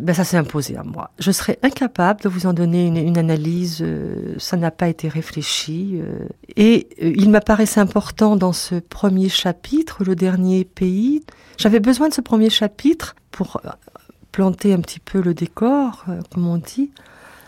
ben 0.00 0.14
ça 0.14 0.24
s'est 0.24 0.36
imposé 0.36 0.76
à 0.76 0.82
moi. 0.82 1.10
Je 1.18 1.30
serais 1.30 1.58
incapable 1.62 2.22
de 2.22 2.28
vous 2.28 2.46
en 2.46 2.52
donner 2.52 2.86
une, 2.86 2.96
une 2.96 3.18
analyse. 3.18 3.78
Euh, 3.82 4.34
ça 4.38 4.56
n'a 4.56 4.70
pas 4.70 4.88
été 4.88 5.08
réfléchi. 5.08 6.00
Euh, 6.00 6.26
et 6.56 6.88
il 7.00 7.30
m'apparaissait 7.30 7.80
important 7.80 8.36
dans 8.36 8.52
ce 8.52 8.76
premier 8.76 9.28
chapitre, 9.28 10.04
le 10.04 10.14
dernier 10.16 10.64
pays, 10.64 11.22
j'avais 11.58 11.80
besoin 11.80 12.08
de 12.08 12.14
ce 12.14 12.20
premier 12.20 12.50
chapitre 12.50 13.16
pour 13.30 13.60
euh, 13.64 13.70
planter 14.32 14.74
un 14.74 14.80
petit 14.80 15.00
peu 15.00 15.20
le 15.20 15.34
décor, 15.34 16.04
euh, 16.08 16.20
comme 16.32 16.46
on 16.46 16.58
dit, 16.58 16.90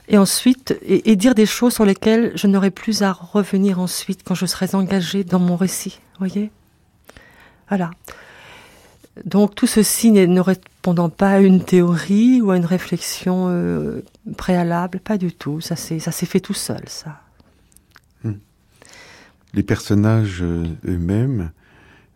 et 0.08 0.16
ensuite, 0.16 0.78
et, 0.82 1.16
dire 1.16 1.34
des 1.34 1.44
choses 1.44 1.74
sur 1.74 1.84
lesquelles 1.84 2.32
je 2.34 2.46
n'aurais 2.46 2.70
plus 2.70 3.02
à 3.02 3.12
revenir 3.12 3.78
ensuite 3.78 4.20
quand 4.24 4.34
je 4.34 4.46
serais 4.46 4.74
engagée 4.74 5.22
dans 5.22 5.38
mon 5.38 5.56
récit, 5.56 6.00
voyez? 6.18 6.50
Voilà. 7.68 7.90
Donc 9.24 9.54
tout 9.54 9.66
ceci 9.66 10.10
ne 10.10 10.40
répondant 10.40 11.08
pas 11.08 11.32
à 11.32 11.40
une 11.40 11.64
théorie 11.64 12.40
ou 12.40 12.50
à 12.50 12.56
une 12.56 12.64
réflexion 12.64 13.46
euh, 13.48 14.02
préalable, 14.36 15.00
pas 15.00 15.18
du 15.18 15.32
tout. 15.32 15.60
Ça 15.60 15.76
s'est 15.76 16.26
fait 16.26 16.40
tout 16.40 16.54
seul, 16.54 16.82
ça. 16.86 17.22
Hmm. 18.24 18.34
Les 19.54 19.62
personnages 19.62 20.42
eux-mêmes 20.42 21.50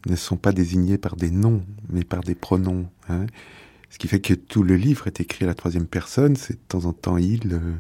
ne 0.07 0.17
sont 0.17 0.37
pas 0.37 0.53
désignés 0.53 0.99
par 0.99 1.17
des 1.17 1.31
noms, 1.31 1.63
mais 1.89 2.05
par 2.05 2.21
des 2.21 2.35
pronoms. 2.35 2.87
Hein. 3.09 3.27
Ce 3.91 3.99
qui 3.99 4.09
fait 4.09 4.21
que 4.21 4.35
tout 4.35 4.63
le 4.63 4.77
livre 4.77 5.07
est 5.07 5.21
écrit 5.21 5.45
à 5.45 5.49
la 5.49 5.55
troisième 5.55 5.87
personne, 5.87 6.37
c'est 6.37 6.55
de 6.55 6.67
temps 6.67 6.87
en 6.87 6.93
temps 6.93 7.19
il, 7.19 7.53
euh, 7.53 7.77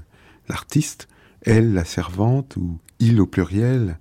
l'artiste, 0.48 1.08
elle, 1.42 1.72
la 1.72 1.84
servante, 1.84 2.56
ou 2.56 2.78
il 2.98 3.20
au 3.20 3.26
pluriel, 3.26 3.98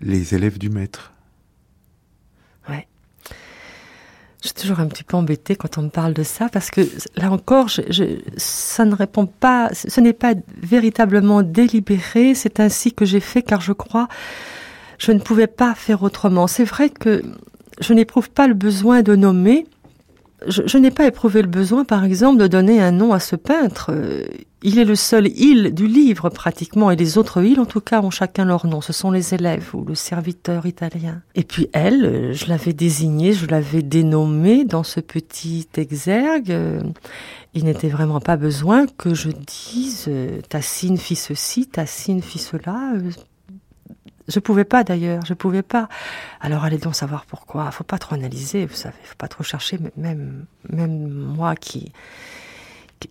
les 0.00 0.34
élèves 0.34 0.58
du 0.58 0.70
maître. 0.70 1.12
Ouais. 2.68 2.88
Je 4.42 4.48
suis 4.48 4.54
toujours 4.54 4.78
un 4.78 4.86
petit 4.86 5.02
peu 5.02 5.16
embêtée 5.16 5.56
quand 5.56 5.78
on 5.78 5.82
me 5.82 5.88
parle 5.88 6.14
de 6.14 6.22
ça 6.22 6.48
parce 6.48 6.70
que 6.70 6.82
là 7.16 7.32
encore, 7.32 7.68
je, 7.68 8.20
ça 8.36 8.84
ne 8.84 8.94
répond 8.94 9.26
pas, 9.26 9.70
ce 9.72 10.00
n'est 10.00 10.12
pas 10.12 10.34
véritablement 10.62 11.42
délibéré. 11.42 12.34
C'est 12.34 12.60
ainsi 12.60 12.92
que 12.92 13.04
j'ai 13.04 13.20
fait 13.20 13.42
car 13.42 13.60
je 13.60 13.72
crois 13.72 14.08
je 14.98 15.12
ne 15.12 15.20
pouvais 15.20 15.46
pas 15.46 15.74
faire 15.74 16.02
autrement. 16.02 16.46
C'est 16.46 16.64
vrai 16.64 16.90
que 16.90 17.22
je 17.80 17.94
n'éprouve 17.94 18.30
pas 18.30 18.46
le 18.46 18.54
besoin 18.54 19.02
de 19.02 19.14
nommer. 19.14 19.66
Je, 20.46 20.78
n'ai 20.78 20.92
pas 20.92 21.06
éprouvé 21.06 21.42
le 21.42 21.48
besoin, 21.48 21.84
par 21.84 22.04
exemple, 22.04 22.38
de 22.38 22.46
donner 22.46 22.80
un 22.80 22.92
nom 22.92 23.12
à 23.12 23.18
ce 23.18 23.34
peintre. 23.34 23.90
Il 24.62 24.78
est 24.78 24.84
le 24.84 24.94
seul 24.94 25.26
il 25.36 25.74
du 25.74 25.86
livre, 25.88 26.30
pratiquement, 26.30 26.90
et 26.90 26.96
les 26.96 27.18
autres 27.18 27.42
ils, 27.42 27.58
en 27.58 27.66
tout 27.66 27.80
cas, 27.80 28.02
ont 28.02 28.10
chacun 28.10 28.44
leur 28.44 28.66
nom. 28.66 28.80
Ce 28.80 28.92
sont 28.92 29.10
les 29.10 29.34
élèves 29.34 29.70
ou 29.74 29.84
le 29.84 29.96
serviteur 29.96 30.66
italien. 30.66 31.22
Et 31.34 31.42
puis 31.42 31.68
elle, 31.72 32.32
je 32.32 32.46
l'avais 32.46 32.72
désignée, 32.72 33.32
je 33.32 33.46
l'avais 33.46 33.82
dénommée 33.82 34.64
dans 34.64 34.84
ce 34.84 35.00
petit 35.00 35.68
exergue. 35.76 36.56
Il 37.54 37.64
n'était 37.64 37.88
vraiment 37.88 38.20
pas 38.20 38.36
besoin 38.36 38.86
que 38.86 39.14
je 39.14 39.30
dise 39.30 40.08
Tassine 40.48 40.98
fit 40.98 41.16
ceci, 41.16 41.66
Tassine 41.66 42.22
fit 42.22 42.38
cela. 42.38 42.92
Je 44.28 44.38
pouvais 44.40 44.64
pas 44.64 44.84
d'ailleurs, 44.84 45.24
je 45.24 45.34
pouvais 45.34 45.62
pas. 45.62 45.88
Alors 46.40 46.64
allez 46.64 46.78
donc 46.78 46.94
savoir 46.94 47.24
pourquoi. 47.24 47.70
Faut 47.70 47.84
pas 47.84 47.98
trop 47.98 48.14
analyser, 48.14 48.66
vous 48.66 48.74
savez, 48.74 48.96
faut 49.02 49.16
pas 49.16 49.28
trop 49.28 49.42
chercher. 49.42 49.78
Même 49.96 50.46
moi 50.68 51.56
qui 51.56 51.92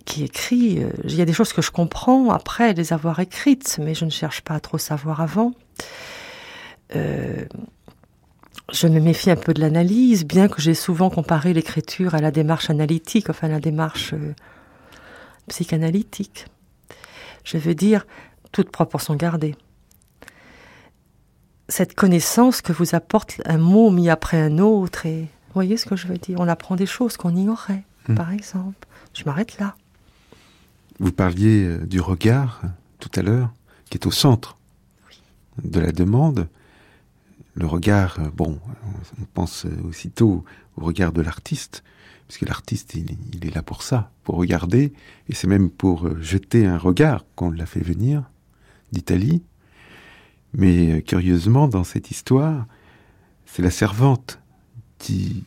qui 0.04 0.24
écrit, 0.24 0.82
euh, 0.82 0.90
il 1.04 1.14
y 1.14 1.22
a 1.22 1.24
des 1.24 1.32
choses 1.32 1.52
que 1.52 1.62
je 1.62 1.70
comprends 1.70 2.30
après 2.30 2.74
les 2.74 2.92
avoir 2.92 3.20
écrites, 3.20 3.78
mais 3.82 3.94
je 3.94 4.04
ne 4.04 4.10
cherche 4.10 4.42
pas 4.42 4.54
à 4.54 4.60
trop 4.60 4.78
savoir 4.78 5.20
avant. 5.20 5.52
Euh, 6.94 7.44
je 8.72 8.86
me 8.86 9.00
méfie 9.00 9.30
un 9.30 9.36
peu 9.36 9.54
de 9.54 9.60
l'analyse, 9.60 10.26
bien 10.26 10.48
que 10.48 10.60
j'ai 10.60 10.74
souvent 10.74 11.10
comparé 11.10 11.54
l'écriture 11.54 12.14
à 12.14 12.20
la 12.20 12.30
démarche 12.30 12.70
analytique, 12.70 13.30
enfin 13.30 13.48
la 13.48 13.60
démarche 13.60 14.12
euh, 14.12 14.34
psychanalytique. 15.48 16.46
Je 17.44 17.56
veux 17.56 17.74
dire, 17.74 18.06
toute 18.52 18.70
proportion 18.70 19.14
gardée 19.14 19.54
cette 21.68 21.94
connaissance 21.94 22.62
que 22.62 22.72
vous 22.72 22.94
apporte 22.94 23.40
un 23.44 23.58
mot 23.58 23.90
mis 23.90 24.08
après 24.08 24.40
un 24.40 24.58
autre. 24.58 25.06
Et 25.06 25.22
vous 25.22 25.54
voyez 25.54 25.76
ce 25.76 25.86
que 25.86 25.96
je 25.96 26.06
veux 26.06 26.18
dire 26.18 26.40
On 26.40 26.48
apprend 26.48 26.76
des 26.76 26.86
choses 26.86 27.16
qu'on 27.16 27.34
ignorait, 27.36 27.84
hmm. 28.08 28.14
par 28.14 28.32
exemple. 28.32 28.86
Je 29.14 29.24
m'arrête 29.24 29.58
là. 29.58 29.76
Vous 30.98 31.12
parliez 31.12 31.64
euh, 31.64 31.86
du 31.86 32.00
regard 32.00 32.60
euh, 32.64 32.68
tout 32.98 33.10
à 33.14 33.22
l'heure, 33.22 33.52
qui 33.90 33.98
est 33.98 34.06
au 34.06 34.10
centre 34.10 34.56
de 35.62 35.80
la 35.80 35.92
demande. 35.92 36.48
Le 37.54 37.66
regard, 37.66 38.18
euh, 38.18 38.30
bon, 38.34 38.58
on 39.20 39.24
pense 39.34 39.66
aussitôt 39.84 40.44
au 40.76 40.84
regard 40.84 41.12
de 41.12 41.22
l'artiste, 41.22 41.84
puisque 42.26 42.48
l'artiste, 42.48 42.94
il, 42.94 43.16
il, 43.32 43.46
est 43.46 43.54
là 43.54 43.62
pour 43.62 43.82
ça, 43.82 44.10
pour 44.24 44.36
regarder, 44.36 44.92
et 45.28 45.34
c'est 45.34 45.46
même 45.46 45.70
pour 45.70 46.08
jeter 46.20 46.66
un 46.66 46.78
regard 46.78 47.24
qu'on 47.34 47.50
l'a 47.50 47.66
fait 47.66 47.80
venir 47.80 48.24
d'Italie, 48.92 49.42
mais 50.54 50.92
euh, 50.92 51.00
curieusement, 51.00 51.68
dans 51.68 51.84
cette 51.84 52.10
histoire, 52.10 52.66
c'est 53.46 53.62
la 53.62 53.70
servante 53.70 54.40
qui 54.98 55.44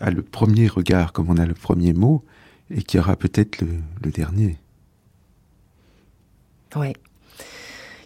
a 0.00 0.10
le 0.10 0.22
premier 0.22 0.68
regard, 0.68 1.12
comme 1.12 1.30
on 1.30 1.36
a 1.36 1.46
le 1.46 1.54
premier 1.54 1.92
mot, 1.92 2.24
et 2.70 2.82
qui 2.82 2.98
aura 2.98 3.16
peut-être 3.16 3.60
le, 3.60 4.10
dernier. 4.10 4.58
Oui. 6.74 6.92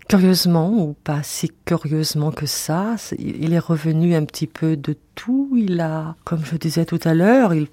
Curieusement, 0.08 0.72
ou 0.72 0.94
pas 1.04 1.22
si 1.22 1.50
curieusement 1.64 2.32
que 2.32 2.46
ça, 2.46 2.96
il 3.18 3.52
est 3.52 3.60
revenu 3.60 4.14
un 4.14 4.24
petit 4.24 4.46
peu 4.46 4.76
de 4.76 4.96
tout. 5.14 5.50
Il 5.56 5.80
a, 5.80 6.16
comme 6.24 6.44
je 6.44 6.56
disais 6.56 6.84
tout 6.84 6.98
à 7.04 7.14
l'heure, 7.14 7.54
il, 7.54 7.68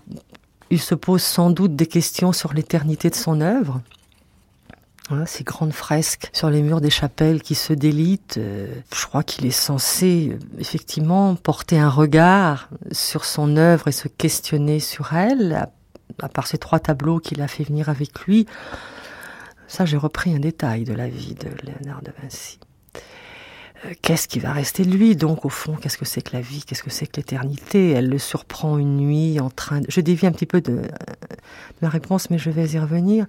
il 0.70 0.80
se 0.80 0.95
pose 0.95 1.24
sans 1.24 1.49
doute 1.49 1.76
des 1.76 1.88
questions 1.88 2.32
sur 2.32 2.53
l'éternité 2.53 3.09
de 3.09 3.15
son 3.15 3.41
œuvre 3.41 3.82
ces 5.25 5.43
grandes 5.43 5.73
fresques 5.73 6.29
sur 6.33 6.49
les 6.49 6.61
murs 6.61 6.81
des 6.81 6.89
chapelles 6.89 7.41
qui 7.41 7.55
se 7.55 7.73
délitent. 7.73 8.37
Euh, 8.37 8.67
je 8.95 9.05
crois 9.05 9.23
qu'il 9.23 9.45
est 9.45 9.51
censé 9.51 10.31
euh, 10.31 10.59
effectivement 10.59 11.35
porter 11.35 11.79
un 11.79 11.89
regard 11.89 12.69
sur 12.91 13.25
son 13.25 13.57
œuvre 13.57 13.87
et 13.87 13.91
se 13.91 14.07
questionner 14.07 14.79
sur 14.79 15.13
elle, 15.13 15.67
à 16.21 16.29
part 16.29 16.47
ces 16.47 16.57
trois 16.57 16.79
tableaux 16.79 17.19
qu'il 17.19 17.41
a 17.41 17.47
fait 17.47 17.63
venir 17.63 17.89
avec 17.89 18.19
lui. 18.21 18.45
Ça, 19.67 19.85
j'ai 19.85 19.97
repris 19.97 20.33
un 20.33 20.39
détail 20.39 20.83
de 20.83 20.93
la 20.93 21.09
vie 21.09 21.35
de 21.35 21.49
Léonard 21.63 22.01
de 22.01 22.11
Vinci. 22.21 22.59
Euh, 23.86 23.93
qu'est-ce 24.01 24.28
qui 24.28 24.39
va 24.39 24.53
rester 24.53 24.84
de 24.84 24.91
lui 24.91 25.15
Donc, 25.15 25.45
au 25.45 25.49
fond, 25.49 25.75
qu'est-ce 25.75 25.97
que 25.97 26.05
c'est 26.05 26.21
que 26.21 26.36
la 26.36 26.41
vie? 26.41 26.63
Qu'est-ce 26.63 26.84
que 26.84 26.89
c'est 26.89 27.07
que 27.07 27.17
l'éternité? 27.17 27.91
Elle 27.91 28.09
le 28.09 28.17
surprend 28.17 28.78
une 28.78 28.97
nuit 28.97 29.39
en 29.39 29.49
train 29.49 29.82
de... 29.82 29.86
Je 29.89 30.01
dévie 30.01 30.25
un 30.25 30.32
petit 30.32 30.45
peu 30.45 30.61
de, 30.61 30.82
ma 31.82 31.89
réponse, 31.89 32.30
mais 32.30 32.38
je 32.38 32.49
vais 32.49 32.67
y 32.69 32.80
revenir. 32.80 33.25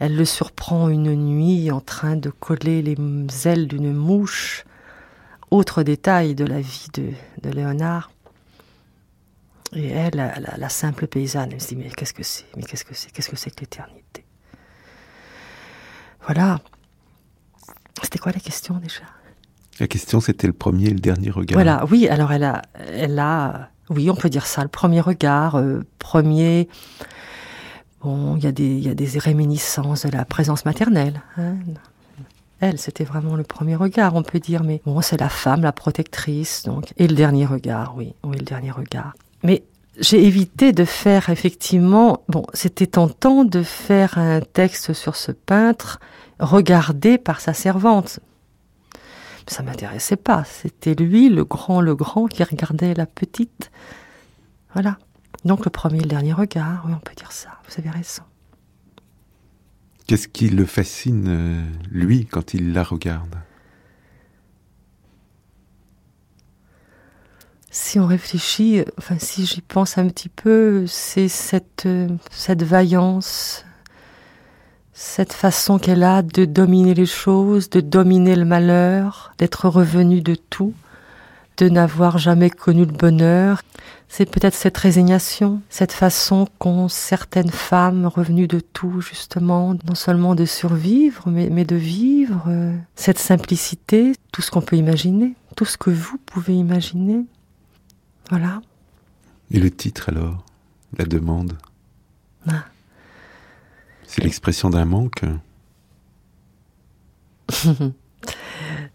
Elle 0.00 0.16
le 0.16 0.24
surprend 0.24 0.88
une 0.88 1.14
nuit 1.14 1.70
en 1.70 1.80
train 1.80 2.16
de 2.16 2.30
coller 2.30 2.82
les 2.82 2.96
ailes 3.48 3.68
d'une 3.68 3.92
mouche. 3.92 4.64
Autre 5.50 5.82
détail 5.82 6.34
de 6.34 6.44
la 6.44 6.60
vie 6.60 6.88
de, 6.94 7.10
de 7.42 7.50
Léonard. 7.50 8.10
Et 9.72 9.88
elle, 9.88 10.14
la, 10.14 10.38
la, 10.38 10.68
simple 10.68 11.06
paysanne, 11.06 11.50
elle 11.52 11.60
se 11.60 11.68
dit, 11.68 11.76
mais 11.76 11.90
qu'est-ce 11.90 12.14
que 12.14 12.22
c'est? 12.22 12.46
Mais 12.56 12.62
qu'est-ce 12.62 12.84
que 12.84 12.94
c'est? 12.94 13.10
Qu'est-ce 13.10 13.28
que 13.28 13.36
c'est 13.36 13.50
que 13.50 13.60
l'éternité? 13.60 14.24
Voilà. 16.22 16.60
C'était 18.02 18.18
quoi 18.18 18.32
la 18.32 18.40
question 18.40 18.76
déjà? 18.76 19.02
La 19.80 19.86
question, 19.88 20.20
c'était 20.20 20.46
le 20.46 20.52
premier 20.52 20.86
et 20.86 20.90
le 20.90 21.00
dernier 21.00 21.30
regard. 21.30 21.56
Voilà, 21.56 21.84
oui, 21.90 22.08
alors 22.08 22.32
elle 22.32 22.44
a, 22.44 22.62
elle 22.92 23.18
a, 23.18 23.70
oui, 23.90 24.08
on 24.10 24.14
peut 24.14 24.30
dire 24.30 24.46
ça, 24.46 24.62
le 24.62 24.68
premier 24.68 25.00
regard, 25.00 25.56
euh, 25.56 25.84
premier. 25.98 26.68
Bon, 28.02 28.36
il 28.36 28.44
y, 28.44 28.46
a 28.46 28.52
des, 28.52 28.78
y 28.78 28.88
a 28.88 28.94
des 28.94 29.18
réminiscences 29.18 30.04
de 30.04 30.12
la 30.12 30.24
présence 30.24 30.64
maternelle. 30.64 31.22
Hein. 31.38 31.54
Elle, 32.60 32.78
c'était 32.78 33.04
vraiment 33.04 33.34
le 33.34 33.42
premier 33.42 33.76
regard, 33.76 34.14
on 34.14 34.22
peut 34.22 34.40
dire, 34.40 34.62
mais 34.62 34.80
bon, 34.84 35.00
c'est 35.00 35.18
la 35.18 35.28
femme, 35.28 35.62
la 35.62 35.72
protectrice, 35.72 36.62
donc. 36.64 36.92
Et 36.96 37.08
le 37.08 37.14
dernier 37.14 37.46
regard, 37.46 37.94
oui, 37.96 38.14
oui, 38.22 38.36
le 38.38 38.44
dernier 38.44 38.70
regard. 38.70 39.14
Mais 39.42 39.64
j'ai 39.98 40.24
évité 40.24 40.72
de 40.72 40.84
faire 40.84 41.30
effectivement, 41.30 42.22
bon, 42.28 42.44
c'était 42.52 42.86
tentant 42.86 43.44
de 43.44 43.62
faire 43.62 44.18
un 44.18 44.40
texte 44.40 44.92
sur 44.92 45.16
ce 45.16 45.32
peintre 45.32 46.00
regardé 46.38 47.18
par 47.18 47.40
sa 47.40 47.54
servante 47.54 48.20
ça 49.46 49.62
m'intéressait 49.62 50.16
pas. 50.16 50.44
C'était 50.44 50.94
lui, 50.94 51.28
le 51.28 51.44
grand, 51.44 51.80
le 51.80 51.94
grand, 51.94 52.26
qui 52.26 52.42
regardait 52.42 52.94
la 52.94 53.06
petite. 53.06 53.70
Voilà. 54.72 54.98
Donc 55.44 55.64
le 55.64 55.70
premier 55.70 55.98
et 55.98 56.02
le 56.02 56.08
dernier 56.08 56.32
regard, 56.32 56.84
oui, 56.86 56.92
on 56.94 57.00
peut 57.00 57.14
dire 57.14 57.32
ça. 57.32 57.50
Vous 57.68 57.74
avez 57.78 57.90
raison. 57.90 58.22
Qu'est-ce 60.06 60.28
qui 60.28 60.48
le 60.48 60.66
fascine, 60.66 61.26
euh, 61.28 61.62
lui, 61.90 62.26
quand 62.26 62.54
il 62.54 62.72
la 62.72 62.82
regarde? 62.82 63.36
Si 67.70 67.98
on 67.98 68.06
réfléchit, 68.06 68.84
enfin 68.98 69.16
si 69.18 69.46
j'y 69.46 69.60
pense 69.60 69.98
un 69.98 70.06
petit 70.08 70.28
peu, 70.28 70.86
c'est 70.86 71.28
cette, 71.28 71.86
euh, 71.86 72.08
cette 72.30 72.62
vaillance, 72.62 73.64
cette 74.94 75.32
façon 75.32 75.78
qu'elle 75.78 76.04
a 76.04 76.22
de 76.22 76.44
dominer 76.44 76.94
les 76.94 77.04
choses, 77.04 77.68
de 77.68 77.80
dominer 77.80 78.36
le 78.36 78.44
malheur, 78.44 79.34
d'être 79.38 79.68
revenue 79.68 80.22
de 80.22 80.36
tout, 80.36 80.72
de 81.56 81.68
n'avoir 81.68 82.18
jamais 82.18 82.48
connu 82.48 82.84
le 82.86 82.92
bonheur. 82.92 83.60
C'est 84.08 84.30
peut-être 84.30 84.54
cette 84.54 84.78
résignation, 84.78 85.60
cette 85.68 85.90
façon 85.90 86.46
qu'ont 86.60 86.88
certaines 86.88 87.50
femmes 87.50 88.06
revenues 88.06 88.46
de 88.46 88.60
tout, 88.60 89.00
justement, 89.00 89.74
non 89.74 89.96
seulement 89.96 90.36
de 90.36 90.44
survivre, 90.44 91.28
mais, 91.28 91.48
mais 91.50 91.64
de 91.64 91.76
vivre, 91.76 92.48
cette 92.94 93.18
simplicité, 93.18 94.12
tout 94.30 94.42
ce 94.42 94.52
qu'on 94.52 94.62
peut 94.62 94.76
imaginer, 94.76 95.34
tout 95.56 95.64
ce 95.64 95.76
que 95.76 95.90
vous 95.90 96.18
pouvez 96.18 96.54
imaginer. 96.54 97.24
Voilà. 98.30 98.62
Et 99.50 99.58
le 99.58 99.70
titre 99.70 100.10
alors? 100.10 100.44
La 100.96 101.04
demande? 101.04 101.58
Ah. 102.48 102.64
C'est 104.06 104.22
l'expression 104.22 104.70
d'un 104.70 104.84
manque 104.84 105.24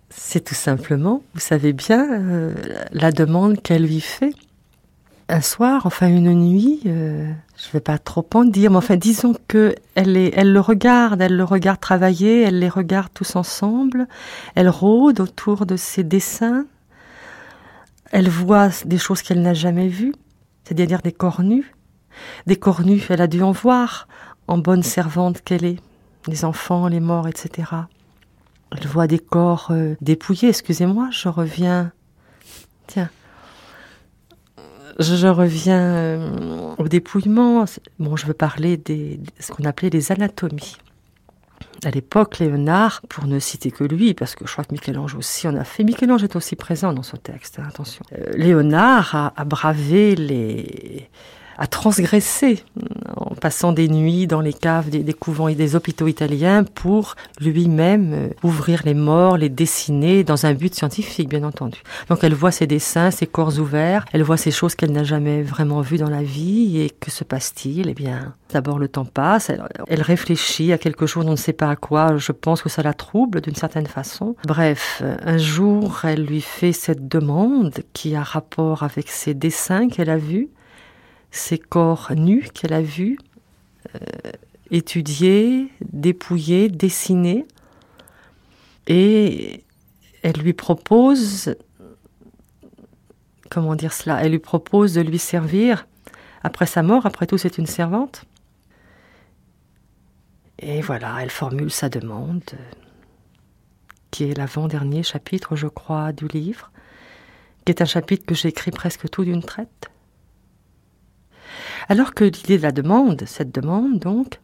C'est 0.10 0.43
tout 0.43 0.55
simplement, 0.55 1.24
vous 1.34 1.39
savez 1.39 1.74
bien, 1.74 2.07
euh, 2.12 2.53
la 2.91 3.12
demande 3.12 3.62
qu'elle 3.62 3.84
lui 3.84 4.01
fait. 4.01 4.34
Un 5.28 5.41
soir, 5.41 5.86
enfin 5.86 6.07
une 6.07 6.34
nuit, 6.34 6.82
euh, 6.88 7.32
je 7.55 7.68
ne 7.68 7.74
vais 7.74 7.80
pas 7.80 7.99
trop 7.99 8.28
en 8.34 8.45
dire, 8.45 8.72
mais 8.72 8.78
enfin 8.78 8.95
disons 8.95 9.36
que 9.47 9.76
elle, 9.93 10.18
est, 10.18 10.34
elle 10.36 10.51
le 10.51 10.60
regarde, 10.60 11.22
elle 11.22 11.38
le 11.38 11.43
regarde 11.43 11.80
travailler, 11.80 12.41
elle 12.41 12.57
les 12.57 12.70
regarde 12.70 13.10
tous 13.14 13.36
ensemble, 13.36 14.07
elle 14.55 14.70
rôde 14.70 15.20
autour 15.20 15.68
de 15.68 15.76
ses 15.76 16.03
dessins, 16.03 16.66
Elle 18.12 18.30
voit 18.30 18.70
des 18.86 18.97
choses 18.97 19.22
qu'elle 19.22 19.41
n'a 19.41 19.53
jamais 19.53 19.88
vues, 19.88 20.14
c'est-à-dire 20.64 21.03
des 21.03 21.12
corps 21.12 21.43
nus. 21.43 21.76
Des 22.47 22.55
corps 22.55 22.82
nus, 22.82 23.05
elle 23.10 23.22
a 23.22 23.28
dû 23.28 23.43
en 23.43 23.51
voir, 23.51 24.07
en 24.50 24.58
bonne 24.58 24.84
servante 24.84 25.41
qu'elle 25.41 25.64
est. 25.64 25.78
Les 26.28 26.43
enfants, 26.43 26.88
les 26.88 27.00
morts, 27.00 27.28
etc. 27.28 27.72
Elle 28.72 28.88
voit 28.88 29.08
des 29.08 29.20
corps 29.20 29.70
euh, 29.72 29.95
dépouillés, 30.02 30.50
excusez-moi, 30.50 31.10
je 31.12 31.30
reviens. 31.30 31.91
Tiens. 32.88 33.10
Je 35.00 35.28
reviens 35.28 35.80
euh, 35.80 36.76
au 36.78 36.88
dépouillement. 36.88 37.64
Bon, 38.00 38.16
je 38.18 38.26
veux 38.26 38.34
parler 38.34 38.76
de 38.76 39.18
ce 39.39 39.52
qu'on 39.52 39.64
appelait 39.64 39.89
les 39.89 40.12
anatomies. 40.12 40.76
À 41.86 41.91
l'époque, 41.91 42.39
Léonard, 42.39 43.02
pour 43.08 43.26
ne 43.28 43.39
citer 43.39 43.72
que 43.72 43.86
lui, 43.86 44.14
parce 44.14 44.36
que 44.36 44.45
je 44.45 44.52
crois 44.52 44.66
que 44.66 44.74
Michel-Ange 44.74 45.16
aussi 45.16 45.47
en 45.47 45.56
a 45.56 45.64
fait, 45.64 45.84
Michel-Ange 45.84 46.24
est 46.24 46.36
aussi 46.36 46.58
présent 46.58 46.91
dans 46.91 47.04
ce 47.04 47.16
texte, 47.16 47.60
hein, 47.60 47.66
attention. 47.70 48.04
Euh, 48.12 48.34
Léonard 48.34 49.34
a, 49.36 49.45
bravé 49.45 50.16
les, 50.16 51.10
a 51.60 51.68
transgressé 51.68 52.64
en 53.18 53.36
passant 53.36 53.74
des 53.74 53.89
nuits 53.89 54.28
dans 54.28 54.39
les 54.39 54.53
caves 54.53 54.89
des, 54.89 55.14
couvents 55.14 55.49
et 55.49 55.55
des 55.55 55.76
hôpitaux 55.76 56.07
italiens 56.07 56.64
pour 56.64 57.16
lui-même 57.41 58.14
euh, 58.14 58.30
ouvrir 58.43 58.82
les 58.86 58.93
morts, 58.93 59.38
les 59.38 59.49
dessiner 59.49 60.24
dans 60.24 60.45
un 60.45 60.53
but 60.53 60.74
scientifique, 60.74 61.28
bien 61.28 61.43
entendu. 61.43 61.82
Donc 62.07 62.24
elle 62.24 62.34
voit 62.34 62.51
ses 62.51 62.66
dessins, 62.66 63.12
ses 63.12 63.28
corps 63.28 63.60
ouverts, 63.60 64.05
elle 64.14 64.24
voit 64.24 64.38
ces 64.38 64.51
choses 64.51 64.74
qu'elle 64.74 64.93
n'a 64.93 65.03
jamais 65.03 65.43
vraiment 65.43 65.82
vues 65.82 65.97
dans 65.97 66.10
la 66.10 66.24
vie 66.24 66.80
et 66.80 66.89
que 66.89 67.12
se 67.12 67.26
passe-t-il? 67.26 67.89
Eh 67.89 67.93
bien, 67.93 68.34
d'abord 68.53 68.80
le 68.80 68.88
temps 68.88 69.05
passe, 69.05 69.49
elle, 69.49 69.64
elle, 69.88 70.01
réfléchit 70.01 70.72
à 70.72 70.78
quelque 70.78 71.07
chose, 71.07 71.26
on 71.28 71.32
ne 71.32 71.36
sait 71.36 71.53
pas 71.53 71.70
à 71.70 71.76
quoi, 71.76 72.16
je 72.16 72.32
pense 72.32 72.62
que 72.62 72.70
ça 72.70 72.84
la 72.84 72.93
trouble 72.93 73.41
d'une 73.41 73.55
certaine 73.55 73.88
façon. 73.88 74.38
Bref, 74.47 75.03
un 75.26 75.38
jour, 75.38 75.99
elle 76.05 76.24
lui 76.24 76.41
fait 76.41 76.72
cette 76.72 77.10
demande 77.10 77.74
qui 77.91 78.16
a 78.16 78.24
rapport 78.24 78.84
avec 78.84 79.10
ses 79.10 79.34
dessins 79.34 79.89
qu'elle 79.89 80.10
a 80.10 80.18
vus 80.18 80.49
ces 81.32 81.57
corps 81.57 82.11
nus 82.15 82.49
qu'elle 82.53 82.73
a 82.73 82.82
vus, 82.82 83.17
euh, 83.95 83.99
étudiés, 84.71 85.69
dépouillés, 85.91 86.69
dessinés. 86.69 87.45
Et 88.88 89.63
elle 90.23 90.38
lui 90.38 90.53
propose, 90.53 91.55
comment 93.49 93.75
dire 93.75 93.93
cela, 93.93 94.23
elle 94.23 94.32
lui 94.32 94.39
propose 94.39 94.93
de 94.93 95.01
lui 95.01 95.19
servir 95.19 95.86
après 96.43 96.65
sa 96.65 96.84
mort, 96.84 97.05
après 97.05 97.27
tout 97.27 97.38
c'est 97.38 97.57
une 97.57 97.67
servante. 97.67 98.25
Et 100.59 100.82
voilà, 100.82 101.17
elle 101.21 101.30
formule 101.30 101.71
sa 101.71 101.88
demande, 101.88 102.43
qui 104.11 104.25
est 104.25 104.38
l'avant-dernier 104.38 105.03
chapitre, 105.03 105.55
je 105.55 105.67
crois, 105.67 106.11
du 106.11 106.27
livre, 106.27 106.71
qui 107.63 107.71
est 107.71 107.82
un 107.82 107.86
chapitre 107.86 108.25
que 108.25 108.36
j'écris 108.36 108.71
presque 108.71 109.09
tout 109.09 109.23
d'une 109.23 109.43
traite. 109.43 109.89
Alors 111.88 112.14
que 112.14 112.24
l'idée 112.24 112.57
de 112.57 112.64
la 112.64 112.72
demande, 112.72 113.24
cette 113.26 113.53
demande 113.53 113.99
donc, 113.99 114.39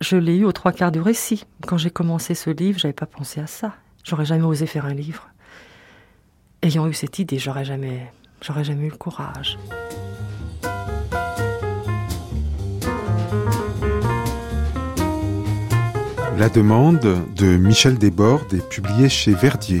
je 0.00 0.16
l'ai 0.16 0.36
eue 0.36 0.44
aux 0.44 0.52
trois 0.52 0.72
quarts 0.72 0.92
du 0.92 1.00
récit. 1.00 1.44
Quand 1.66 1.78
j'ai 1.78 1.90
commencé 1.90 2.34
ce 2.34 2.50
livre, 2.50 2.78
j'avais 2.78 2.92
pas 2.92 3.06
pensé 3.06 3.40
à 3.40 3.46
ça. 3.46 3.74
J'aurais 4.04 4.26
jamais 4.26 4.44
osé 4.44 4.66
faire 4.66 4.86
un 4.86 4.94
livre. 4.94 5.28
Ayant 6.62 6.86
eu 6.86 6.94
cette 6.94 7.18
idée, 7.18 7.38
j'aurais 7.38 7.64
jamais, 7.64 8.12
j'aurais 8.42 8.64
jamais 8.64 8.86
eu 8.86 8.90
le 8.90 8.96
courage. 8.96 9.58
La 16.38 16.50
demande 16.50 17.00
de 17.34 17.56
Michel 17.56 17.96
Desbordes 17.96 18.52
est 18.52 18.68
publiée 18.68 19.08
chez 19.08 19.32
Verdier. 19.32 19.80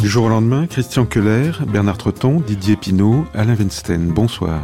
Du 0.00 0.08
jour 0.08 0.24
au 0.24 0.28
lendemain, 0.30 0.66
Christian 0.66 1.04
Keller, 1.04 1.52
Bernard 1.66 1.98
Treton, 1.98 2.40
Didier 2.40 2.76
Pinault, 2.76 3.26
Alain 3.34 3.54
Weinstein. 3.54 4.10
Bonsoir. 4.12 4.60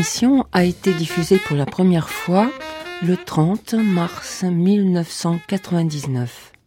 émission 0.00 0.46
a 0.52 0.64
été 0.64 0.94
diffusée 0.94 1.36
pour 1.36 1.58
la 1.58 1.66
première 1.66 2.08
fois 2.08 2.50
le 3.02 3.18
30 3.18 3.74
mars 3.74 4.44
1999. 4.44 6.49